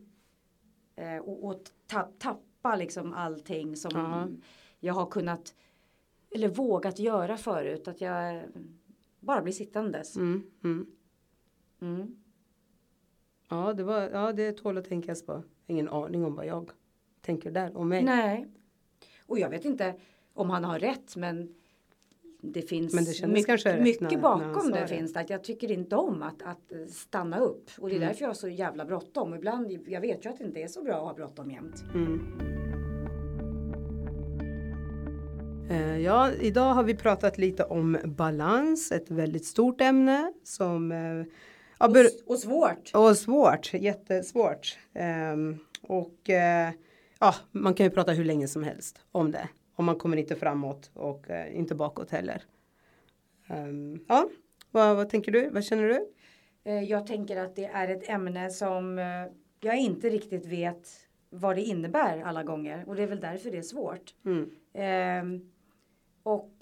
eh, 0.95 1.17
och, 1.17 1.43
och 1.45 1.61
ta, 1.87 2.11
tappa 2.19 2.75
liksom 2.75 3.13
allting 3.13 3.75
som 3.75 3.91
Ja. 3.95 4.27
jag 4.79 4.93
har 4.93 5.05
kunnat 5.05 5.55
eller 6.35 6.47
vågat 6.49 6.99
göra 6.99 7.37
förut. 7.37 7.87
Att 7.87 8.01
jag 8.01 8.43
bara 9.19 9.41
blir 9.41 9.53
sittandes. 9.53 10.15
Mm. 10.17 10.43
Mm. 10.63 10.87
Mm. 11.81 12.15
Ja, 13.49 13.73
det 13.73 13.83
var, 13.83 14.01
ja, 14.01 14.33
det 14.33 14.51
tål 14.51 14.77
att 14.77 14.85
tänkas 14.89 15.25
på. 15.25 15.43
Ingen 15.67 15.89
aning 15.89 16.25
om 16.25 16.35
vad 16.35 16.45
jag 16.45 16.69
tänker 17.21 17.51
där 17.51 17.77
om 17.77 17.89
mig. 17.89 18.03
Nej. 18.03 18.47
Och 19.25 19.39
jag 19.39 19.49
vet 19.49 19.65
inte 19.65 19.95
om 20.33 20.49
han 20.49 20.63
har 20.63 20.79
rätt 20.79 21.15
men 21.15 21.55
det 22.41 22.61
finns 22.61 22.93
Men 22.93 23.03
det 23.05 23.27
mycket, 23.27 23.65
rätt 23.65 23.81
mycket 23.81 24.01
när- 24.01 24.11
när 24.11 24.21
bakom 24.21 24.61
sa 24.61 24.69
det, 24.79 24.87
finns 24.87 25.13
det. 25.13 25.19
Att 25.19 25.29
jag 25.29 25.43
tycker 25.43 25.71
inte 25.71 25.95
om 25.95 26.21
att, 26.23 26.41
att 26.41 26.89
stanna 26.91 27.39
upp. 27.39 27.69
Och 27.79 27.89
det 27.89 27.95
är 27.95 27.97
Mm. 27.97 28.07
därför 28.07 28.21
jag 28.21 28.29
har 28.29 28.33
så 28.33 28.49
jävla 28.49 28.85
bråttom. 28.85 29.33
Ibland, 29.33 29.71
jag 29.87 30.01
vet 30.01 30.25
ju 30.25 30.29
att 30.29 30.37
det 30.37 30.43
inte 30.43 30.59
är 30.59 30.67
så 30.67 30.83
bra 30.83 30.93
att 30.95 31.03
ha 31.03 31.13
bråttom 31.13 31.51
jämt. 31.51 31.83
Mm. 31.93 32.19
Eh, 35.69 35.97
Ja, 35.99 36.31
idag 36.41 36.73
har 36.73 36.83
vi 36.83 36.95
pratat 36.95 37.37
lite 37.37 37.63
om 37.63 37.97
balans, 38.05 38.91
ett 38.91 39.11
väldigt 39.11 39.45
stort 39.45 39.81
ämne 39.81 40.33
som 40.43 40.91
eh, 40.91 41.25
ja, 41.79 41.87
Och, 41.87 42.31
och 42.31 42.39
svårt. 42.39 42.91
och 42.93 43.17
svårt, 43.17 43.73
jättesvårt. 43.73 44.77
Ehm, 44.93 45.57
och 45.81 46.29
eh, 46.29 46.71
ja, 47.19 47.35
man 47.51 47.73
kan 47.73 47.85
ju 47.85 47.89
prata 47.89 48.11
hur 48.11 48.25
länge 48.25 48.47
som 48.47 48.63
helst 48.63 48.99
om 49.11 49.31
det. 49.31 49.49
Och 49.75 49.83
man 49.83 49.95
kommer 49.95 50.17
inte 50.17 50.35
framåt 50.35 50.91
och 50.93 51.29
eh, 51.29 51.57
inte 51.57 51.75
bakåt 51.75 52.11
heller. 52.11 52.43
Ehm, 53.47 53.99
ja, 54.07 54.29
vad, 54.71 54.95
vad 54.95 55.09
tänker 55.09 55.31
du? 55.31 55.49
Vad 55.49 55.63
känner 55.63 55.87
du? 55.87 56.07
Eh, 56.63 56.83
Jag 56.83 57.07
tänker 57.07 57.37
att 57.37 57.55
det 57.55 57.65
är 57.65 57.87
ett 57.87 58.09
ämne 58.09 58.49
som 58.49 58.97
jag 59.59 59.77
inte 59.77 60.09
riktigt 60.09 60.45
vet 60.45 60.89
vad 61.29 61.55
det 61.55 61.61
innebär 61.61 62.21
alla 62.21 62.43
gånger. 62.43 62.83
Och 62.87 62.95
det 62.95 63.03
är 63.03 63.07
väl 63.07 63.19
därför 63.19 63.51
det 63.51 63.57
är 63.57 63.61
svårt. 63.61 64.15
Mm. 64.25 64.49
Ehm, 64.73 65.51
och 66.23 66.53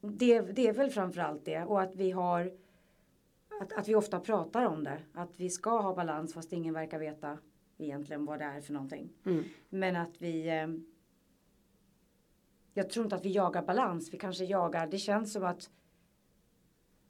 det, 0.00 0.40
det 0.40 0.66
är 0.68 0.72
väl 0.72 0.90
framförallt 0.90 1.44
det. 1.44 1.62
Och 1.62 1.80
att 1.82 1.96
vi 1.96 2.10
har 2.10 2.50
att, 3.60 3.72
att 3.72 3.88
vi 3.88 3.94
ofta 3.94 4.20
pratar 4.20 4.64
om 4.64 4.84
det. 4.84 4.98
Att 5.12 5.40
vi 5.40 5.50
ska 5.50 5.80
ha 5.80 5.94
balans 5.94 6.34
fast 6.34 6.52
ingen 6.52 6.74
verkar 6.74 6.98
veta 6.98 7.38
egentligen 7.78 8.24
vad 8.24 8.38
det 8.38 8.44
är 8.44 8.60
för 8.60 8.72
någonting. 8.72 9.12
Mm. 9.26 9.44
Men 9.68 9.96
att 9.96 10.22
vi 10.22 10.48
ehm, 10.48 10.86
Jag 12.74 12.90
tror 12.90 13.06
inte 13.06 13.16
att 13.16 13.24
vi 13.24 13.32
jagar 13.32 13.62
balans. 13.62 14.12
Vi 14.12 14.18
kanske 14.18 14.44
jagar, 14.44 14.86
det 14.86 14.98
känns 14.98 15.32
som 15.32 15.44
att 15.44 15.70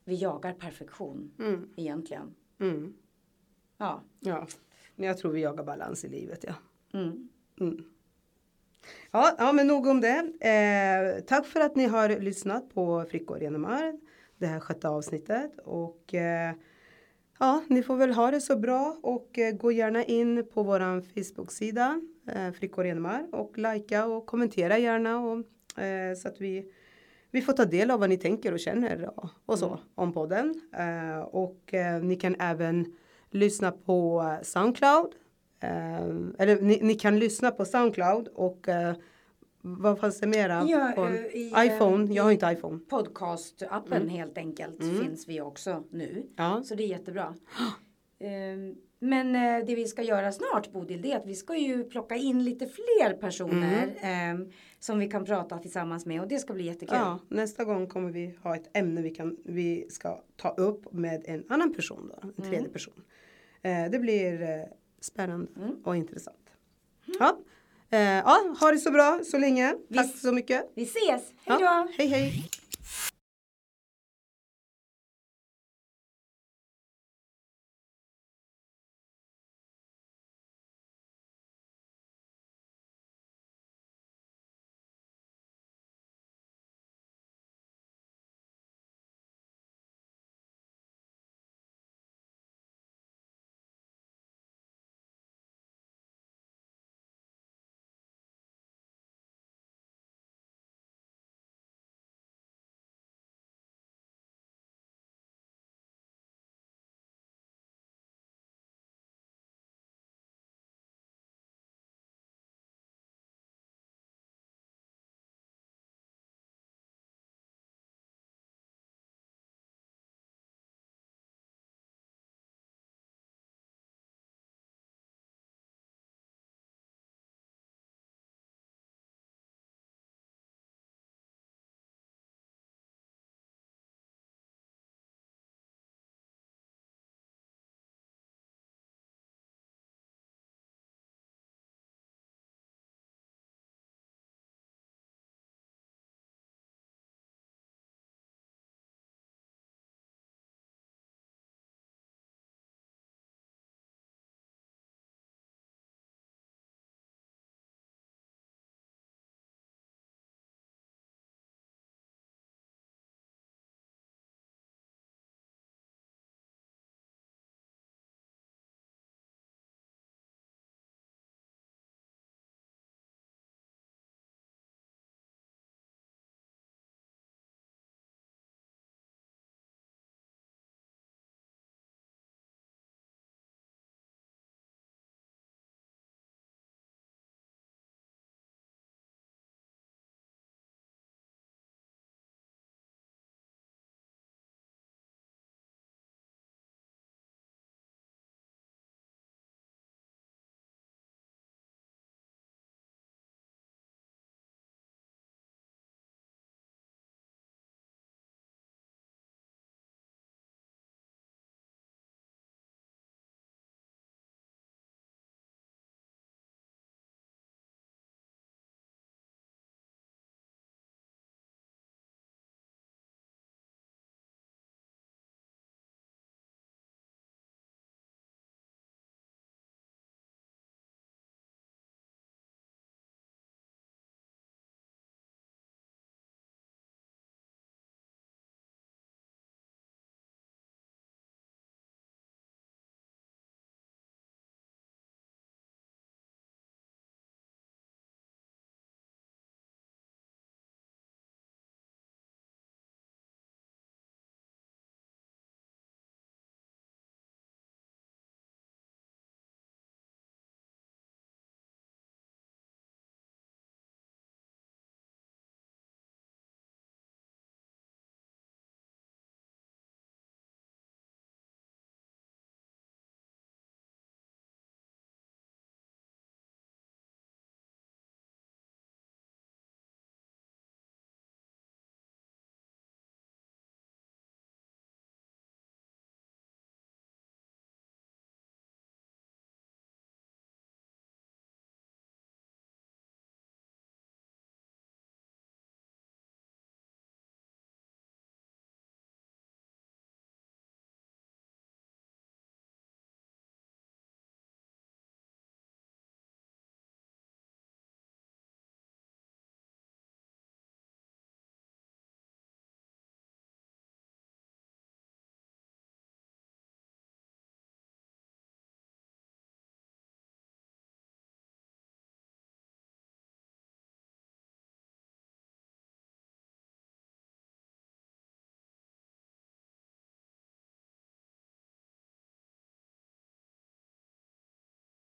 vi 0.05 0.15
jagar 0.15 0.53
perfektion 0.53 1.33
Mm. 1.39 1.69
egentligen. 1.77 2.35
Mm. 2.61 2.95
Ja. 3.79 4.03
Ja, 4.21 4.47
men 4.97 5.07
jag 5.09 5.19
tror 5.19 5.33
vi 5.33 5.41
jagar 5.41 5.65
balans 5.65 6.05
i 6.05 6.09
livet, 6.09 6.45
ja. 6.49 6.55
Mm. 6.99 7.29
Mm. 7.61 7.85
Ja, 9.11 9.35
ja, 9.39 9.53
men 9.53 9.67
nog 9.67 9.87
om 9.87 10.01
det. 10.01 10.33
Eh, 10.41 11.25
tack 11.25 11.47
för 11.47 11.61
att 11.61 11.77
ni 11.77 11.85
har 11.87 12.09
lyssnat 12.21 12.75
på 12.75 13.05
Flickor 13.11 13.39
genom 13.39 13.65
arv. 13.65 14.01
Det 14.45 14.49
här 14.49 14.61
sjätte 14.61 14.89
avsnittet. 14.89 15.59
Och 15.65 16.15
eh, 16.15 16.53
ja, 17.39 17.63
ni 17.69 17.83
får 17.83 17.97
väl 17.97 18.13
ha 18.13 18.31
det 18.31 18.41
så 18.41 18.57
bra. 18.57 18.97
Och 19.03 19.39
eh, 19.39 19.55
gå 19.55 19.73
gärna 19.73 20.05
in 20.05 20.47
på 20.55 20.63
våran 20.63 21.03
Facebook-sida. 21.03 22.01
Eh, 22.29 22.53
Flickor 22.53 22.87
genom 22.87 23.07
arv. 23.07 23.35
Och 23.35 23.59
likea 23.59 24.07
och 24.07 24.27
kommentera 24.27 24.79
gärna. 24.79 25.21
Och, 25.21 25.45
så 26.23 26.29
att 26.29 26.41
vi, 26.41 26.73
vi 27.31 27.43
får 27.43 27.53
ta 27.53 27.65
del 27.65 27.91
av 27.91 28.01
vad 28.01 28.09
ni 28.09 28.17
tänker 28.17 28.53
och 28.53 28.61
känner 28.61 29.11
och, 29.47 29.59
så 29.59 29.79
om 29.95 30.13
podden. 30.13 30.61
Och 31.27 31.75
ni 32.03 32.17
kan 32.17 32.37
även 32.39 32.95
lyssna 33.31 33.73
på 33.73 34.31
Soundcloud. 34.43 35.13
Eller 36.39 36.61
ni, 36.61 36.79
ni 36.83 36.95
kan 36.95 37.19
lyssna 37.19 37.51
på 37.51 37.65
Soundcloud 37.65 38.29
och 38.29 38.69
vad 39.67 39.99
fanns 39.99 40.21
det 40.21 40.27
mera? 40.27 40.67
Ja, 40.69 40.93
eh, 41.09 41.15
i, 41.15 41.53
eh, 41.57 41.67
iPhone. 41.67 42.15
Jag 42.15 42.25
har 42.25 42.31
inte 42.31 42.47
iPhone. 42.47 42.79
Podcast-appen 42.91 44.09
helt 44.09 44.39
enkelt 44.39 44.81
Mm. 44.83 45.05
finns 45.05 45.29
vi 45.29 45.41
också 45.41 45.85
nu. 45.91 46.27
Ja. 46.37 46.63
Så 46.65 46.75
det 46.75 46.83
är 46.83 46.87
jättebra. 46.89 47.35
Ehm, 48.21 48.75
Men 48.99 49.35
eh, 49.37 49.67
det 49.67 49.75
vi 49.75 49.87
ska 49.87 50.03
göra 50.03 50.33
snart 50.33 50.73
Bodil, 50.73 51.03
det 51.03 51.13
är 51.13 51.17
att 51.17 51.27
vi 51.27 51.35
ska 51.35 51.57
ju 51.57 51.85
plocka 51.85 52.17
in 52.17 52.45
lite 52.45 52.67
fler 52.67 53.13
personer 53.15 53.95
ehm, 54.01 54.51
som 54.79 54.99
vi 54.99 55.09
kan 55.11 55.25
prata 55.25 55.59
tillsammans 55.59 56.07
med 56.07 56.21
och 56.21 56.29
det 56.29 56.39
ska 56.39 56.53
bli 56.53 56.65
jättekul. 56.65 56.97
ja, 57.01 57.19
nästa 57.29 57.65
gång 57.65 57.87
kommer 57.87 58.11
vi 58.11 58.39
ha 58.43 58.57
ett 58.57 58.77
ämne 58.77 59.03
vi, 59.03 59.11
kan, 59.11 59.37
vi 59.45 59.87
ska 59.91 60.21
ta 60.37 60.49
upp 60.51 60.93
med 60.93 61.23
en 61.27 61.45
annan 61.49 61.75
person 61.75 62.13
då, 62.15 62.29
en 62.37 62.51
tredje 62.51 62.69
person. 62.69 62.95
Eh, 63.63 63.91
det 63.91 63.99
blir 63.99 64.65
spännande 65.01 65.47
Mm. 65.57 65.77
och 65.85 65.97
intressant. 65.97 66.51
Ja. 67.21 67.39
Eh, 67.95 68.01
ja, 68.01 68.55
ha 68.61 68.71
det 68.71 68.79
så 68.79 68.91
bra 68.91 69.21
så 69.25 69.39
länge. 69.39 69.75
Vi- 69.89 69.97
Tack 69.99 70.17
så 70.23 70.33
mycket. 70.33 70.73
Vi 70.77 70.83
ses, 70.83 71.01
hej 71.45 71.57
då! 71.59 71.61
Ja, 71.65 71.89
hej 71.99 72.07
hej. 72.09 72.45